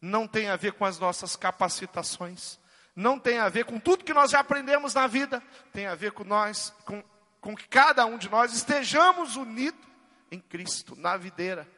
não 0.00 0.26
tem 0.26 0.48
a 0.48 0.56
ver 0.56 0.72
com 0.72 0.84
as 0.84 0.98
nossas 0.98 1.36
capacitações, 1.36 2.58
não 2.94 3.20
tem 3.20 3.38
a 3.38 3.48
ver 3.48 3.66
com 3.66 3.78
tudo 3.78 4.04
que 4.04 4.12
nós 4.12 4.32
já 4.32 4.40
aprendemos 4.40 4.94
na 4.94 5.06
vida, 5.06 5.40
tem 5.72 5.86
a 5.86 5.94
ver 5.94 6.10
com 6.10 6.24
nós, 6.24 6.74
com, 6.84 7.04
com 7.40 7.54
que 7.54 7.68
cada 7.68 8.04
um 8.04 8.18
de 8.18 8.28
nós 8.28 8.52
estejamos 8.52 9.36
unidos 9.36 9.80
em 10.28 10.40
Cristo, 10.40 10.96
na 10.96 11.16
videira. 11.16 11.68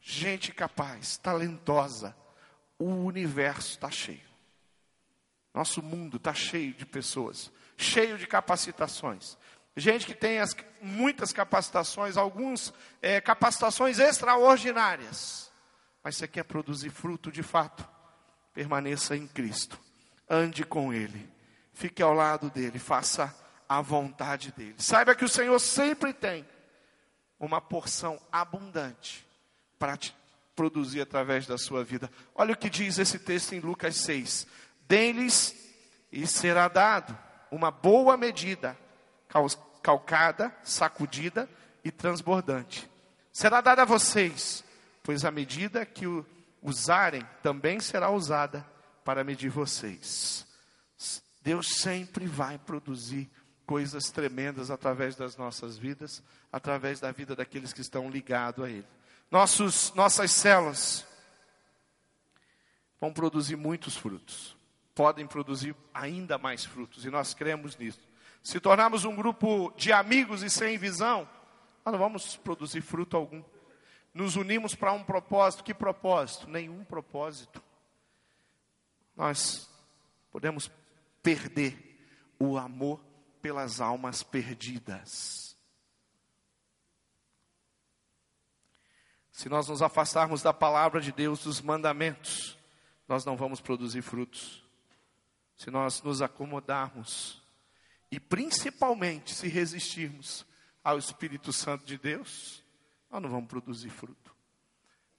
Gente 0.00 0.52
capaz, 0.52 1.16
talentosa, 1.16 2.16
o 2.78 3.04
universo 3.04 3.70
está 3.70 3.90
cheio. 3.90 4.35
Nosso 5.56 5.82
mundo 5.82 6.18
está 6.18 6.34
cheio 6.34 6.74
de 6.74 6.84
pessoas, 6.84 7.50
cheio 7.78 8.18
de 8.18 8.26
capacitações, 8.26 9.38
gente 9.74 10.04
que 10.04 10.12
tem 10.12 10.38
as, 10.38 10.54
muitas 10.82 11.32
capacitações, 11.32 12.18
algumas 12.18 12.74
é, 13.00 13.22
capacitações 13.22 13.98
extraordinárias, 13.98 15.50
mas 16.04 16.16
você 16.16 16.28
quer 16.28 16.42
produzir 16.42 16.90
fruto 16.90 17.32
de 17.32 17.42
fato, 17.42 17.88
permaneça 18.52 19.16
em 19.16 19.26
Cristo, 19.26 19.80
ande 20.28 20.62
com 20.62 20.92
Ele, 20.92 21.26
fique 21.72 22.02
ao 22.02 22.12
lado 22.12 22.50
dele, 22.50 22.78
faça 22.78 23.34
a 23.66 23.80
vontade 23.80 24.52
dele. 24.52 24.74
Saiba 24.76 25.14
que 25.14 25.24
o 25.24 25.28
Senhor 25.28 25.58
sempre 25.58 26.12
tem 26.12 26.46
uma 27.40 27.62
porção 27.62 28.20
abundante 28.30 29.26
para 29.78 29.96
te 29.96 30.14
produzir 30.54 31.00
através 31.00 31.46
da 31.46 31.56
sua 31.56 31.82
vida. 31.82 32.10
Olha 32.34 32.52
o 32.52 32.58
que 32.58 32.68
diz 32.68 32.98
esse 32.98 33.18
texto 33.18 33.54
em 33.54 33.60
Lucas 33.60 33.96
6: 33.96 34.46
Deem-lhes 34.88 35.54
e 36.10 36.26
será 36.26 36.68
dado 36.68 37.16
uma 37.50 37.70
boa 37.70 38.16
medida, 38.16 38.76
calcada, 39.82 40.54
sacudida 40.62 41.48
e 41.84 41.90
transbordante. 41.90 42.88
Será 43.32 43.60
dada 43.60 43.82
a 43.82 43.86
vocês, 43.86 44.64
pois 45.02 45.24
a 45.24 45.30
medida 45.30 45.84
que 45.84 46.06
usarem 46.62 47.22
também 47.42 47.80
será 47.80 48.10
usada 48.10 48.66
para 49.04 49.22
medir 49.22 49.50
vocês. 49.50 50.46
Deus 51.42 51.76
sempre 51.76 52.26
vai 52.26 52.58
produzir 52.58 53.30
coisas 53.64 54.10
tremendas 54.10 54.70
através 54.70 55.14
das 55.14 55.36
nossas 55.36 55.76
vidas, 55.76 56.22
através 56.52 56.98
da 56.98 57.12
vida 57.12 57.36
daqueles 57.36 57.72
que 57.72 57.80
estão 57.80 58.10
ligados 58.10 58.64
a 58.64 58.68
Ele. 58.68 58.86
Nossos, 59.30 59.92
nossas 59.94 60.30
células 60.30 61.06
vão 63.00 63.12
produzir 63.12 63.56
muitos 63.56 63.96
frutos, 63.96 64.55
podem 64.96 65.26
produzir 65.26 65.76
ainda 65.92 66.38
mais 66.38 66.64
frutos, 66.64 67.04
e 67.04 67.10
nós 67.10 67.34
cremos 67.34 67.76
nisso. 67.76 68.00
Se 68.42 68.58
tornarmos 68.58 69.04
um 69.04 69.14
grupo 69.14 69.70
de 69.76 69.92
amigos 69.92 70.42
e 70.42 70.48
sem 70.48 70.78
visão, 70.78 71.28
nós 71.84 71.92
não 71.92 71.98
vamos 71.98 72.36
produzir 72.38 72.80
fruto 72.80 73.14
algum. 73.14 73.44
Nos 74.14 74.36
unimos 74.36 74.74
para 74.74 74.92
um 74.92 75.04
propósito, 75.04 75.62
que 75.62 75.74
propósito? 75.74 76.48
Nenhum 76.48 76.82
propósito. 76.82 77.62
Nós 79.14 79.68
podemos 80.32 80.70
perder 81.22 82.00
o 82.38 82.56
amor 82.56 83.04
pelas 83.42 83.82
almas 83.82 84.22
perdidas. 84.22 85.54
Se 89.30 89.50
nós 89.50 89.68
nos 89.68 89.82
afastarmos 89.82 90.40
da 90.40 90.54
palavra 90.54 91.02
de 91.02 91.12
Deus, 91.12 91.44
dos 91.44 91.60
mandamentos, 91.60 92.58
nós 93.06 93.26
não 93.26 93.36
vamos 93.36 93.60
produzir 93.60 94.00
frutos. 94.00 94.65
Se 95.56 95.70
nós 95.70 96.02
nos 96.02 96.20
acomodarmos 96.20 97.42
e 98.10 98.20
principalmente 98.20 99.34
se 99.34 99.48
resistirmos 99.48 100.46
ao 100.84 100.98
Espírito 100.98 101.52
Santo 101.52 101.84
de 101.84 101.98
Deus, 101.98 102.62
nós 103.10 103.22
não 103.22 103.30
vamos 103.30 103.48
produzir 103.48 103.90
fruto. 103.90 104.34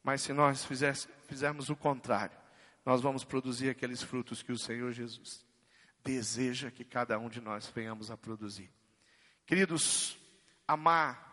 Mas 0.04 0.22
se 0.22 0.32
nós 0.32 0.66
fizermos 1.28 1.70
o 1.70 1.76
contrário, 1.76 2.38
nós 2.86 3.02
vamos 3.02 3.24
produzir 3.24 3.70
aqueles 3.70 4.02
frutos 4.02 4.42
que 4.42 4.52
o 4.52 4.58
Senhor 4.58 4.94
Jesus 4.94 5.46
deseja 6.04 6.72
que 6.72 6.86
cada 6.86 7.20
um 7.20 7.28
de 7.28 7.42
nós 7.42 7.68
venhamos 7.68 8.10
a 8.10 8.16
produzir. 8.16 8.72
Queridos, 9.46 10.18
amar 10.66 11.28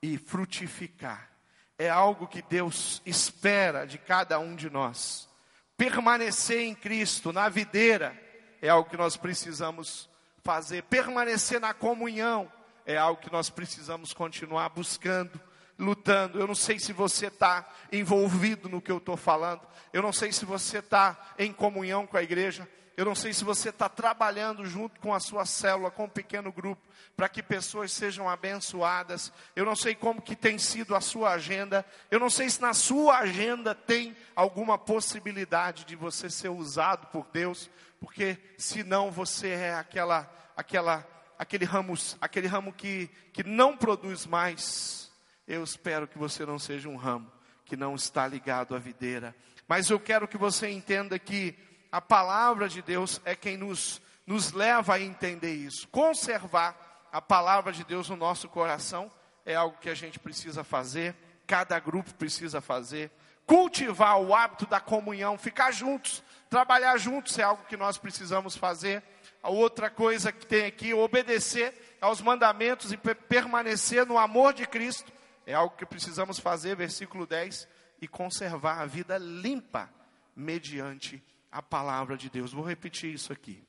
e 0.00 0.16
frutificar 0.16 1.32
é 1.76 1.90
algo 1.90 2.28
que 2.28 2.42
Deus 2.42 3.02
espera 3.04 3.84
de 3.84 3.98
cada 3.98 4.38
um 4.38 4.54
de 4.54 4.70
nós. 4.70 5.28
Permanecer 5.76 6.60
em 6.60 6.74
Cristo, 6.74 7.32
na 7.32 7.48
videira, 7.48 8.16
é 8.64 8.70
algo 8.70 8.88
que 8.88 8.96
nós 8.96 9.14
precisamos 9.14 10.08
fazer. 10.42 10.82
Permanecer 10.84 11.60
na 11.60 11.74
comunhão 11.74 12.50
é 12.86 12.96
algo 12.96 13.20
que 13.20 13.30
nós 13.30 13.50
precisamos 13.50 14.14
continuar 14.14 14.70
buscando 14.70 15.38
lutando. 15.78 16.40
Eu 16.40 16.46
não 16.46 16.54
sei 16.54 16.78
se 16.78 16.90
você 16.90 17.26
está 17.26 17.68
envolvido 17.92 18.66
no 18.66 18.80
que 18.80 18.90
eu 18.90 18.96
estou 18.96 19.18
falando. 19.18 19.60
Eu 19.92 20.00
não 20.00 20.14
sei 20.14 20.32
se 20.32 20.46
você 20.46 20.78
está 20.78 21.34
em 21.38 21.52
comunhão 21.52 22.06
com 22.06 22.16
a 22.16 22.22
igreja. 22.22 22.66
Eu 22.96 23.04
não 23.04 23.14
sei 23.14 23.32
se 23.32 23.42
você 23.42 23.70
está 23.70 23.88
trabalhando 23.88 24.64
junto 24.64 25.00
com 25.00 25.12
a 25.12 25.18
sua 25.18 25.44
célula, 25.44 25.90
com 25.90 26.04
um 26.04 26.08
pequeno 26.08 26.52
grupo, 26.52 26.80
para 27.16 27.28
que 27.28 27.42
pessoas 27.42 27.90
sejam 27.90 28.28
abençoadas. 28.28 29.32
Eu 29.56 29.64
não 29.64 29.74
sei 29.74 29.96
como 29.96 30.22
que 30.22 30.36
tem 30.36 30.58
sido 30.58 30.94
a 30.94 31.00
sua 31.00 31.32
agenda. 31.32 31.84
Eu 32.08 32.20
não 32.20 32.30
sei 32.30 32.48
se 32.48 32.60
na 32.60 32.72
sua 32.72 33.18
agenda 33.18 33.74
tem 33.74 34.16
alguma 34.36 34.78
possibilidade 34.78 35.84
de 35.84 35.96
você 35.96 36.30
ser 36.30 36.50
usado 36.50 37.08
por 37.08 37.26
Deus, 37.32 37.68
porque 37.98 38.38
senão 38.56 39.10
você 39.10 39.48
é 39.48 39.74
aquela, 39.74 40.30
aquela, 40.56 41.04
aquele 41.36 41.64
ramo, 41.64 41.94
aquele 42.20 42.46
ramo 42.46 42.72
que, 42.72 43.10
que 43.32 43.42
não 43.42 43.76
produz 43.76 44.24
mais. 44.24 45.10
Eu 45.48 45.64
espero 45.64 46.06
que 46.06 46.16
você 46.16 46.46
não 46.46 46.60
seja 46.60 46.88
um 46.88 46.96
ramo 46.96 47.30
que 47.64 47.76
não 47.76 47.96
está 47.96 48.26
ligado 48.26 48.74
à 48.74 48.78
videira. 48.78 49.34
Mas 49.66 49.90
eu 49.90 49.98
quero 49.98 50.28
que 50.28 50.36
você 50.36 50.68
entenda 50.68 51.18
que 51.18 51.56
a 51.94 52.00
palavra 52.00 52.68
de 52.68 52.82
Deus 52.82 53.20
é 53.24 53.36
quem 53.36 53.56
nos, 53.56 54.02
nos 54.26 54.50
leva 54.50 54.94
a 54.94 55.00
entender 55.00 55.54
isso. 55.54 55.86
Conservar 55.86 57.06
a 57.12 57.22
palavra 57.22 57.72
de 57.72 57.84
Deus 57.84 58.08
no 58.08 58.16
nosso 58.16 58.48
coração 58.48 59.08
é 59.46 59.54
algo 59.54 59.78
que 59.78 59.88
a 59.88 59.94
gente 59.94 60.18
precisa 60.18 60.64
fazer, 60.64 61.14
cada 61.46 61.78
grupo 61.78 62.12
precisa 62.14 62.60
fazer. 62.60 63.12
Cultivar 63.46 64.18
o 64.20 64.34
hábito 64.34 64.66
da 64.66 64.80
comunhão, 64.80 65.38
ficar 65.38 65.70
juntos, 65.70 66.20
trabalhar 66.50 66.98
juntos 66.98 67.38
é 67.38 67.44
algo 67.44 67.64
que 67.66 67.76
nós 67.76 67.96
precisamos 67.96 68.56
fazer. 68.56 69.00
A 69.40 69.48
outra 69.48 69.88
coisa 69.88 70.32
que 70.32 70.44
tem 70.44 70.66
aqui, 70.66 70.92
obedecer 70.92 71.96
aos 72.00 72.20
mandamentos 72.20 72.90
e 72.90 72.96
permanecer 72.96 74.04
no 74.04 74.18
amor 74.18 74.52
de 74.52 74.66
Cristo, 74.66 75.12
é 75.46 75.54
algo 75.54 75.76
que 75.76 75.86
precisamos 75.86 76.40
fazer, 76.40 76.74
versículo 76.74 77.24
10, 77.24 77.68
e 78.02 78.08
conservar 78.08 78.80
a 78.80 78.84
vida 78.84 79.16
limpa 79.16 79.88
mediante 80.34 81.22
a 81.54 81.62
palavra 81.62 82.16
de 82.16 82.28
Deus. 82.28 82.52
Vou 82.52 82.64
repetir 82.64 83.14
isso 83.14 83.32
aqui. 83.32 83.62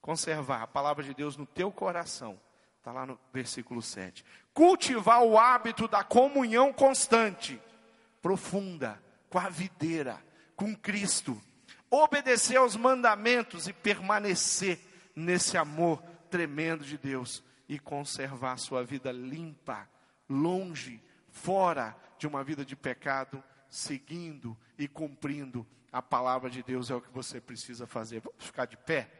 Conservar 0.00 0.62
a 0.62 0.66
palavra 0.66 1.04
de 1.04 1.14
Deus 1.14 1.36
no 1.36 1.46
teu 1.46 1.70
coração. 1.70 2.40
Está 2.78 2.90
lá 2.90 3.06
no 3.06 3.16
versículo 3.32 3.80
7. 3.80 4.24
Cultivar 4.52 5.22
o 5.22 5.38
hábito 5.38 5.86
da 5.86 6.02
comunhão 6.02 6.72
constante, 6.72 7.62
profunda, 8.20 9.00
com 9.28 9.38
a 9.38 9.48
videira, 9.48 10.20
com 10.56 10.74
Cristo. 10.74 11.40
Obedecer 11.88 12.56
aos 12.56 12.74
mandamentos 12.74 13.68
e 13.68 13.72
permanecer 13.72 14.80
nesse 15.14 15.56
amor 15.56 16.02
tremendo 16.28 16.84
de 16.84 16.98
Deus. 16.98 17.44
E 17.68 17.78
conservar 17.78 18.56
sua 18.56 18.82
vida 18.82 19.12
limpa, 19.12 19.88
longe, 20.28 21.00
fora 21.28 21.96
de 22.18 22.26
uma 22.26 22.42
vida 22.42 22.64
de 22.64 22.74
pecado, 22.74 23.40
seguindo 23.68 24.58
e 24.76 24.88
cumprindo 24.88 25.64
a 25.92 26.00
palavra 26.00 26.48
de 26.48 26.62
Deus 26.62 26.90
é 26.90 26.94
o 26.94 27.00
que 27.00 27.10
você 27.10 27.40
precisa 27.40 27.86
fazer. 27.86 28.20
Vamos 28.20 28.44
ficar 28.44 28.66
de 28.66 28.76
pé? 28.76 29.10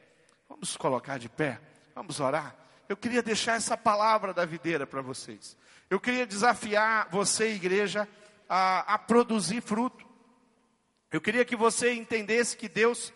Vamos 0.49 0.77
colocar 0.77 1.19
de 1.19 1.29
pé? 1.29 1.61
Vamos 1.95 2.21
orar? 2.21 2.57
Eu 2.89 2.97
queria 2.97 3.23
deixar 3.23 3.57
essa 3.57 3.77
palavra 3.77 4.33
da 4.33 4.45
videira 4.45 4.87
para 4.87 5.01
vocês. 5.01 5.57
Eu 5.89 6.01
queria 6.01 6.27
desafiar 6.27 7.09
você, 7.11 7.53
igreja, 7.53 8.09
a, 8.49 8.95
a 8.95 8.99
produzir 8.99 9.61
fruto. 9.61 10.09
Eu 11.11 11.21
queria 11.21 11.45
que 11.45 11.57
você 11.57 11.93
entendesse 11.93 12.57
que 12.57 12.69
Deus, 12.69 13.13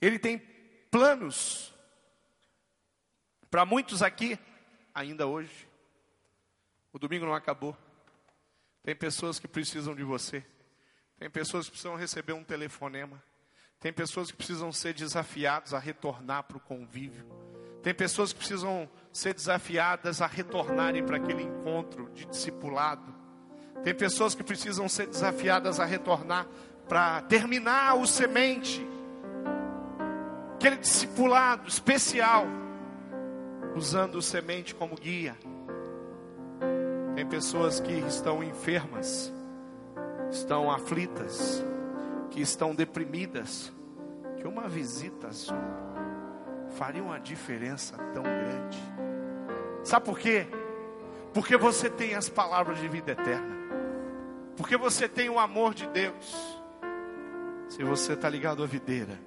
Ele 0.00 0.18
tem 0.18 0.38
planos 0.90 1.74
para 3.50 3.64
muitos 3.64 4.02
aqui, 4.02 4.38
ainda 4.94 5.26
hoje. 5.26 5.68
O 6.92 6.98
domingo 6.98 7.24
não 7.26 7.34
acabou. 7.34 7.76
Tem 8.82 8.94
pessoas 8.94 9.38
que 9.38 9.48
precisam 9.48 9.94
de 9.94 10.02
você. 10.02 10.44
Tem 11.20 11.28
pessoas 11.28 11.66
que 11.66 11.72
precisam 11.72 11.96
receber 11.96 12.32
um 12.32 12.42
telefonema. 12.42 13.22
Tem 13.78 13.92
pessoas 13.92 14.30
que 14.30 14.36
precisam 14.38 14.72
ser 14.72 14.94
desafiadas 14.94 15.74
a 15.74 15.78
retornar 15.78 16.44
para 16.44 16.56
o 16.56 16.60
convívio. 16.60 17.26
Tem 17.82 17.92
pessoas 17.92 18.32
que 18.32 18.38
precisam 18.38 18.88
ser 19.12 19.34
desafiadas 19.34 20.22
a 20.22 20.26
retornarem 20.26 21.04
para 21.04 21.18
aquele 21.18 21.42
encontro 21.42 22.08
de 22.14 22.24
discipulado. 22.24 23.14
Tem 23.84 23.94
pessoas 23.94 24.34
que 24.34 24.42
precisam 24.42 24.88
ser 24.88 25.08
desafiadas 25.08 25.78
a 25.78 25.84
retornar 25.84 26.46
para 26.88 27.20
terminar 27.22 27.98
o 27.98 28.06
semente. 28.06 28.86
Aquele 30.54 30.78
discipulado 30.78 31.68
especial, 31.68 32.46
usando 33.76 34.14
o 34.14 34.22
semente 34.22 34.74
como 34.74 34.94
guia. 34.94 35.36
Tem 37.14 37.26
pessoas 37.26 37.78
que 37.78 37.92
estão 37.92 38.42
enfermas 38.42 39.30
estão 40.30 40.70
aflitas, 40.70 41.64
que 42.30 42.40
estão 42.40 42.74
deprimidas, 42.74 43.72
que 44.38 44.46
uma 44.46 44.68
visita 44.68 45.32
só 45.32 45.54
faria 46.70 47.02
uma 47.02 47.18
diferença 47.18 47.96
tão 48.14 48.22
grande. 48.22 48.78
Sabe 49.82 50.06
por 50.06 50.18
quê? 50.18 50.46
Porque 51.32 51.56
você 51.56 51.88
tem 51.88 52.14
as 52.14 52.28
palavras 52.28 52.78
de 52.78 52.88
vida 52.88 53.12
eterna. 53.12 53.58
Porque 54.56 54.76
você 54.76 55.08
tem 55.08 55.28
o 55.28 55.38
amor 55.38 55.74
de 55.74 55.86
Deus. 55.88 56.60
Se 57.68 57.82
você 57.84 58.12
está 58.12 58.28
ligado 58.28 58.62
à 58.62 58.66
videira, 58.66 59.18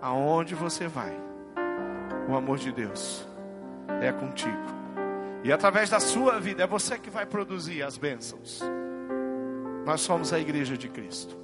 aonde 0.00 0.54
você 0.54 0.88
vai, 0.88 1.14
o 2.28 2.34
amor 2.34 2.58
de 2.58 2.72
Deus 2.72 3.26
é 4.00 4.12
contigo. 4.12 4.74
E 5.42 5.52
através 5.52 5.90
da 5.90 6.00
sua 6.00 6.40
vida, 6.40 6.62
é 6.62 6.66
você 6.66 6.98
que 6.98 7.10
vai 7.10 7.26
produzir 7.26 7.82
as 7.82 7.98
bênçãos. 7.98 8.62
Nós 9.84 10.00
somos 10.00 10.32
a 10.32 10.40
igreja 10.40 10.78
de 10.78 10.88
Cristo. 10.88 11.36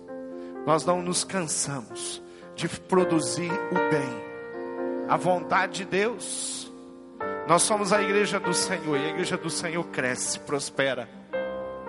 Nós 0.67 0.85
não 0.85 1.03
nos 1.03 1.25
cansamos 1.25 2.23
de 2.55 2.69
produzir 2.69 3.51
o 3.53 3.91
bem, 3.91 5.09
a 5.09 5.17
vontade 5.17 5.79
de 5.79 5.85
Deus. 5.85 6.73
Nós 7.47 7.63
somos 7.63 7.93
a 7.93 8.03
igreja 8.03 8.41
do 8.41 8.55
Senhor 8.55 8.97
e 8.97 9.07
a 9.07 9.09
igreja 9.11 9.37
do 9.37 9.51
Senhor 9.51 9.85
cresce, 9.89 10.39
prospera. 10.41 11.09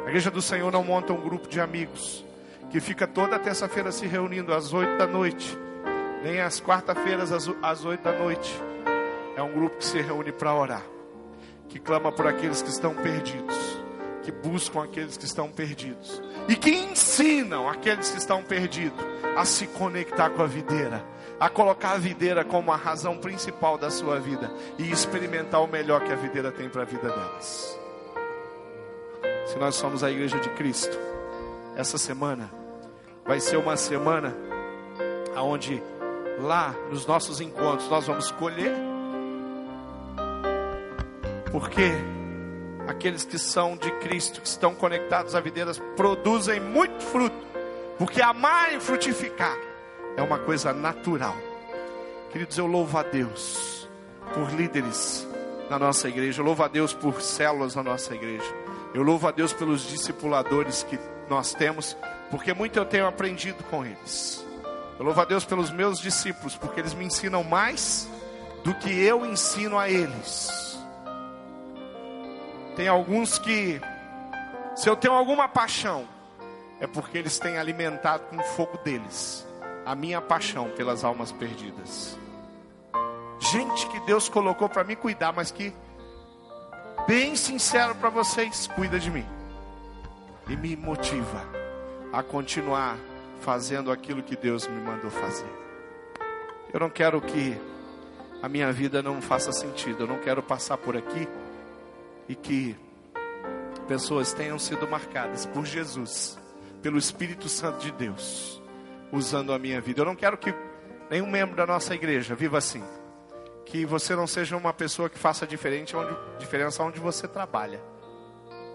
A 0.05 0.09
igreja 0.09 0.29
do 0.29 0.41
Senhor 0.41 0.71
não 0.71 0.83
monta 0.83 1.13
um 1.13 1.21
grupo 1.21 1.47
de 1.47 1.61
amigos 1.61 2.25
que 2.69 2.79
fica 2.79 3.05
toda 3.05 3.37
terça-feira 3.39 3.91
se 3.91 4.05
reunindo 4.05 4.53
às 4.53 4.73
oito 4.73 4.97
da 4.97 5.05
noite, 5.05 5.57
nem 6.23 6.41
às 6.41 6.61
quarta-feiras 6.61 7.31
às 7.31 7.85
oito 7.85 8.03
da 8.03 8.17
noite. 8.17 8.53
É 9.35 9.41
um 9.41 9.53
grupo 9.53 9.77
que 9.77 9.85
se 9.85 10.01
reúne 10.01 10.31
para 10.31 10.53
orar, 10.53 10.83
que 11.69 11.79
clama 11.79 12.11
por 12.11 12.27
aqueles 12.27 12.61
que 12.61 12.69
estão 12.69 12.93
perdidos 12.93 13.70
que 14.23 14.31
buscam 14.31 14.83
aqueles 14.83 15.17
que 15.17 15.25
estão 15.25 15.49
perdidos. 15.49 16.21
E 16.47 16.55
que 16.55 16.69
ensinam 16.69 17.67
aqueles 17.69 18.09
que 18.11 18.17
estão 18.17 18.43
perdidos 18.43 18.99
a 19.35 19.45
se 19.45 19.67
conectar 19.67 20.29
com 20.31 20.41
a 20.41 20.47
videira, 20.47 21.03
a 21.39 21.49
colocar 21.49 21.93
a 21.93 21.97
videira 21.97 22.43
como 22.43 22.71
a 22.71 22.75
razão 22.75 23.17
principal 23.17 23.77
da 23.77 23.89
sua 23.89 24.19
vida 24.19 24.51
e 24.77 24.91
experimentar 24.91 25.61
o 25.61 25.67
melhor 25.67 26.01
que 26.03 26.11
a 26.11 26.15
videira 26.15 26.51
tem 26.51 26.69
para 26.69 26.81
a 26.83 26.85
vida 26.85 27.09
delas. 27.09 27.79
Se 29.45 29.57
nós 29.57 29.75
somos 29.75 30.03
a 30.03 30.11
igreja 30.11 30.39
de 30.39 30.49
Cristo, 30.51 30.97
essa 31.75 31.97
semana 31.97 32.51
vai 33.25 33.39
ser 33.39 33.57
uma 33.57 33.77
semana 33.77 34.35
aonde 35.35 35.81
lá 36.39 36.75
nos 36.89 37.05
nossos 37.05 37.39
encontros 37.41 37.89
nós 37.89 38.07
vamos 38.07 38.31
colher. 38.31 38.73
Porque 41.51 41.91
aqueles 42.91 43.23
que 43.23 43.39
são 43.39 43.75
de 43.75 43.89
Cristo, 43.99 44.41
que 44.41 44.47
estão 44.47 44.75
conectados 44.75 45.33
a 45.33 45.39
videiras, 45.39 45.81
produzem 45.95 46.59
muito 46.59 47.01
fruto, 47.01 47.35
porque 47.97 48.21
amar 48.21 48.73
e 48.73 48.79
frutificar 48.79 49.57
é 50.15 50.21
uma 50.21 50.37
coisa 50.37 50.73
natural. 50.73 51.35
Queridos, 52.31 52.57
eu 52.57 52.67
louvo 52.67 52.97
a 52.97 53.03
Deus 53.03 53.89
por 54.33 54.53
líderes 54.53 55.27
na 55.69 55.79
nossa 55.79 56.07
igreja, 56.07 56.41
eu 56.41 56.45
louvo 56.45 56.63
a 56.63 56.67
Deus 56.67 56.93
por 56.93 57.21
células 57.21 57.75
na 57.75 57.83
nossa 57.83 58.13
igreja, 58.13 58.53
eu 58.93 59.01
louvo 59.01 59.27
a 59.27 59.31
Deus 59.31 59.53
pelos 59.53 59.87
discipuladores 59.87 60.83
que 60.83 60.99
nós 61.29 61.53
temos, 61.53 61.97
porque 62.29 62.53
muito 62.53 62.77
eu 62.77 62.85
tenho 62.85 63.07
aprendido 63.07 63.63
com 63.65 63.85
eles. 63.85 64.45
Eu 64.99 65.05
louvo 65.05 65.19
a 65.19 65.25
Deus 65.25 65.45
pelos 65.45 65.71
meus 65.71 65.99
discípulos, 65.99 66.55
porque 66.55 66.79
eles 66.79 66.93
me 66.93 67.05
ensinam 67.05 67.43
mais 67.43 68.07
do 68.63 68.75
que 68.75 68.91
eu 68.91 69.25
ensino 69.25 69.79
a 69.79 69.89
eles. 69.89 70.70
Tem 72.81 72.87
alguns 72.87 73.37
que, 73.37 73.79
se 74.75 74.89
eu 74.89 74.95
tenho 74.95 75.13
alguma 75.13 75.47
paixão, 75.47 76.07
é 76.79 76.87
porque 76.87 77.15
eles 77.15 77.37
têm 77.37 77.59
alimentado 77.59 78.23
com 78.23 78.37
o 78.37 78.43
fogo 78.43 78.75
deles 78.79 79.47
a 79.85 79.93
minha 79.93 80.19
paixão 80.19 80.67
pelas 80.71 81.03
almas 81.03 81.31
perdidas. 81.31 82.17
Gente 83.39 83.85
que 83.85 83.99
Deus 83.99 84.27
colocou 84.27 84.67
para 84.67 84.83
me 84.83 84.95
cuidar, 84.95 85.31
mas 85.31 85.51
que, 85.51 85.71
bem 87.07 87.35
sincero 87.35 87.93
para 87.93 88.09
vocês, 88.09 88.65
cuida 88.65 88.99
de 88.99 89.11
mim 89.11 89.27
e 90.49 90.55
me 90.55 90.75
motiva 90.75 91.45
a 92.11 92.23
continuar 92.23 92.97
fazendo 93.41 93.91
aquilo 93.91 94.23
que 94.23 94.35
Deus 94.35 94.65
me 94.65 94.81
mandou 94.81 95.11
fazer. 95.11 95.53
Eu 96.73 96.79
não 96.79 96.89
quero 96.89 97.21
que 97.21 97.55
a 98.41 98.49
minha 98.49 98.71
vida 98.73 99.03
não 99.03 99.21
faça 99.21 99.51
sentido, 99.51 100.05
eu 100.05 100.07
não 100.07 100.17
quero 100.17 100.41
passar 100.41 100.77
por 100.77 100.97
aqui 100.97 101.27
e 102.31 102.35
que 102.35 102.77
pessoas 103.89 104.31
tenham 104.31 104.57
sido 104.57 104.87
marcadas 104.87 105.45
por 105.45 105.65
Jesus, 105.65 106.39
pelo 106.81 106.97
Espírito 106.97 107.49
Santo 107.49 107.79
de 107.79 107.91
Deus, 107.91 108.61
usando 109.11 109.51
a 109.51 109.59
minha 109.59 109.81
vida. 109.81 109.99
Eu 109.99 110.05
não 110.05 110.15
quero 110.15 110.37
que 110.37 110.55
nenhum 111.09 111.29
membro 111.29 111.57
da 111.57 111.67
nossa 111.67 111.93
igreja 111.93 112.33
viva 112.33 112.57
assim. 112.57 112.81
Que 113.65 113.85
você 113.85 114.15
não 114.15 114.27
seja 114.27 114.55
uma 114.55 114.71
pessoa 114.71 115.09
que 115.09 115.19
faça 115.19 115.45
diferente 115.45 115.93
onde, 115.93 116.15
diferença 116.39 116.81
onde 116.81 117.01
você 117.01 117.27
trabalha. 117.27 117.81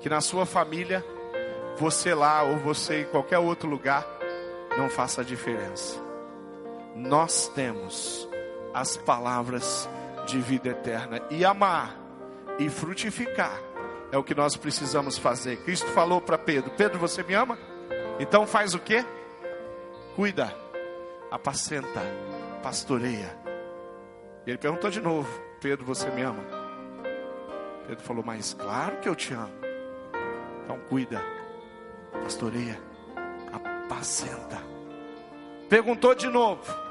Que 0.03 0.09
na 0.11 0.21
sua 0.21 0.45
família, 0.45 1.03
você 1.79 2.15
lá 2.15 2.43
ou 2.43 2.59
você 2.59 3.01
em 3.01 3.05
qualquer 3.07 3.39
outro 3.39 3.71
lugar, 3.71 4.07
não 4.77 4.91
faça 4.91 5.25
diferença. 5.25 5.99
Nós 6.95 7.49
temos 7.55 8.29
as 8.75 8.99
palavras 8.99 9.89
de 10.27 10.39
vida 10.41 10.69
eterna 10.69 11.23
e 11.31 11.43
amar 11.43 12.06
e 12.59 12.69
frutificar. 12.69 13.61
É 14.11 14.17
o 14.17 14.25
que 14.25 14.35
nós 14.35 14.57
precisamos 14.57 15.19
fazer. 15.19 15.59
Cristo 15.59 15.87
falou 15.89 16.21
para 16.21 16.39
Pedro: 16.39 16.71
Pedro, 16.71 16.99
você 16.99 17.23
me 17.23 17.35
ama? 17.35 17.59
Então 18.19 18.47
faz 18.47 18.75
o 18.75 18.79
que? 18.79 19.05
Cuida, 20.15 20.55
apacenta, 21.31 22.01
pastoreia. 22.63 23.37
E 24.47 24.51
ele 24.51 24.59
perguntou 24.59 24.91
de 24.91 25.01
novo: 25.01 25.29
Pedro, 25.61 25.85
você 25.85 26.09
me 26.11 26.23
ama? 26.23 26.43
Pedro 27.87 28.05
falou: 28.05 28.25
Mas 28.25 28.55
claro 28.55 28.97
que 28.99 29.09
eu 29.09 29.15
te 29.15 29.35
amo. 29.35 29.53
Então 30.65 30.79
cuida, 30.89 31.23
pastoreia, 32.23 32.81
apacenta. 33.53 34.63
Perguntou 35.69 36.15
de 36.15 36.29
novo. 36.29 36.87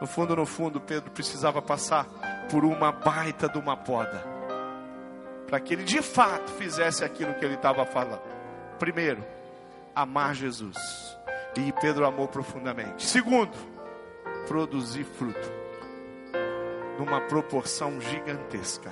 No 0.00 0.06
fundo, 0.06 0.36
no 0.36 0.44
fundo, 0.44 0.80
Pedro 0.80 1.10
precisava 1.10 1.62
passar 1.62 2.06
por 2.50 2.62
uma 2.64 2.92
baita 2.92 3.48
de 3.48 3.58
uma 3.58 3.74
poda 3.74 4.33
para 5.54 5.60
que 5.60 5.72
ele 5.72 5.84
de 5.84 6.02
fato 6.02 6.50
fizesse 6.54 7.04
aquilo 7.04 7.32
que 7.34 7.44
ele 7.44 7.54
estava 7.54 7.86
falando. 7.86 8.24
Primeiro, 8.76 9.24
amar 9.94 10.34
Jesus. 10.34 10.76
E 11.56 11.72
Pedro 11.80 12.04
amou 12.04 12.26
profundamente. 12.26 13.06
Segundo, 13.06 13.56
produzir 14.48 15.04
fruto. 15.04 15.52
Numa 16.98 17.20
proporção 17.20 18.00
gigantesca. 18.00 18.90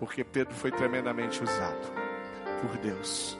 Porque 0.00 0.24
Pedro 0.24 0.56
foi 0.56 0.72
tremendamente 0.72 1.40
usado 1.40 1.78
por 2.60 2.76
Deus. 2.78 3.38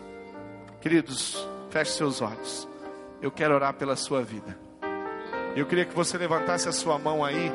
Queridos, 0.81 1.49
feche 1.71 1.95
seus 1.95 2.23
olhos. 2.23 2.69
Eu 3.21 3.33
quero 3.33 3.57
orar 3.57 3.75
pela 3.75 3.97
sua 3.97 4.23
vida. 4.23 4.57
Eu 5.57 5.67
queria 5.67 5.85
que 5.85 5.97
você 5.97 6.17
levantasse 6.17 6.69
a 6.69 6.73
sua 6.73 6.97
mão 6.97 7.25
aí. 7.25 7.51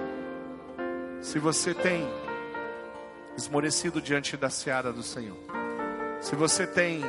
Se 1.21 1.39
você 1.39 1.73
tem 1.73 2.05
esmorecido 3.37 4.01
diante 4.01 4.35
da 4.35 4.49
seara 4.49 4.91
do 4.91 5.03
Senhor, 5.03 5.37
se 6.19 6.35
você 6.35 6.67
tem 6.67 7.03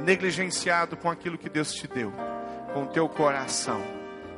negligenciado 0.00 0.96
com 0.96 1.10
aquilo 1.10 1.38
que 1.38 1.48
Deus 1.48 1.72
te 1.72 1.86
deu, 1.86 2.12
com 2.72 2.84
o 2.84 2.86
teu 2.86 3.08
coração, 3.08 3.80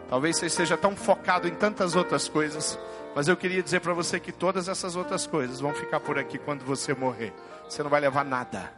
talvez 0.09 0.39
você 0.39 0.47
esteja 0.47 0.77
tão 0.77 0.95
focado 0.95 1.49
em 1.49 1.55
tantas 1.55 1.97
outras 1.97 2.29
coisas, 2.29 2.79
mas 3.14 3.29
eu 3.29 3.37
queria 3.37 3.62
dizer 3.62 3.81
para 3.81 3.93
você 3.93 4.18
que 4.20 4.33
todas 4.33 4.68
essas 4.68 4.97
outras 4.97 5.27
coisas 5.27 5.61
vão 5.61 5.72
ficar 5.72 6.01
por 6.01 6.18
aqui 6.18 6.39
quando 6.39 6.64
você 6.64 6.95
morrer. 6.95 7.33
Você 7.68 7.83
não 7.83 7.91
vai 7.91 8.01
levar 8.01 8.25
nada, 8.25 8.72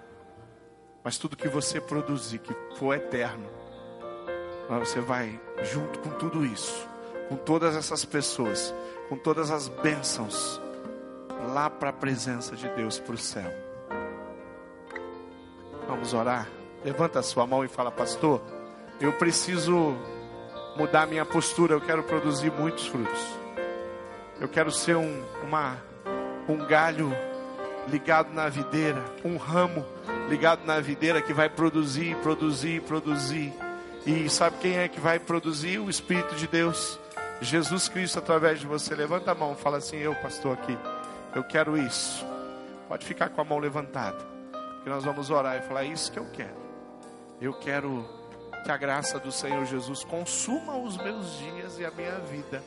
mas 1.03 1.17
tudo 1.17 1.37
que 1.37 1.49
você 1.49 1.81
produzir, 1.81 2.39
que 2.39 2.55
for 2.79 2.95
eterno, 2.95 3.49
você 4.81 5.01
vai 5.01 5.41
junto 5.63 5.99
com 6.01 6.11
tudo 6.11 6.45
isso, 6.45 6.87
com 7.29 7.37
todas 7.37 7.77
essas 7.77 8.05
pessoas, 8.05 8.75
com 9.09 9.17
todas 9.17 9.51
as 9.51 9.69
bênçãos 9.69 10.61
lá 11.53 11.71
para 11.71 11.91
a 11.91 11.93
presença 11.93 12.57
de 12.57 12.69
Deus, 12.71 12.99
para 12.99 13.15
o 13.15 13.19
céu. 13.19 13.53
Vamos 15.89 16.13
orar? 16.13 16.49
Levanta 16.85 17.21
a 17.21 17.23
sua 17.23 17.47
mão 17.47 17.65
e 17.65 17.69
fala, 17.69 17.91
pastor, 17.91 18.41
eu 19.01 19.13
preciso 19.13 19.97
mudar 20.77 21.07
minha 21.07 21.25
postura, 21.25 21.75
eu 21.75 21.81
quero 21.81 22.03
produzir 22.03 22.53
muitos 22.53 22.87
frutos. 22.87 23.21
Eu 24.41 24.49
quero 24.49 24.71
ser 24.71 24.97
um, 24.97 25.25
uma, 25.43 25.79
um 26.49 26.59
galho 26.67 27.11
ligado 27.89 28.33
na 28.33 28.49
videira, 28.49 29.03
um 29.25 29.37
ramo 29.37 29.85
ligado 30.29 30.65
na 30.65 30.81
videira 30.81 31.23
que 31.23 31.33
vai 31.33 31.49
produzir, 31.49 32.17
produzir, 32.17 32.83
produzir. 32.83 33.53
E 34.05 34.29
sabe 34.29 34.57
quem 34.61 34.79
é 34.79 34.89
que 34.89 35.01
vai 35.01 35.19
produzir? 35.19 35.79
O 35.79 35.89
Espírito 35.89 36.35
de 36.35 36.47
Deus. 36.47 36.99
Jesus 37.41 37.89
Cristo 37.89 38.19
através 38.19 38.61
de 38.61 38.67
você. 38.67 38.95
Levanta 38.95 39.33
a 39.33 39.35
mão, 39.35 39.55
fala 39.55 39.79
assim: 39.79 39.97
Eu, 39.97 40.15
pastor, 40.17 40.55
aqui. 40.55 40.77
Eu 41.35 41.45
quero 41.45 41.77
isso. 41.77 42.27
Pode 42.89 43.05
ficar 43.05 43.31
com 43.31 43.41
a 43.41 43.45
mão 43.45 43.59
levantada. 43.59 44.19
Que 44.83 44.89
nós 44.89 45.05
vamos 45.05 45.31
orar 45.31 45.57
e 45.57 45.63
falar: 45.63 45.85
é 45.85 45.89
Isso 45.89 46.11
que 46.13 46.19
eu 46.19 46.27
quero. 46.33 46.57
Eu 47.41 47.53
quero 47.55 48.09
que 48.65 48.71
a 48.71 48.77
graça 48.77 49.19
do 49.19 49.31
Senhor 49.31 49.65
Jesus 49.67 50.05
consuma 50.05 50.77
os 50.77 50.97
meus 50.97 51.39
dias 51.39 51.79
e 51.79 51.85
a 51.85 51.91
minha 51.91 52.19
vida. 52.21 52.63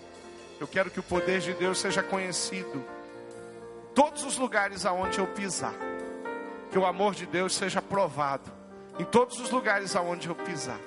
Eu 0.59 0.67
quero 0.67 0.91
que 0.91 0.99
o 0.99 1.03
poder 1.03 1.39
de 1.39 1.53
Deus 1.53 1.79
seja 1.79 2.03
conhecido. 2.03 2.83
Todos 3.95 4.23
os 4.23 4.37
lugares 4.37 4.85
aonde 4.85 5.19
eu 5.19 5.27
pisar. 5.27 5.73
Que 6.71 6.77
o 6.77 6.85
amor 6.85 7.15
de 7.15 7.25
Deus 7.25 7.55
seja 7.55 7.81
provado. 7.81 8.51
Em 8.99 9.05
todos 9.05 9.39
os 9.39 9.49
lugares 9.49 9.95
aonde 9.95 10.27
eu 10.27 10.35
pisar. 10.35 10.79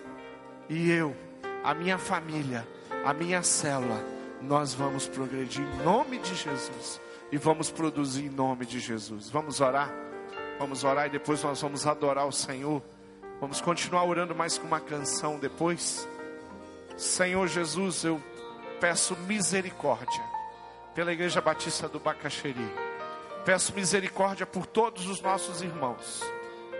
E 0.68 0.90
eu, 0.90 1.16
a 1.64 1.74
minha 1.74 1.98
família, 1.98 2.66
a 3.04 3.12
minha 3.12 3.42
célula, 3.42 3.98
nós 4.40 4.74
vamos 4.74 5.08
progredir 5.08 5.64
em 5.64 5.84
nome 5.84 6.18
de 6.18 6.34
Jesus 6.34 7.00
e 7.32 7.38
vamos 7.38 7.70
produzir 7.70 8.26
em 8.26 8.28
nome 8.28 8.66
de 8.66 8.78
Jesus. 8.78 9.30
Vamos 9.30 9.62
orar? 9.62 9.90
Vamos 10.58 10.84
orar 10.84 11.06
e 11.06 11.10
depois 11.10 11.42
nós 11.42 11.62
vamos 11.62 11.86
adorar 11.86 12.26
o 12.26 12.32
Senhor. 12.32 12.82
Vamos 13.40 13.58
continuar 13.62 14.04
orando 14.04 14.34
mais 14.34 14.58
com 14.58 14.66
uma 14.66 14.78
canção 14.78 15.38
depois. 15.38 16.06
Senhor 16.94 17.48
Jesus, 17.48 18.04
eu 18.04 18.22
peço 18.78 19.16
misericórdia 19.20 20.22
pela 20.94 21.10
Igreja 21.10 21.40
Batista 21.40 21.88
do 21.88 21.98
Bacaxeri. 21.98 22.70
Peço 23.46 23.74
misericórdia 23.74 24.44
por 24.44 24.66
todos 24.66 25.06
os 25.08 25.22
nossos 25.22 25.62
irmãos 25.62 26.22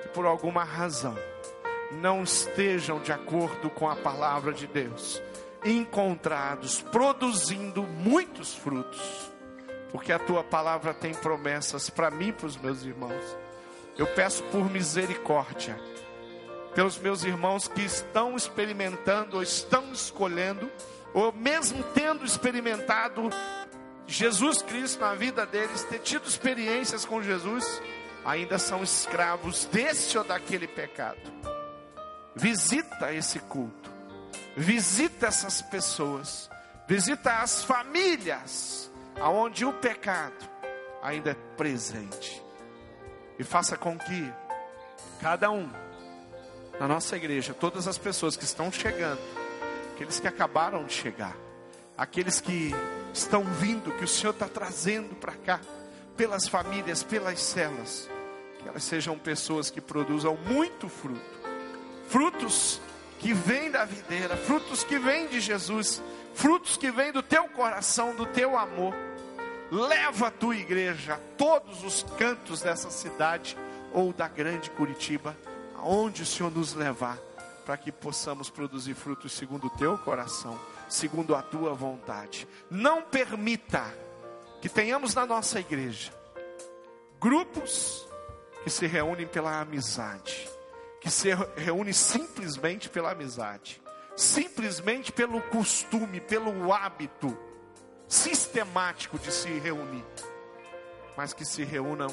que 0.03 0.09
por 0.09 0.27
alguma 0.27 0.65
razão 0.65 1.17
não 1.93 2.23
estejam 2.23 3.01
de 3.01 3.11
acordo 3.11 3.71
com 3.71 3.89
a 3.89 3.97
palavra 3.97 4.53
de 4.53 4.67
Deus, 4.67 5.21
encontrados 5.65 6.83
produzindo 6.83 7.83
muitos 7.85 8.55
frutos 8.55 9.32
porque 9.93 10.11
a 10.11 10.19
tua 10.19 10.43
palavra 10.43 10.95
tem 10.95 11.15
promessas 11.15 11.91
para 11.91 12.11
mim 12.11 12.29
e 12.29 12.33
para 12.33 12.47
os 12.47 12.57
meus 12.57 12.83
irmãos. 12.83 13.37
Eu 13.97 14.07
peço 14.07 14.43
por 14.45 14.69
misericórdia, 14.71 15.79
pelos 16.75 16.99
meus 16.99 17.23
irmãos 17.23 17.69
que 17.69 17.83
estão 17.83 18.35
experimentando 18.35 19.37
ou 19.37 19.43
estão 19.43 19.93
escolhendo, 19.93 20.71
ou 21.13 21.31
mesmo 21.31 21.85
tendo 21.95 22.25
experimentado 22.25 23.29
Jesus 24.07 24.63
Cristo 24.63 25.01
na 25.01 25.15
vida 25.15 25.45
deles, 25.45 25.85
ter 25.85 25.99
tido 25.99 26.27
experiências 26.27 27.05
com 27.05 27.23
Jesus, 27.23 27.81
ainda 28.25 28.59
são 28.59 28.83
escravos 28.83 29.67
desse 29.67 30.17
ou 30.17 30.25
daquele 30.25 30.67
pecado. 30.67 31.21
Visita 32.35 33.13
esse 33.13 33.39
culto, 33.41 33.91
visita 34.57 35.27
essas 35.27 35.61
pessoas, 35.61 36.51
visita 36.89 37.41
as 37.41 37.63
famílias, 37.63 38.91
aonde 39.21 39.65
o 39.65 39.73
pecado 39.73 40.49
ainda 41.03 41.31
é 41.31 41.37
presente, 41.57 42.43
e 43.39 43.45
faça 43.45 43.77
com 43.77 43.99
que 43.99 44.33
cada 45.21 45.51
um 45.51 45.69
na 46.79 46.89
nossa 46.89 47.17
igreja, 47.17 47.55
todas 47.55 47.87
as 47.87 47.99
pessoas 47.99 48.37
que 48.37 48.45
estão 48.45 48.71
chegando, 48.73 49.21
aqueles 49.95 50.19
que 50.19 50.27
acabaram 50.27 50.85
de 50.85 50.93
chegar, 50.93 51.37
aqueles 51.97 52.41
que 52.41 52.75
estão 53.13 53.45
vindo, 53.45 53.93
que 53.93 54.05
o 54.05 54.09
Senhor 54.09 54.33
está 54.33 54.49
trazendo 54.49 55.15
para 55.17 55.33
cá, 55.33 55.61
pelas 56.17 56.49
famílias, 56.49 57.03
pelas 57.03 57.41
celas, 57.41 58.09
que 58.61 58.69
elas 58.69 58.83
sejam 58.85 59.19
pessoas 59.19 59.71
que 59.71 59.81
produzam 59.81 60.37
muito 60.37 60.89
fruto, 60.89 61.21
frutos 62.09 62.81
que 63.19 63.33
vêm 63.33 63.71
da 63.71 63.85
videira, 63.85 64.37
frutos 64.37 64.83
que 64.83 64.99
vêm 64.99 65.29
de 65.29 65.41
Jesus, 65.41 66.03
frutos 66.35 66.77
que 66.77 66.91
vêm 66.91 67.13
do 67.13 67.23
teu 67.23 67.49
coração, 67.49 68.15
do 68.15 68.27
teu 68.27 68.57
amor. 68.57 68.95
Leva 69.71 70.29
a 70.29 70.31
tua 70.31 70.57
igreja 70.57 71.15
a 71.15 71.19
todos 71.37 71.83
os 71.83 72.03
cantos 72.19 72.61
dessa 72.61 72.91
cidade 72.91 73.57
ou 73.93 74.13
da 74.13 74.29
grande 74.29 74.71
Curitiba, 74.71 75.37
aonde 75.77 76.23
o 76.23 76.27
Senhor 76.27 76.51
nos 76.51 76.75
levar, 76.75 77.19
para 77.65 77.77
que 77.77 77.91
possamos 77.91 78.51
produzir 78.51 78.95
frutos 78.95 79.33
segundo 79.33 79.67
o 79.67 79.71
teu 79.71 79.97
coração, 79.99 80.59
segundo 80.89 81.35
a 81.35 81.43
tua 81.43 81.75
vontade. 81.75 82.47
Não 82.71 83.03
permita 83.03 83.83
que 84.61 84.69
tenhamos 84.69 85.15
na 85.15 85.27
nossa 85.27 85.59
igreja 85.59 86.13
grupos 87.19 88.07
que 88.65 88.71
se 88.71 88.87
reúnem 88.87 89.27
pela 89.27 89.61
amizade, 89.61 90.49
que 91.01 91.11
se 91.11 91.29
reúnem 91.57 91.93
simplesmente 91.93 92.89
pela 92.89 93.11
amizade, 93.11 93.82
simplesmente 94.23 95.11
pelo 95.13 95.41
costume, 95.43 96.21
pelo 96.21 96.73
hábito 96.73 97.37
sistemático 98.07 99.19
de 99.19 99.33
se 99.33 99.49
reunir, 99.59 100.05
mas 101.17 101.33
que 101.33 101.45
se 101.45 101.65
reúnam, 101.65 102.09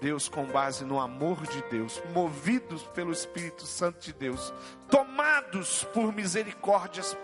Deus, 0.00 0.28
com 0.28 0.44
base 0.44 0.84
no 0.84 1.00
amor 1.00 1.46
de 1.46 1.62
Deus, 1.70 2.02
movidos 2.12 2.82
pelo 2.88 3.12
Espírito 3.12 3.64
Santo 3.64 4.00
de 4.00 4.12
Deus, 4.12 4.52
tomados 4.90 5.84
por 5.94 6.12
misericórdias, 6.12 7.16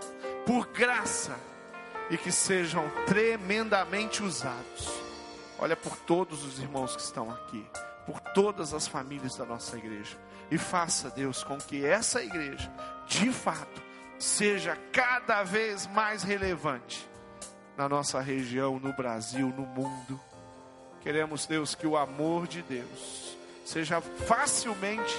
por 0.47 0.67
graça, 0.69 1.37
e 2.09 2.17
que 2.17 2.33
sejam 2.33 2.91
tremendamente 3.07 4.23
usados. 4.23 4.89
Olha 5.59 5.77
por 5.77 5.97
todos 5.97 6.45
os 6.45 6.59
irmãos 6.59 6.97
que 6.97 7.03
estão 7.03 7.31
aqui 7.31 7.65
por 8.11 8.19
todas 8.19 8.75
as 8.75 8.89
famílias 8.89 9.37
da 9.37 9.45
nossa 9.45 9.77
igreja. 9.79 10.17
E 10.51 10.59
faça, 10.59 11.11
Deus, 11.11 11.45
com 11.45 11.57
que 11.59 11.85
essa 11.87 12.21
igreja, 12.21 12.69
de 13.07 13.31
fato, 13.31 13.90
seja 14.21 14.77
cada 14.93 15.43
vez 15.43 15.87
mais 15.89 16.23
relevante 16.23 17.09
na 17.77 17.89
nossa 17.89 18.21
região, 18.21 18.79
no 18.79 18.93
Brasil, 18.93 19.49
no 19.49 19.67
mundo. 19.67 20.21
Queremos, 21.01 21.47
Deus, 21.47 21.75
que 21.75 21.87
o 21.87 21.97
amor 21.97 22.47
de 22.47 22.61
Deus 22.63 23.37
seja 23.65 24.01
facilmente 24.01 25.17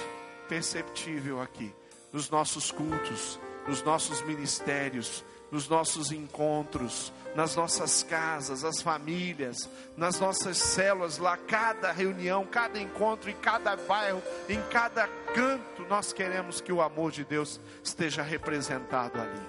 perceptível 0.48 1.40
aqui, 1.40 1.74
nos 2.12 2.30
nossos 2.30 2.70
cultos, 2.70 3.40
nos 3.66 3.82
nossos 3.82 4.22
ministérios, 4.22 5.24
nos 5.52 5.68
nossos 5.68 6.10
encontros, 6.10 7.12
nas 7.36 7.54
nossas 7.54 8.02
casas, 8.02 8.64
as 8.64 8.80
famílias, 8.80 9.68
nas 9.94 10.18
nossas 10.18 10.56
células, 10.56 11.18
lá, 11.18 11.36
cada 11.36 11.92
reunião, 11.92 12.46
cada 12.46 12.80
encontro, 12.80 13.30
em 13.30 13.36
cada 13.36 13.76
bairro, 13.76 14.22
em 14.48 14.60
cada 14.70 15.06
canto, 15.34 15.84
nós 15.90 16.10
queremos 16.10 16.62
que 16.62 16.72
o 16.72 16.80
amor 16.80 17.12
de 17.12 17.22
Deus 17.22 17.60
esteja 17.84 18.22
representado 18.22 19.20
ali. 19.20 19.40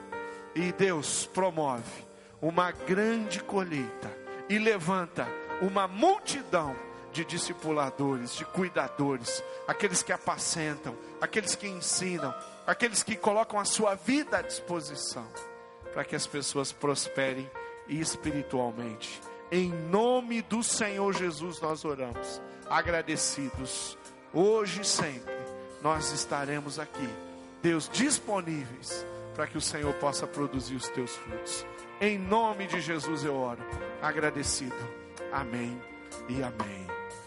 E 0.54 0.74
Deus 0.74 1.26
promove 1.26 2.06
uma 2.41 2.72
grande 2.72 3.41
colheita 3.41 4.12
e 4.49 4.60
levanta 4.60 5.26
uma 5.62 5.88
multidão 5.88 6.76
de 7.14 7.24
discipuladores, 7.24 8.36
de 8.36 8.43
cuidadores, 8.43 9.41
aqueles 9.66 10.04
que 10.04 10.12
apacentam, 10.12 10.97
aqueles 11.22 11.56
que 11.56 11.68
ensinam, 11.68 12.34
aqueles 12.68 13.04
que 13.04 13.16
colocam 13.16 13.58
a 13.58 13.64
sua 13.64 13.95
vida 13.95 14.39
à 14.39 14.41
disposição 14.41 15.26
para 15.94 16.04
que 16.04 16.16
as 16.16 16.28
pessoas 16.28 16.72
prosperem 16.72 17.50
espiritualmente. 17.88 19.22
Em 19.52 19.70
nome 19.70 20.41
do 20.41 20.64
Senhor 20.64 21.14
Jesus 21.14 21.62
nós 21.62 21.86
oramos, 21.86 22.41
agradecidos. 22.70 23.98
Hoje 24.34 24.82
e 24.82 24.86
sempre 24.86 25.36
nós 25.82 26.12
estaremos 26.12 26.80
aqui, 26.80 27.08
Deus, 27.62 27.89
disponíveis 27.91 29.06
para 29.36 29.48
que 29.48 29.58
o 29.58 29.62
Senhor 29.62 29.94
possa 29.96 30.26
produzir 30.26 30.76
os 30.76 30.89
teus 30.89 31.16
frutos. 31.16 31.66
Em 32.02 32.18
nome 32.18 32.68
de 32.68 32.82
Jesus 32.82 33.24
eu 33.24 33.36
oro, 33.36 33.64
agradecido. 34.02 34.76
Amém 35.32 35.80
e 36.30 36.41
amém. 36.41 36.93